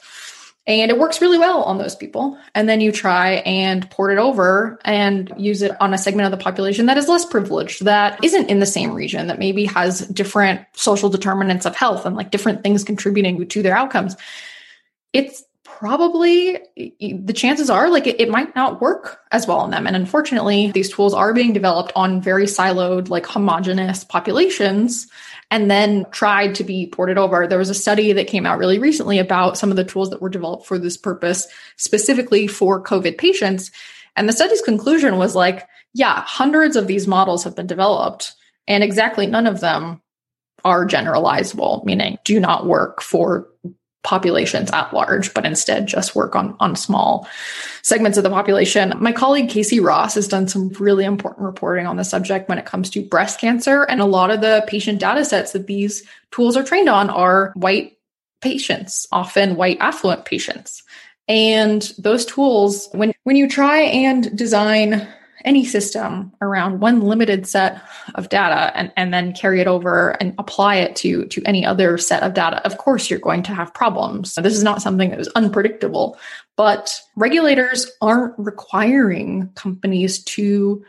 and 0.65 0.89
it 0.89 0.97
works 0.97 1.19
really 1.19 1.37
well 1.37 1.63
on 1.63 1.77
those 1.77 1.95
people. 1.95 2.37
And 2.55 2.69
then 2.69 2.79
you 2.79 2.93
try 2.93 3.35
and 3.45 3.89
port 3.89 4.13
it 4.13 4.17
over 4.17 4.79
and 4.85 5.31
use 5.37 5.61
it 5.61 5.73
on 5.81 5.93
a 5.93 5.97
segment 5.97 6.25
of 6.25 6.31
the 6.31 6.41
population 6.41 6.85
that 6.85 6.97
is 6.97 7.09
less 7.09 7.25
privileged 7.25 7.83
that 7.83 8.23
isn't 8.23 8.49
in 8.49 8.59
the 8.59 8.65
same 8.65 8.93
region 8.93 9.27
that 9.27 9.39
maybe 9.39 9.65
has 9.65 10.07
different 10.07 10.61
social 10.73 11.09
determinants 11.09 11.65
of 11.65 11.75
health 11.75 12.05
and 12.05 12.15
like 12.15 12.31
different 12.31 12.63
things 12.63 12.85
contributing 12.85 13.45
to 13.45 13.61
their 13.61 13.75
outcomes. 13.75 14.15
It's 15.11 15.43
probably 15.83 16.57
the 16.77 17.33
chances 17.35 17.69
are 17.69 17.89
like 17.89 18.07
it, 18.07 18.21
it, 18.21 18.29
might 18.29 18.55
not 18.55 18.79
work 18.79 19.19
as 19.33 19.45
well 19.45 19.57
on 19.57 19.69
them. 19.69 19.85
And 19.85 19.97
unfortunately, 19.97 20.71
these 20.71 20.89
tools 20.89 21.13
are 21.13 21.33
being 21.33 21.51
developed 21.51 21.91
on 21.93 22.21
very 22.21 22.45
siloed, 22.45 23.09
like 23.09 23.25
homogenous 23.25 24.05
populations 24.05 25.09
and 25.51 25.69
then 25.69 26.05
tried 26.11 26.55
to 26.55 26.63
be 26.63 26.87
ported 26.87 27.17
over. 27.17 27.47
There 27.47 27.59
was 27.59 27.69
a 27.69 27.73
study 27.73 28.13
that 28.13 28.27
came 28.27 28.45
out 28.45 28.59
really 28.59 28.79
recently 28.79 29.19
about 29.19 29.57
some 29.57 29.71
of 29.71 29.75
the 29.75 29.83
tools 29.83 30.09
that 30.11 30.21
were 30.21 30.29
developed 30.29 30.65
for 30.65 30.79
this 30.79 30.95
purpose, 30.95 31.49
specifically 31.75 32.47
for 32.47 32.81
COVID 32.81 33.17
patients. 33.17 33.69
And 34.15 34.29
the 34.29 34.33
study's 34.33 34.61
conclusion 34.61 35.17
was 35.17 35.35
like, 35.35 35.67
yeah, 35.93 36.23
hundreds 36.25 36.77
of 36.77 36.87
these 36.87 37.09
models 37.09 37.43
have 37.43 37.57
been 37.57 37.67
developed, 37.67 38.35
and 38.69 38.85
exactly 38.85 39.27
none 39.27 39.47
of 39.47 39.59
them 39.59 40.01
are 40.63 40.87
generalizable, 40.87 41.83
meaning 41.83 42.19
do 42.23 42.39
not 42.39 42.65
work 42.65 43.01
for 43.01 43.49
populations 44.03 44.69
at 44.71 44.93
large, 44.93 45.33
but 45.33 45.45
instead 45.45 45.87
just 45.87 46.13
work 46.13 46.35
on, 46.35 46.55
on 46.59 46.75
small 46.75 47.27
segments 47.81 48.17
of 48.17 48.23
the 48.23 48.29
population. 48.29 48.93
My 48.99 49.13
colleague 49.13 49.49
Casey 49.49 49.79
Ross 49.79 50.15
has 50.15 50.27
done 50.27 50.47
some 50.47 50.69
really 50.79 51.05
important 51.05 51.45
reporting 51.45 51.87
on 51.87 51.95
the 51.95 52.03
subject 52.03 52.49
when 52.49 52.57
it 52.57 52.65
comes 52.65 52.89
to 52.91 53.01
breast 53.01 53.39
cancer. 53.39 53.83
And 53.83 54.01
a 54.01 54.05
lot 54.05 54.29
of 54.29 54.41
the 54.41 54.63
patient 54.67 54.99
data 54.99 55.23
sets 55.23 55.53
that 55.53 55.67
these 55.67 56.03
tools 56.31 56.57
are 56.57 56.63
trained 56.63 56.89
on 56.89 57.09
are 57.09 57.53
white 57.55 57.97
patients, 58.41 59.07
often 59.11 59.55
white 59.55 59.77
affluent 59.79 60.25
patients. 60.25 60.83
And 61.29 61.81
those 61.97 62.25
tools, 62.25 62.89
when, 62.91 63.13
when 63.23 63.37
you 63.37 63.47
try 63.47 63.79
and 63.79 64.37
design 64.37 65.07
any 65.45 65.65
system 65.65 66.31
around 66.41 66.79
one 66.79 67.01
limited 67.01 67.47
set 67.47 67.81
of 68.15 68.29
data 68.29 68.75
and, 68.75 68.91
and 68.95 69.13
then 69.13 69.33
carry 69.33 69.59
it 69.61 69.67
over 69.67 70.11
and 70.21 70.33
apply 70.37 70.75
it 70.75 70.95
to, 70.97 71.25
to 71.25 71.41
any 71.45 71.65
other 71.65 71.97
set 71.97 72.23
of 72.23 72.33
data, 72.33 72.65
of 72.65 72.77
course, 72.77 73.09
you're 73.09 73.19
going 73.19 73.43
to 73.43 73.53
have 73.53 73.73
problems. 73.73 74.33
So 74.33 74.41
this 74.41 74.55
is 74.55 74.63
not 74.63 74.81
something 74.81 75.09
that 75.09 75.19
is 75.19 75.27
unpredictable, 75.29 76.17
but 76.55 76.99
regulators 77.15 77.91
aren't 78.01 78.33
requiring 78.37 79.49
companies 79.55 80.23
to 80.23 80.83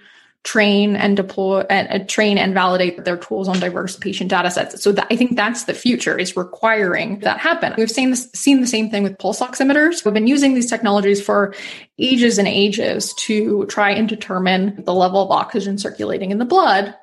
train 0.45 0.95
and 0.95 1.17
deploy 1.17 1.61
and 1.71 1.89
uh, 1.89 2.05
train 2.07 2.37
and 2.37 2.53
validate 2.53 3.05
their 3.05 3.17
tools 3.17 3.49
on 3.49 3.59
diverse 3.59 3.97
patient 3.97 4.29
data 4.29 4.51
sets. 4.51 4.83
So 4.83 4.93
that, 4.93 5.07
I 5.11 5.17
think 5.17 5.37
that's 5.37 5.65
the 5.65 5.73
future 5.73 6.19
is 6.19 6.37
requiring 6.37 7.21
that 7.21 7.39
happen. 7.39 7.73
We've 7.79 7.91
seen 7.91 8.11
this, 8.11 8.31
seen 8.35 8.61
the 8.61 8.67
same 8.67 8.91
thing 8.91 9.03
with 9.03 9.19
pulse 9.19 9.41
oximeters. 9.41 10.05
We've 10.05 10.13
been 10.15 10.27
using 10.27 10.55
these 10.55 10.69
technologies 10.69 11.23
for 11.23 11.55
ages 11.99 12.37
and 12.37 12.47
ages 12.47 13.15
to 13.15 13.65
try 13.67 13.91
and 13.91 14.07
determine 14.07 14.85
the 14.85 14.95
level 14.95 15.23
of 15.23 15.31
oxygen 15.31 15.79
circulating 15.79 16.31
in 16.31 16.39
the 16.39 16.45
blood. 16.45 16.95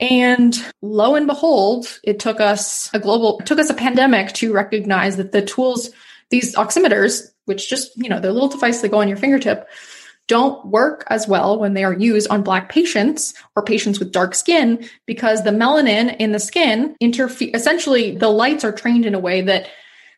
And 0.00 0.56
lo 0.80 1.14
and 1.14 1.26
behold, 1.26 2.00
it 2.02 2.18
took 2.18 2.40
us 2.40 2.88
a 2.94 2.98
global, 2.98 3.38
took 3.44 3.58
us 3.58 3.68
a 3.68 3.74
pandemic 3.74 4.32
to 4.34 4.54
recognize 4.54 5.18
that 5.18 5.32
the 5.32 5.42
tools, 5.42 5.90
these 6.30 6.54
oximeters, 6.56 7.30
which 7.44 7.68
just, 7.68 7.94
you 7.98 8.08
know, 8.08 8.20
they're 8.20 8.32
little 8.32 8.48
devices 8.48 8.80
that 8.80 8.88
go 8.88 9.00
on 9.00 9.08
your 9.08 9.18
fingertip, 9.18 9.68
don't 10.30 10.64
work 10.64 11.02
as 11.08 11.26
well 11.26 11.58
when 11.58 11.74
they 11.74 11.82
are 11.82 11.92
used 11.92 12.28
on 12.30 12.44
black 12.44 12.68
patients 12.68 13.34
or 13.56 13.64
patients 13.64 13.98
with 13.98 14.12
dark 14.12 14.32
skin 14.32 14.88
because 15.04 15.42
the 15.42 15.50
melanin 15.50 16.14
in 16.20 16.30
the 16.30 16.38
skin 16.38 16.94
interfere 17.00 17.50
essentially 17.52 18.16
the 18.16 18.28
lights 18.28 18.62
are 18.64 18.70
trained 18.70 19.04
in 19.04 19.16
a 19.16 19.18
way 19.18 19.42
that 19.42 19.68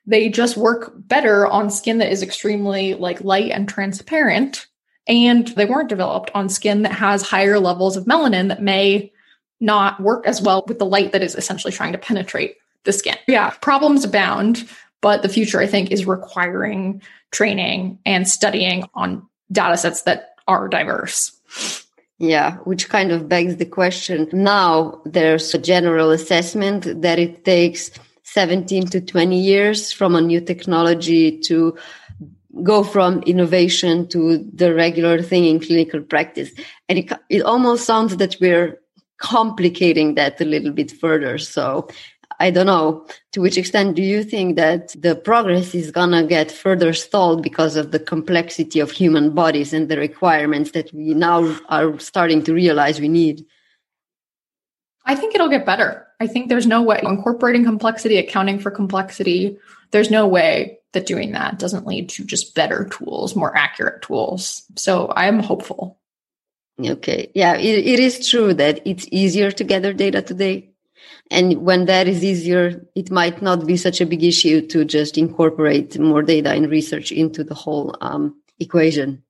they 0.04 0.28
just 0.28 0.54
work 0.54 0.92
better 0.96 1.46
on 1.46 1.70
skin 1.70 1.96
that 1.96 2.12
is 2.12 2.22
extremely 2.22 2.92
like 2.92 3.24
light 3.24 3.52
and 3.52 3.70
transparent 3.70 4.66
and 5.08 5.48
they 5.48 5.64
weren't 5.64 5.88
developed 5.88 6.30
on 6.34 6.50
skin 6.50 6.82
that 6.82 6.92
has 6.92 7.22
higher 7.22 7.58
levels 7.58 7.96
of 7.96 8.04
melanin 8.04 8.48
that 8.48 8.62
may 8.62 9.10
not 9.60 9.98
work 9.98 10.26
as 10.26 10.42
well 10.42 10.62
with 10.68 10.78
the 10.78 10.84
light 10.84 11.12
that 11.12 11.22
is 11.22 11.34
essentially 11.34 11.72
trying 11.72 11.92
to 11.92 11.98
penetrate 11.98 12.56
the 12.84 12.92
skin. 12.92 13.16
Yeah, 13.26 13.48
problems 13.62 14.04
abound, 14.04 14.68
but 15.00 15.22
the 15.22 15.30
future 15.30 15.58
I 15.58 15.66
think 15.66 15.90
is 15.90 16.04
requiring 16.04 17.00
training 17.30 17.98
and 18.04 18.28
studying 18.28 18.84
on 18.92 19.26
data 19.50 19.76
sets 19.76 20.02
that 20.02 20.36
are 20.46 20.68
diverse. 20.68 21.32
Yeah, 22.18 22.56
which 22.58 22.88
kind 22.88 23.10
of 23.10 23.28
begs 23.28 23.56
the 23.56 23.66
question. 23.66 24.28
Now 24.32 25.00
there's 25.04 25.52
a 25.54 25.58
general 25.58 26.10
assessment 26.10 27.02
that 27.02 27.18
it 27.18 27.44
takes 27.44 27.90
17 28.22 28.86
to 28.88 29.00
20 29.00 29.38
years 29.38 29.92
from 29.92 30.14
a 30.14 30.20
new 30.20 30.40
technology 30.40 31.38
to 31.40 31.76
go 32.62 32.82
from 32.82 33.22
innovation 33.22 34.06
to 34.08 34.38
the 34.54 34.74
regular 34.74 35.20
thing 35.22 35.46
in 35.46 35.58
clinical 35.58 36.00
practice. 36.00 36.50
And 36.88 36.98
it, 36.98 37.12
it 37.28 37.42
almost 37.42 37.84
sounds 37.84 38.16
that 38.18 38.36
we're 38.40 38.78
complicating 39.18 40.14
that 40.16 40.40
a 40.40 40.44
little 40.44 40.72
bit 40.72 40.90
further. 40.90 41.38
So 41.38 41.88
I 42.42 42.50
don't 42.50 42.66
know 42.66 43.06
to 43.30 43.40
which 43.40 43.56
extent 43.56 43.94
do 43.94 44.02
you 44.02 44.24
think 44.24 44.56
that 44.56 44.96
the 45.00 45.14
progress 45.14 45.76
is 45.76 45.92
going 45.92 46.10
to 46.10 46.24
get 46.24 46.50
further 46.50 46.92
stalled 46.92 47.40
because 47.40 47.76
of 47.76 47.92
the 47.92 48.00
complexity 48.00 48.80
of 48.80 48.90
human 48.90 49.30
bodies 49.30 49.72
and 49.72 49.88
the 49.88 49.96
requirements 49.96 50.72
that 50.72 50.92
we 50.92 51.14
now 51.14 51.56
are 51.68 51.96
starting 52.00 52.42
to 52.42 52.52
realize 52.52 53.00
we 53.00 53.06
need? 53.06 53.46
I 55.06 55.14
think 55.14 55.36
it'll 55.36 55.48
get 55.48 55.64
better. 55.64 56.04
I 56.18 56.26
think 56.26 56.48
there's 56.48 56.66
no 56.66 56.82
way 56.82 56.98
incorporating 57.04 57.62
complexity, 57.64 58.18
accounting 58.18 58.58
for 58.58 58.72
complexity, 58.72 59.56
there's 59.92 60.10
no 60.10 60.26
way 60.26 60.80
that 60.94 61.06
doing 61.06 61.30
that 61.32 61.60
doesn't 61.60 61.86
lead 61.86 62.08
to 62.08 62.24
just 62.24 62.56
better 62.56 62.88
tools, 62.90 63.36
more 63.36 63.56
accurate 63.56 64.02
tools. 64.02 64.64
So 64.74 65.06
I 65.06 65.26
am 65.26 65.38
hopeful. 65.38 66.00
Okay. 66.80 67.30
Yeah, 67.36 67.54
it, 67.54 67.86
it 67.86 68.00
is 68.00 68.28
true 68.28 68.52
that 68.54 68.80
it's 68.84 69.06
easier 69.12 69.52
to 69.52 69.62
gather 69.62 69.92
data 69.92 70.22
today 70.22 70.71
and 71.30 71.62
when 71.62 71.86
that 71.86 72.08
is 72.08 72.22
easier, 72.22 72.84
it 72.94 73.10
might 73.10 73.40
not 73.40 73.66
be 73.66 73.76
such 73.76 74.00
a 74.00 74.06
big 74.06 74.22
issue 74.22 74.66
to 74.68 74.84
just 74.84 75.16
incorporate 75.16 75.98
more 75.98 76.22
data 76.22 76.50
and 76.50 76.70
research 76.70 77.10
into 77.10 77.42
the 77.42 77.54
whole 77.54 77.96
um, 78.00 78.36
equation. 78.60 79.22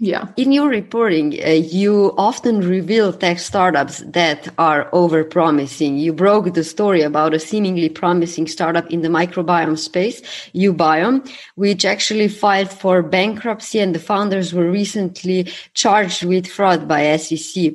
Yeah. 0.00 0.26
In 0.36 0.50
your 0.50 0.68
reporting, 0.68 1.38
uh, 1.44 1.50
you 1.50 2.14
often 2.18 2.68
reveal 2.68 3.12
tech 3.12 3.38
startups 3.38 4.00
that 4.00 4.48
are 4.58 4.88
over 4.92 5.22
promising. 5.22 5.98
You 5.98 6.12
broke 6.12 6.52
the 6.52 6.64
story 6.64 7.02
about 7.02 7.32
a 7.32 7.38
seemingly 7.38 7.88
promising 7.88 8.48
startup 8.48 8.90
in 8.90 9.02
the 9.02 9.08
microbiome 9.08 9.78
space, 9.78 10.20
uBiome, 10.52 11.30
which 11.54 11.84
actually 11.84 12.26
filed 12.26 12.72
for 12.72 13.04
bankruptcy 13.04 13.78
and 13.78 13.94
the 13.94 14.00
founders 14.00 14.52
were 14.52 14.68
recently 14.68 15.46
charged 15.74 16.24
with 16.24 16.48
fraud 16.48 16.88
by 16.88 17.16
SEC. 17.16 17.74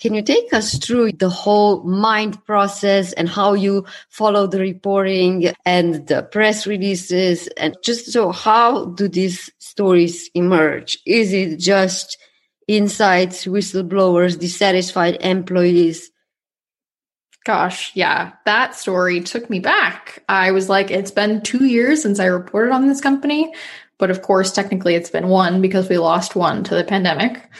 Can 0.00 0.14
you 0.14 0.22
take 0.22 0.50
us 0.54 0.78
through 0.78 1.12
the 1.12 1.28
whole 1.28 1.82
mind 1.82 2.42
process 2.46 3.12
and 3.12 3.28
how 3.28 3.52
you 3.52 3.84
follow 4.08 4.46
the 4.46 4.58
reporting 4.58 5.52
and 5.66 6.06
the 6.06 6.22
press 6.22 6.66
releases? 6.66 7.48
And 7.58 7.76
just 7.84 8.10
so 8.10 8.32
how 8.32 8.86
do 8.86 9.08
these 9.08 9.50
stories 9.58 10.30
emerge? 10.34 10.98
Is 11.04 11.34
it 11.34 11.58
just 11.58 12.16
insights, 12.66 13.44
whistleblowers, 13.44 14.40
dissatisfied 14.40 15.18
employees? 15.20 16.10
Gosh, 17.44 17.92
yeah, 17.94 18.32
that 18.46 18.74
story 18.74 19.20
took 19.20 19.50
me 19.50 19.60
back. 19.60 20.22
I 20.30 20.50
was 20.50 20.70
like, 20.70 20.90
it's 20.90 21.10
been 21.10 21.42
two 21.42 21.66
years 21.66 22.00
since 22.00 22.18
I 22.18 22.26
reported 22.26 22.72
on 22.72 22.88
this 22.88 23.02
company. 23.02 23.52
But 23.98 24.10
of 24.10 24.22
course, 24.22 24.50
technically, 24.50 24.94
it's 24.94 25.10
been 25.10 25.28
one 25.28 25.60
because 25.60 25.90
we 25.90 25.98
lost 25.98 26.34
one 26.34 26.64
to 26.64 26.74
the 26.74 26.84
pandemic 26.84 27.50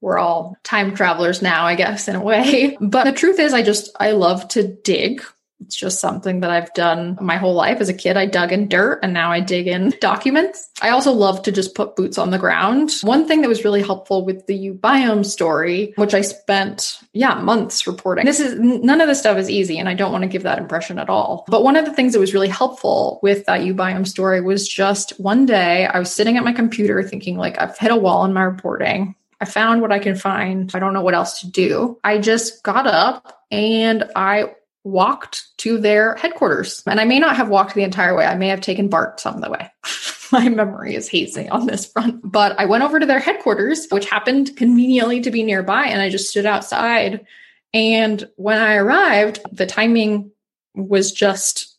we're 0.00 0.18
all 0.18 0.56
time 0.62 0.94
travelers 0.94 1.42
now, 1.42 1.64
I 1.64 1.74
guess, 1.74 2.08
in 2.08 2.16
a 2.16 2.22
way. 2.22 2.76
But 2.88 3.04
the 3.04 3.12
truth 3.12 3.38
is, 3.38 3.52
I 3.52 3.62
just, 3.62 3.90
I 3.98 4.12
love 4.12 4.48
to 4.48 4.62
dig. 4.62 5.22
It's 5.60 5.76
just 5.76 6.00
something 6.00 6.40
that 6.40 6.50
I've 6.50 6.72
done 6.74 7.18
my 7.20 7.36
whole 7.36 7.54
life. 7.54 7.80
As 7.80 7.88
a 7.88 7.94
kid, 7.94 8.16
I 8.16 8.26
dug 8.26 8.52
in 8.52 8.68
dirt 8.68 9.00
and 9.02 9.12
now 9.12 9.32
I 9.32 9.40
dig 9.40 9.66
in 9.66 9.92
documents. 10.00 10.70
I 10.80 10.90
also 10.90 11.12
love 11.12 11.42
to 11.42 11.52
just 11.52 11.74
put 11.74 11.96
boots 11.96 12.16
on 12.16 12.30
the 12.30 12.38
ground. 12.38 12.92
One 13.02 13.26
thing 13.26 13.42
that 13.42 13.48
was 13.48 13.64
really 13.64 13.82
helpful 13.82 14.24
with 14.24 14.46
the 14.46 14.70
uBiome 14.70 15.26
story, 15.26 15.92
which 15.96 16.14
I 16.14 16.20
spent, 16.20 17.00
yeah, 17.12 17.34
months 17.34 17.88
reporting. 17.88 18.24
This 18.24 18.38
is 18.38 18.58
none 18.58 19.00
of 19.00 19.08
this 19.08 19.18
stuff 19.18 19.36
is 19.36 19.50
easy 19.50 19.78
and 19.78 19.88
I 19.88 19.94
don't 19.94 20.12
want 20.12 20.22
to 20.22 20.28
give 20.28 20.44
that 20.44 20.58
impression 20.58 20.98
at 20.98 21.10
all. 21.10 21.44
But 21.48 21.64
one 21.64 21.76
of 21.76 21.84
the 21.84 21.92
things 21.92 22.12
that 22.12 22.20
was 22.20 22.34
really 22.34 22.48
helpful 22.48 23.18
with 23.22 23.44
that 23.46 23.62
uBiome 23.62 24.06
story 24.06 24.40
was 24.40 24.68
just 24.68 25.18
one 25.18 25.44
day 25.44 25.86
I 25.86 25.98
was 25.98 26.14
sitting 26.14 26.36
at 26.36 26.44
my 26.44 26.52
computer 26.52 27.02
thinking 27.02 27.36
like 27.36 27.60
I've 27.60 27.76
hit 27.76 27.90
a 27.90 27.96
wall 27.96 28.24
in 28.24 28.32
my 28.32 28.42
reporting. 28.42 29.16
I 29.40 29.44
found 29.44 29.80
what 29.80 29.92
I 29.92 29.98
can 29.98 30.16
find. 30.16 30.70
I 30.74 30.78
don't 30.78 30.94
know 30.94 31.02
what 31.02 31.14
else 31.14 31.40
to 31.40 31.50
do. 31.50 31.98
I 32.02 32.18
just 32.18 32.62
got 32.62 32.86
up 32.86 33.44
and 33.50 34.10
I 34.16 34.54
walked 34.84 35.56
to 35.58 35.78
their 35.78 36.16
headquarters. 36.16 36.82
And 36.86 37.00
I 37.00 37.04
may 37.04 37.18
not 37.18 37.36
have 37.36 37.48
walked 37.48 37.74
the 37.74 37.82
entire 37.82 38.16
way. 38.16 38.26
I 38.26 38.34
may 38.34 38.48
have 38.48 38.60
taken 38.60 38.88
BART 38.88 39.20
some 39.20 39.36
of 39.36 39.42
the 39.42 39.50
way. 39.50 39.70
My 40.32 40.48
memory 40.48 40.94
is 40.94 41.08
hazy 41.08 41.48
on 41.48 41.66
this 41.66 41.86
front. 41.86 42.20
But 42.22 42.58
I 42.58 42.66
went 42.66 42.84
over 42.84 42.98
to 42.98 43.06
their 43.06 43.18
headquarters, 43.18 43.86
which 43.90 44.08
happened 44.08 44.56
conveniently 44.56 45.20
to 45.20 45.30
be 45.30 45.42
nearby. 45.42 45.84
And 45.84 46.00
I 46.00 46.10
just 46.10 46.28
stood 46.28 46.46
outside. 46.46 47.26
And 47.72 48.28
when 48.36 48.58
I 48.58 48.74
arrived, 48.74 49.40
the 49.52 49.66
timing 49.66 50.32
was 50.74 51.12
just 51.12 51.77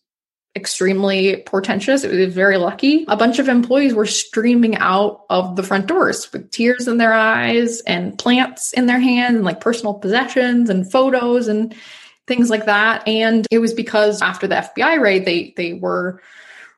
extremely 0.60 1.38
portentous. 1.46 2.04
It 2.04 2.12
was 2.12 2.34
very 2.34 2.58
lucky. 2.58 3.06
A 3.08 3.16
bunch 3.16 3.40
of 3.40 3.48
employees 3.48 3.94
were 3.94 4.06
streaming 4.06 4.76
out 4.76 5.26
of 5.30 5.56
the 5.56 5.64
front 5.64 5.88
doors 5.88 6.32
with 6.32 6.52
tears 6.52 6.88
in 6.88 6.98
their 6.98 7.14
eyes 7.14 7.82
and 7.82 8.18
plants 8.20 8.74
in 8.74 8.86
their 8.86 9.00
hands 9.00 9.38
and 9.38 9.46
like 9.46 9.62
personal 9.62 9.94
possessions 9.94 10.70
and 10.70 10.90
photos 10.92 11.48
and 11.48 11.74
things 12.28 12.50
like 12.50 12.66
that. 12.66 13.08
And 13.08 13.48
it 13.50 13.60
was 13.60 13.74
because 13.74 14.22
after 14.22 14.48
the 14.48 14.56
FBI 14.56 15.00
raid, 15.02 15.26
they 15.26 15.54
they 15.56 15.74
were 15.74 16.22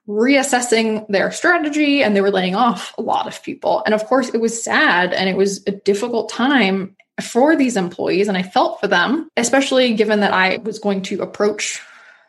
reassessing 0.08 1.08
their 1.08 1.32
strategy 1.32 2.04
and 2.04 2.16
they 2.16 2.22
were 2.22 2.32
laying 2.32 2.56
off 2.56 2.94
a 2.98 3.02
lot 3.02 3.28
of 3.28 3.42
people. 3.44 3.84
And 3.86 3.94
of 3.94 4.06
course, 4.06 4.30
it 4.30 4.42
was 4.42 4.64
sad 4.64 5.14
and 5.14 5.30
it 5.30 5.38
was 5.38 5.64
a 5.68 5.72
difficult 5.72 6.30
time 6.30 6.96
for 7.22 7.56
these 7.56 7.78
employees 7.78 8.28
and 8.28 8.38
I 8.38 8.44
felt 8.44 8.80
for 8.80 8.88
them, 8.88 9.30
especially 9.38 9.94
given 9.94 10.22
that 10.22 10.34
I 10.34 10.58
was 10.58 10.80
going 10.80 11.02
to 11.04 11.22
approach 11.22 11.82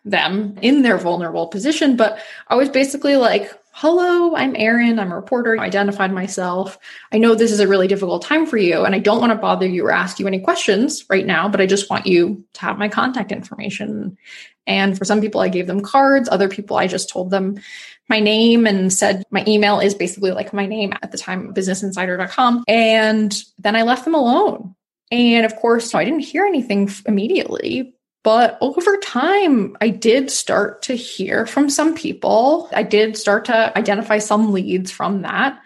them 0.05 0.57
in 0.63 0.83
their 0.83 0.99
vulnerable 0.99 1.47
position. 1.47 1.97
But 1.97 2.19
I 2.49 2.57
was 2.57 2.69
basically 2.69 3.17
like, 3.17 3.53
hello, 3.75 4.37
I'm 4.37 4.55
Erin. 4.57 4.99
I'm 4.99 5.13
a 5.13 5.17
reporter. 5.17 5.59
I 5.59 5.65
identified 5.65 6.13
myself. 6.13 6.79
I 7.11 7.19
know 7.19 7.35
this 7.35 7.53
is 7.53 7.61
a 7.61 7.69
really 7.69 7.89
difficult 7.89 8.23
time 8.23 8.47
for 8.47 8.59
you, 8.59 8.85
and 8.85 8.95
I 8.95 8.99
don't 8.99 9.21
want 9.21 9.33
to 9.33 9.39
bother 9.39 9.67
you 9.67 9.87
or 9.87 9.93
ask 9.93 10.19
you 10.19 10.27
any 10.27 10.41
questions 10.41 11.05
right 11.09 11.27
now, 11.27 11.49
but 11.49 11.61
I 11.61 11.67
just 11.67 11.89
want 11.89 12.07
you 12.07 12.45
to 12.55 12.61
have 12.61 12.79
my 12.79 12.89
contact 12.89 13.33
information. 13.33 14.19
And 14.67 14.97
for 14.97 15.05
some 15.05 15.21
people, 15.21 15.41
I 15.41 15.49
gave 15.49 15.67
them 15.67 15.81
cards. 15.81 16.29
Other 16.29 16.49
people, 16.49 16.77
I 16.77 16.87
just 16.87 17.09
told 17.09 17.31
them 17.31 17.61
my 18.09 18.21
name 18.21 18.67
and 18.67 18.93
said 18.93 19.25
my 19.31 19.45
email 19.49 19.81
is 19.81 19.95
basically 19.95 20.33
like 20.33 20.53
my 20.53 20.67
name 20.67 20.93
at 21.03 21.11
the 21.11 21.19
time, 21.19 21.53
businessinsider.com. 21.55 22.65
And 22.69 23.35
then 23.59 23.75
I 23.75 23.83
left 23.83 24.05
them 24.05 24.15
alone. 24.15 24.75
And 25.11 25.45
of 25.45 25.57
course, 25.57 25.95
I 25.95 26.05
didn't 26.05 26.21
hear 26.21 26.45
anything 26.45 26.91
immediately, 27.07 27.95
but 28.23 28.57
over 28.61 28.97
time, 28.99 29.77
I 29.81 29.89
did 29.89 30.31
start 30.31 30.83
to 30.83 30.95
hear 30.95 31.45
from 31.47 31.68
some 31.68 31.95
people. 31.95 32.70
I 32.73 32.85
did 32.85 33.16
start 33.16 33.47
to 33.47 33.77
identify 33.77 34.18
some 34.18 34.53
leads 34.53 34.91
from 34.91 35.23
that. 35.23 35.61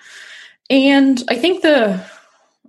And 0.70 1.22
I 1.28 1.36
think 1.36 1.62
the, 1.62 2.02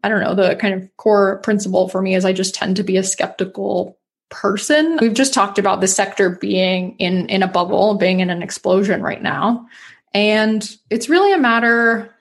I 0.03 0.09
don't 0.09 0.21
know, 0.21 0.35
the 0.35 0.55
kind 0.57 0.73
of 0.73 0.97
core 0.97 1.37
principle 1.37 1.87
for 1.87 2.01
me 2.01 2.15
is 2.15 2.25
I 2.25 2.33
just 2.33 2.53
tend 2.53 2.75
to 2.75 2.83
be 2.83 2.97
a 2.97 3.03
skeptical 3.03 3.97
person. 4.29 4.97
We've 4.99 5.13
just 5.13 5.33
talked 5.33 5.57
about 5.57 5.79
the 5.79 5.87
sector 5.87 6.31
being 6.31 6.97
in 6.97 7.29
in 7.29 7.41
a 7.41 7.47
bubble, 7.47 7.95
being 7.95 8.19
in 8.19 8.29
an 8.29 8.43
explosion 8.43 9.01
right 9.01 9.21
now. 9.21 9.67
And 10.13 10.69
it's 10.89 11.07
really 11.07 11.31
a 11.31 11.37
matter 11.37 12.13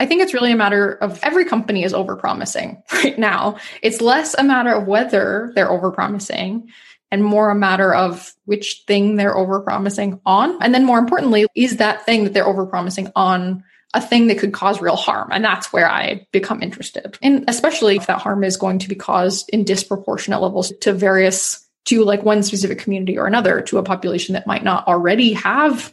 I 0.00 0.06
think 0.06 0.22
it's 0.22 0.32
really 0.32 0.50
a 0.50 0.56
matter 0.56 0.94
of 0.94 1.20
every 1.22 1.44
company 1.44 1.84
is 1.84 1.92
overpromising 1.92 2.82
right 3.04 3.18
now. 3.18 3.58
It's 3.82 4.00
less 4.00 4.34
a 4.34 4.42
matter 4.42 4.72
of 4.72 4.86
whether 4.86 5.52
they're 5.54 5.68
overpromising 5.68 6.68
and 7.10 7.24
more 7.24 7.50
a 7.50 7.54
matter 7.54 7.92
of 7.92 8.32
which 8.44 8.84
thing 8.86 9.16
they're 9.16 9.34
overpromising 9.34 10.20
on. 10.24 10.62
And 10.62 10.74
then 10.74 10.84
more 10.84 10.98
importantly, 10.98 11.46
is 11.54 11.78
that 11.78 12.06
thing 12.06 12.24
that 12.24 12.32
they're 12.32 12.44
overpromising 12.44 13.10
on 13.16 13.64
a 13.92 14.00
thing 14.00 14.28
that 14.28 14.38
could 14.38 14.52
cause 14.52 14.80
real 14.80 14.96
harm. 14.96 15.30
And 15.32 15.44
that's 15.44 15.72
where 15.72 15.90
I 15.90 16.26
become 16.30 16.62
interested. 16.62 17.18
And 17.22 17.44
especially 17.48 17.96
if 17.96 18.06
that 18.06 18.20
harm 18.20 18.44
is 18.44 18.56
going 18.56 18.78
to 18.80 18.88
be 18.88 18.94
caused 18.94 19.50
in 19.50 19.64
disproportionate 19.64 20.40
levels 20.40 20.72
to 20.82 20.92
various, 20.92 21.66
to 21.86 22.04
like 22.04 22.22
one 22.22 22.44
specific 22.44 22.78
community 22.78 23.18
or 23.18 23.26
another, 23.26 23.62
to 23.62 23.78
a 23.78 23.82
population 23.82 24.34
that 24.34 24.46
might 24.46 24.62
not 24.62 24.86
already 24.86 25.32
have 25.32 25.92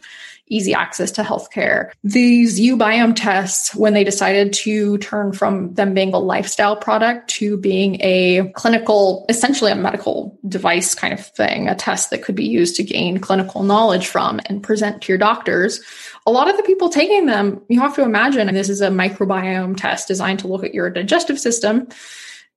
easy 0.50 0.74
access 0.74 1.10
to 1.12 1.22
healthcare. 1.22 1.90
These 2.04 2.60
uBiome 2.60 3.14
tests, 3.14 3.74
when 3.74 3.94
they 3.94 4.04
decided 4.04 4.52
to 4.54 4.98
turn 4.98 5.32
from 5.32 5.74
them 5.74 5.94
being 5.94 6.14
a 6.14 6.18
lifestyle 6.18 6.76
product 6.76 7.28
to 7.30 7.56
being 7.56 7.98
a 8.00 8.50
clinical, 8.54 9.26
essentially 9.28 9.70
a 9.70 9.76
medical 9.76 10.38
device 10.48 10.94
kind 10.94 11.12
of 11.12 11.26
thing, 11.26 11.68
a 11.68 11.74
test 11.74 12.10
that 12.10 12.22
could 12.22 12.34
be 12.34 12.46
used 12.46 12.76
to 12.76 12.82
gain 12.82 13.18
clinical 13.18 13.62
knowledge 13.62 14.06
from 14.06 14.40
and 14.46 14.62
present 14.62 15.02
to 15.02 15.12
your 15.12 15.18
doctors. 15.18 15.80
A 16.26 16.30
lot 16.30 16.48
of 16.48 16.56
the 16.56 16.62
people 16.62 16.88
taking 16.88 17.26
them, 17.26 17.62
you 17.68 17.80
have 17.80 17.94
to 17.94 18.02
imagine, 18.02 18.48
and 18.48 18.56
this 18.56 18.68
is 18.68 18.80
a 18.80 18.88
microbiome 18.88 19.76
test 19.76 20.08
designed 20.08 20.40
to 20.40 20.48
look 20.48 20.64
at 20.64 20.74
your 20.74 20.90
digestive 20.90 21.38
system 21.38 21.88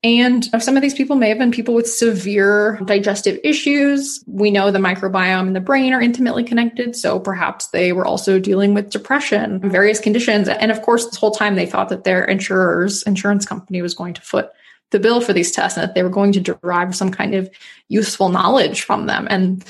and 0.03 0.45
some 0.63 0.75
of 0.75 0.81
these 0.81 0.95
people 0.95 1.15
may 1.15 1.29
have 1.29 1.37
been 1.37 1.51
people 1.51 1.75
with 1.75 1.87
severe 1.87 2.79
digestive 2.85 3.39
issues. 3.43 4.23
We 4.25 4.49
know 4.49 4.71
the 4.71 4.79
microbiome 4.79 5.45
and 5.47 5.55
the 5.55 5.61
brain 5.61 5.93
are 5.93 6.01
intimately 6.01 6.43
connected. 6.43 6.95
So 6.95 7.19
perhaps 7.19 7.67
they 7.67 7.93
were 7.93 8.05
also 8.05 8.39
dealing 8.39 8.73
with 8.73 8.89
depression, 8.89 9.59
various 9.59 9.99
conditions. 9.99 10.47
And 10.47 10.71
of 10.71 10.81
course, 10.81 11.05
this 11.05 11.17
whole 11.17 11.31
time 11.31 11.53
they 11.53 11.67
thought 11.67 11.89
that 11.89 12.03
their 12.03 12.25
insurers, 12.25 13.03
insurance 13.03 13.45
company 13.45 13.83
was 13.83 13.93
going 13.93 14.15
to 14.15 14.21
foot 14.21 14.49
the 14.89 14.99
bill 14.99 15.21
for 15.21 15.33
these 15.33 15.51
tests 15.51 15.77
and 15.77 15.87
that 15.87 15.93
they 15.93 16.01
were 16.01 16.09
going 16.09 16.31
to 16.31 16.39
derive 16.39 16.95
some 16.95 17.11
kind 17.11 17.35
of 17.35 17.47
useful 17.87 18.29
knowledge 18.29 18.81
from 18.81 19.05
them. 19.05 19.27
And 19.29 19.63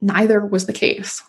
neither 0.00 0.44
was 0.46 0.64
the 0.64 0.72
case. 0.72 1.22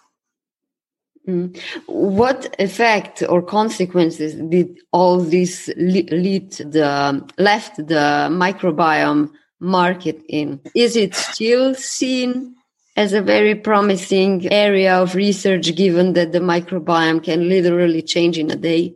Mm. 1.30 1.62
What 1.86 2.56
effect 2.58 3.24
or 3.30 3.42
consequences 3.42 4.34
did 4.36 4.80
all 4.92 5.20
this 5.20 5.70
lead 5.78 6.52
the 6.54 7.24
left 7.38 7.78
the 7.78 8.30
microbiome 8.32 9.30
market 9.60 10.22
in? 10.28 10.60
Is 10.76 10.96
it 10.96 11.14
still 11.14 11.76
seen 11.76 12.56
as 12.96 13.14
a 13.14 13.22
very 13.22 13.54
promising 13.54 14.52
area 14.52 14.96
of 14.96 15.14
research, 15.14 15.76
given 15.76 16.14
that 16.14 16.32
the 16.32 16.40
microbiome 16.40 17.24
can 17.24 17.48
literally 17.48 18.02
change 18.02 18.38
in 18.38 18.50
a 18.52 18.56
day? 18.56 18.96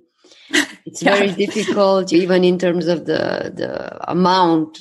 It's 0.86 1.02
yeah. 1.02 1.16
very 1.16 1.32
difficult, 1.32 2.12
even 2.12 2.44
in 2.44 2.58
terms 2.58 2.88
of 2.88 3.06
the 3.06 3.54
the 3.56 4.12
amount 4.12 4.80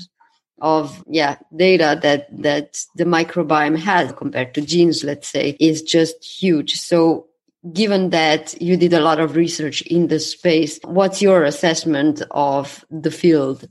of 0.61 1.05
yeah 1.09 1.37
data 1.57 1.99
that 2.03 2.27
that 2.43 2.79
the 2.97 3.05
microbiome 3.05 3.79
has 3.79 4.13
compared 4.13 4.55
to 4.55 4.61
genes 4.61 5.03
let's 5.03 5.27
say 5.27 5.57
is 5.59 5.83
just 5.83 6.17
huge 6.25 6.75
so 6.75 7.27
given 7.71 8.11
that 8.11 8.61
you 8.61 8.77
did 8.77 8.93
a 8.93 9.01
lot 9.01 9.21
of 9.21 9.37
research 9.37 9.83
in 9.83 10.09
this 10.09 10.31
space, 10.33 10.81
what's 10.85 11.23
your 11.23 11.45
assessment 11.45 12.23
of 12.31 12.85
the 12.91 13.11
field? 13.11 13.69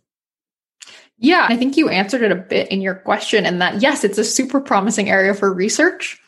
Yeah, 1.18 1.46
I 1.48 1.58
think 1.58 1.78
you 1.78 1.89
answered 1.89 2.24
it 2.24 2.32
a 2.32 2.36
bit 2.36 2.72
in 2.72 2.82
your 2.82 2.96
question, 2.96 3.46
and 3.46 3.62
that 3.62 3.82
yes, 3.82 4.04
it's 4.04 4.18
a 4.18 4.24
super 4.24 4.62
promising 4.62 5.10
area 5.10 5.34
for 5.34 5.54
research, 5.54 6.20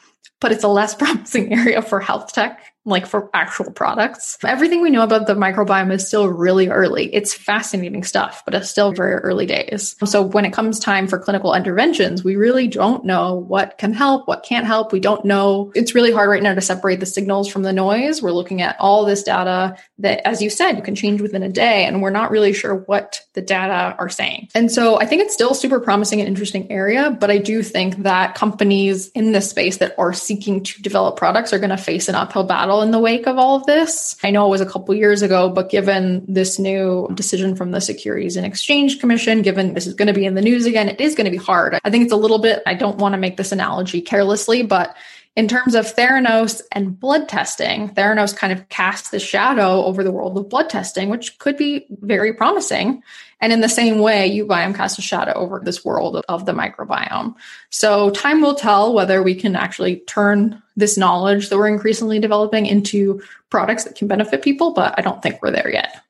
but 0.42 0.52
it's 0.52 0.64
a 0.64 0.68
less 0.68 0.94
promising 1.04 1.54
area 1.54 1.82
for 1.82 2.00
health 2.00 2.34
tech 2.34 2.73
like 2.86 3.06
for 3.06 3.30
actual 3.34 3.72
products. 3.72 4.38
Everything 4.44 4.82
we 4.82 4.90
know 4.90 5.04
about 5.04 5.26
the 5.26 5.36
microbiome 5.36 5.92
is 5.92 6.06
still 6.06 6.28
really 6.28 6.68
early. 6.68 7.14
It's 7.14 7.34
fascinating 7.34 8.04
stuff, 8.04 8.44
but 8.46 8.54
it's 8.54 8.70
still 8.70 8.92
very 8.92 9.16
early 9.16 9.46
days. 9.46 9.96
So 10.04 10.22
when 10.22 10.46
it 10.46 10.54
comes 10.54 10.80
time 10.80 11.08
for 11.08 11.18
clinical 11.18 11.54
interventions, 11.54 12.24
we 12.24 12.36
really 12.36 12.68
don't 12.68 13.06
know 13.06 13.36
what 13.36 13.78
can 13.78 13.94
help, 13.94 14.28
what 14.28 14.44
can't 14.44 14.66
help. 14.66 14.92
We 14.92 15.00
don't 15.00 15.24
know. 15.24 15.72
It's 15.76 15.96
really 15.96 16.12
hard 16.12 16.30
right 16.30 16.44
now 16.44 16.54
to 16.54 16.62
separate 16.62 17.00
the 17.00 17.06
signals 17.06 17.48
from 17.48 17.64
the 17.64 17.72
noise. 17.72 18.22
We're 18.22 18.32
looking 18.32 18.62
at 18.62 18.76
all 18.80 19.06
this 19.06 19.24
data 19.24 19.78
that, 20.00 20.28
as 20.28 20.42
you 20.42 20.50
said, 20.50 20.74
you 20.74 20.84
can 20.84 20.96
change 20.96 21.22
within 21.22 21.44
a 21.44 21.50
day, 21.50 21.86
and 21.86 22.02
we're 22.02 22.10
not 22.10 22.32
really 22.32 22.52
sure 22.52 22.76
what 22.76 23.22
the 23.34 23.42
data 23.42 23.96
are 23.98 24.10
saying. 24.10 24.50
And 24.54 24.72
so 24.72 25.00
I 25.00 25.06
think 25.06 25.22
it's 25.22 25.34
still 25.34 25.54
super 25.54 25.80
promising 25.80 26.20
and 26.20 26.28
interesting 26.28 26.70
area, 26.72 27.12
but 27.12 27.32
I 27.32 27.38
do 27.38 27.64
think 27.64 28.04
that 28.04 28.36
companies 28.36 29.10
in 29.12 29.32
this 29.32 29.50
space 29.50 29.78
that 29.78 29.96
are 29.98 30.14
seeking 30.14 30.64
to 30.64 30.82
develop 30.82 31.16
products 31.16 31.54
are 31.54 31.60
going 31.60 31.70
to 31.70 31.78
face 31.78 32.10
an 32.10 32.16
uphill 32.16 32.44
battle 32.44 32.73
battle 32.74 32.82
in 32.82 32.92
the 32.92 33.00
wake 33.00 33.28
of 33.28 33.38
all 33.38 33.56
of 33.56 33.66
this. 33.66 34.16
I 34.24 34.32
know 34.32 34.48
it 34.48 34.50
was 34.50 34.62
a 34.62 34.66
couple 34.66 34.96
years 34.96 35.22
ago, 35.22 35.50
but 35.50 35.70
given 35.70 36.26
this 36.28 36.58
new 36.58 37.08
decision 37.14 37.56
from 37.56 37.72
the 37.72 37.80
Securities 37.80 38.36
and 38.36 38.46
Exchange 38.46 39.00
Commission, 39.00 39.44
given 39.44 39.76
this 39.76 39.86
is 39.86 39.94
going 39.94 40.08
to 40.08 40.14
be 40.14 40.26
in 40.26 40.34
the 40.34 40.42
news 40.42 40.66
again, 40.66 40.90
it 40.90 41.00
is 41.00 41.14
going 41.14 41.26
to 41.26 41.32
be 41.32 41.38
hard. 41.38 41.80
I 41.84 41.90
think 41.92 42.06
it's 42.06 42.14
a 42.14 42.18
little 42.18 42.40
bit, 42.40 42.64
I 42.66 42.74
don't 42.74 42.98
want 42.98 43.14
to 43.14 43.20
make 43.20 43.38
this 43.38 43.52
analogy 43.52 44.02
carelessly, 44.02 44.64
but 44.64 44.96
in 45.36 45.48
terms 45.48 45.76
of 45.76 45.86
Theranos 45.96 46.62
and 46.72 47.00
blood 47.00 47.30
testing, 47.30 47.90
Theranos 47.90 48.36
kind 48.36 48.54
of 48.54 48.68
casts 48.70 49.10
the 49.12 49.20
shadow 49.20 49.84
over 49.84 50.04
the 50.04 50.12
world 50.12 50.38
of 50.38 50.50
blood 50.50 50.70
testing, 50.70 51.10
which 51.10 51.38
could 51.40 51.58
be 51.58 51.86
very 51.90 52.34
promising. 52.34 53.04
And 53.44 53.52
in 53.52 53.60
the 53.60 53.68
same 53.68 54.00
way, 54.00 54.32
uBiome 54.32 54.74
casts 54.74 54.98
a 54.98 55.02
shadow 55.02 55.34
over 55.34 55.60
this 55.60 55.84
world 55.84 56.16
of, 56.16 56.24
of 56.30 56.46
the 56.46 56.54
microbiome. 56.54 57.36
So 57.72 58.10
time 58.12 58.40
will 58.40 58.56
tell 58.56 58.94
whether 58.94 59.22
we 59.22 59.36
can 59.36 59.58
actually 59.58 59.98
turn 60.08 60.64
this 60.78 60.98
knowledge 60.98 61.50
that 61.50 61.58
we're 61.58 61.68
increasingly 61.68 62.20
developing 62.20 62.66
into 62.66 63.22
products 63.50 63.84
that 63.84 63.96
can 63.96 64.08
benefit 64.08 64.44
people, 64.44 64.72
but 64.72 64.98
I 64.98 65.02
don't 65.02 65.22
think 65.22 65.42
we're 65.42 65.52
there 65.52 65.70
yet 65.70 66.02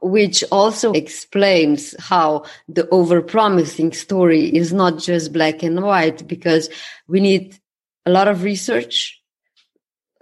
which 0.00 0.44
also 0.52 0.92
explains 0.92 1.94
how 1.98 2.44
the 2.68 2.82
overpromising 2.84 3.94
story 3.94 4.54
is 4.54 4.72
not 4.72 4.98
just 4.98 5.32
black 5.32 5.62
and 5.62 5.82
white 5.82 6.28
because 6.28 6.68
we 7.08 7.18
need 7.18 7.58
a 8.04 8.10
lot 8.10 8.28
of 8.28 8.42
research, 8.42 9.22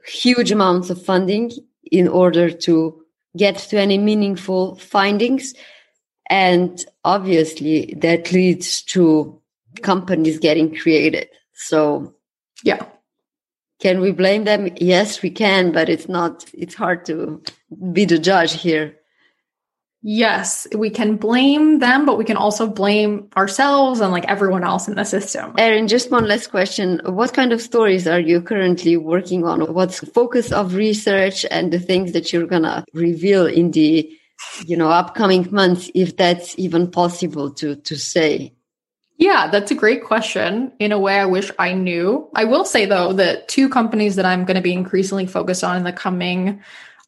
huge 0.06 0.52
amounts 0.52 0.90
of 0.90 1.04
funding 1.04 1.50
in 1.90 2.06
order 2.06 2.50
to 2.50 3.02
get 3.36 3.56
to 3.56 3.78
any 3.78 3.98
meaningful 3.98 4.76
findings. 4.76 5.54
And 6.30 6.84
obviously 7.04 7.94
that 7.98 8.32
leads 8.32 8.82
to 8.82 9.40
companies 9.82 10.38
getting 10.38 10.74
created. 10.74 11.28
So 11.52 12.14
yeah. 12.62 12.86
Can 13.80 14.00
we 14.00 14.12
blame 14.12 14.44
them? 14.44 14.70
Yes, 14.76 15.20
we 15.20 15.30
can, 15.30 15.72
but 15.72 15.88
it's 15.88 16.08
not, 16.08 16.44
it's 16.54 16.74
hard 16.74 17.04
to 17.06 17.42
be 17.92 18.04
the 18.04 18.18
judge 18.18 18.52
here. 18.52 18.96
Yes, 20.00 20.66
we 20.74 20.90
can 20.90 21.16
blame 21.16 21.80
them, 21.80 22.06
but 22.06 22.16
we 22.16 22.24
can 22.24 22.36
also 22.36 22.66
blame 22.66 23.28
ourselves 23.36 24.00
and 24.00 24.12
like 24.12 24.26
everyone 24.26 24.62
else 24.62 24.86
in 24.86 24.94
the 24.94 25.04
system. 25.04 25.54
Erin, 25.58 25.88
just 25.88 26.10
one 26.10 26.28
last 26.28 26.50
question. 26.50 27.00
What 27.04 27.34
kind 27.34 27.52
of 27.52 27.60
stories 27.60 28.06
are 28.06 28.20
you 28.20 28.40
currently 28.40 28.96
working 28.96 29.44
on? 29.44 29.60
What's 29.74 30.00
the 30.00 30.06
focus 30.06 30.52
of 30.52 30.74
research 30.74 31.44
and 31.50 31.72
the 31.72 31.80
things 31.80 32.12
that 32.12 32.32
you're 32.32 32.46
going 32.46 32.62
to 32.62 32.84
reveal 32.94 33.46
in 33.46 33.72
the, 33.72 34.10
you 34.66 34.76
know, 34.76 34.90
upcoming 34.90 35.48
months, 35.50 35.90
if 35.94 36.16
that's 36.16 36.58
even 36.58 36.90
possible 36.90 37.50
to, 37.52 37.76
to 37.76 37.96
say? 37.96 38.54
Yeah, 39.16 39.48
that's 39.48 39.70
a 39.70 39.76
great 39.76 40.04
question. 40.04 40.72
In 40.78 40.92
a 40.92 40.98
way, 40.98 41.18
I 41.18 41.26
wish 41.26 41.50
I 41.58 41.72
knew. 41.72 42.28
I 42.34 42.44
will 42.44 42.64
say 42.64 42.84
though 42.84 43.12
that 43.12 43.48
two 43.48 43.68
companies 43.68 44.16
that 44.16 44.26
I'm 44.26 44.44
going 44.44 44.56
to 44.56 44.62
be 44.62 44.72
increasingly 44.72 45.26
focused 45.26 45.62
on 45.62 45.76
in 45.76 45.84
the 45.84 45.92
coming 45.92 46.62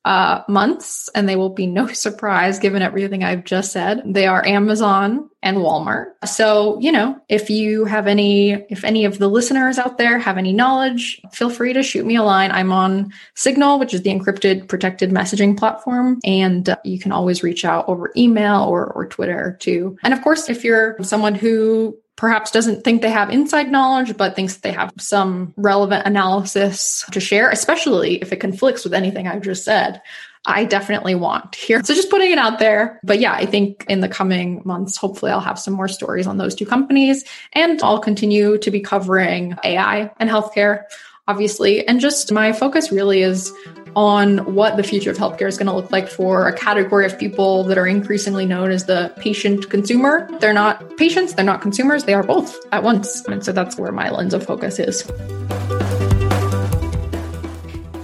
uh, 0.05 0.43
months, 0.49 1.11
and 1.17 1.29
they 1.29 1.35
will 1.35 1.51
be 1.51 1.67
no 1.67 1.87
surprise 1.93 2.61
given 2.61 2.81
everything 2.81 3.25
I've 3.25 3.45
just 3.45 3.73
said. 3.73 4.03
They 4.07 4.27
are 4.27 4.47
Amazon 4.47 5.29
and 5.47 5.59
Walmart. 5.59 6.13
So, 6.27 6.79
you 6.81 6.91
know, 6.91 7.21
if 7.29 7.51
you 7.51 7.85
have 7.85 8.09
any, 8.09 8.53
if 8.69 8.83
any 8.83 9.05
of 9.05 9.19
the 9.19 9.29
listeners 9.29 9.79
out 9.79 9.97
there 9.97 10.19
have 10.19 10.39
any 10.39 10.53
knowledge, 10.53 11.23
feel 11.33 11.51
free 11.51 11.73
to 11.73 11.85
shoot 11.85 12.05
me 12.05 12.17
a 12.17 12.23
line. 12.25 12.51
I'm 12.51 12.73
on 12.73 13.13
Signal, 13.37 13.79
which 13.79 13.95
is 13.95 14.03
the 14.03 14.11
encrypted 14.11 14.67
protected 14.67 15.11
messaging 15.11 15.57
platform. 15.57 16.19
And 16.25 16.69
uh, 16.69 16.77
you 16.83 16.99
can 16.99 17.13
always 17.13 17.45
reach 17.45 17.65
out 17.65 17.89
over 17.89 18.11
email 18.17 18.65
or, 18.65 18.87
or 18.87 19.07
Twitter 19.07 19.57
too. 19.61 19.97
And 20.03 20.13
of 20.13 20.21
course, 20.21 20.51
if 20.51 20.65
you're 20.65 20.97
someone 21.03 21.37
who 21.37 21.97
perhaps 22.17 22.51
doesn't 22.51 22.83
think 22.83 23.03
they 23.03 23.11
have 23.11 23.31
inside 23.31 23.71
knowledge, 23.71 24.17
but 24.17 24.35
thinks 24.35 24.57
they 24.57 24.73
have 24.73 24.93
some 24.99 25.55
relevant 25.57 26.07
analysis 26.07 27.05
to 27.13 27.21
share, 27.21 27.51
especially 27.51 28.17
if 28.17 28.33
it 28.33 28.41
conflicts 28.41 28.83
with 28.85 28.95
anything 28.95 29.29
I've 29.29 29.43
just 29.43 29.65
said. 29.65 30.01
I 30.47 30.65
definitely 30.65 31.15
want 31.15 31.57
here. 31.57 31.83
So 31.85 31.93
just 31.95 32.09
putting 32.09 32.31
it 32.31 32.39
out 32.39 32.59
there. 32.59 33.01
But 33.03 33.19
yeah, 33.19 33.33
I 33.33 33.47
think 33.47 33.85
in 33.89 34.01
the 34.01 34.09
coming 34.09 34.63
months, 34.65 34.97
hopefully 34.97 35.33
I'll 35.33 35.41
have 35.41 35.59
some 35.59 35.75
more 35.75 35.89
stories 35.89 36.27
on 36.27 36.39
those 36.39 36.55
two 36.55 36.67
companies 36.67 37.25
and 37.53 37.83
I'll 37.83 37.99
continue 37.99 38.57
to 38.59 38.71
be 38.71 38.81
covering 38.81 39.57
AI 39.65 40.11
and 40.19 40.31
healthcare, 40.31 40.85
obviously. 41.27 41.87
And 41.87 42.01
just 42.01 42.31
my 42.31 42.53
focus 42.53 42.93
really 42.93 43.23
is 43.23 43.53
on 43.97 44.55
what 44.55 44.77
the 44.77 44.83
future 44.83 45.11
of 45.11 45.17
healthcare 45.17 45.49
is 45.49 45.57
going 45.57 45.67
to 45.67 45.73
look 45.73 45.91
like 45.91 46.07
for 46.09 46.47
a 46.47 46.53
category 46.53 47.07
of 47.07 47.19
people 47.19 47.65
that 47.65 47.79
are 47.79 47.87
increasingly 47.87 48.47
known 48.47 48.71
as 48.71 48.85
the 48.85 49.13
patient 49.19 49.69
consumer. 49.71 50.29
They're 50.39 50.53
not 50.53 50.97
patients, 50.97 51.35
they're 51.35 51.45
not 51.45 51.63
consumers, 51.63 52.05
they 52.05 52.15
are 52.15 52.23
both 52.23 52.57
at 52.73 52.83
once. 52.83 53.25
And 53.25 53.45
so 53.45 53.53
that's 53.53 53.77
where 53.79 53.93
my 53.93 54.11
lens 54.11 54.35
of 54.35 54.45
focus 54.45 54.79
is. 54.79 55.03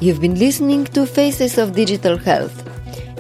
You've 0.03 0.21
been 0.21 0.35
listening 0.35 0.85
to 0.99 1.07
Faces 1.07 1.59
of 1.59 1.77
Digital 1.77 2.19
Health. 2.19 2.67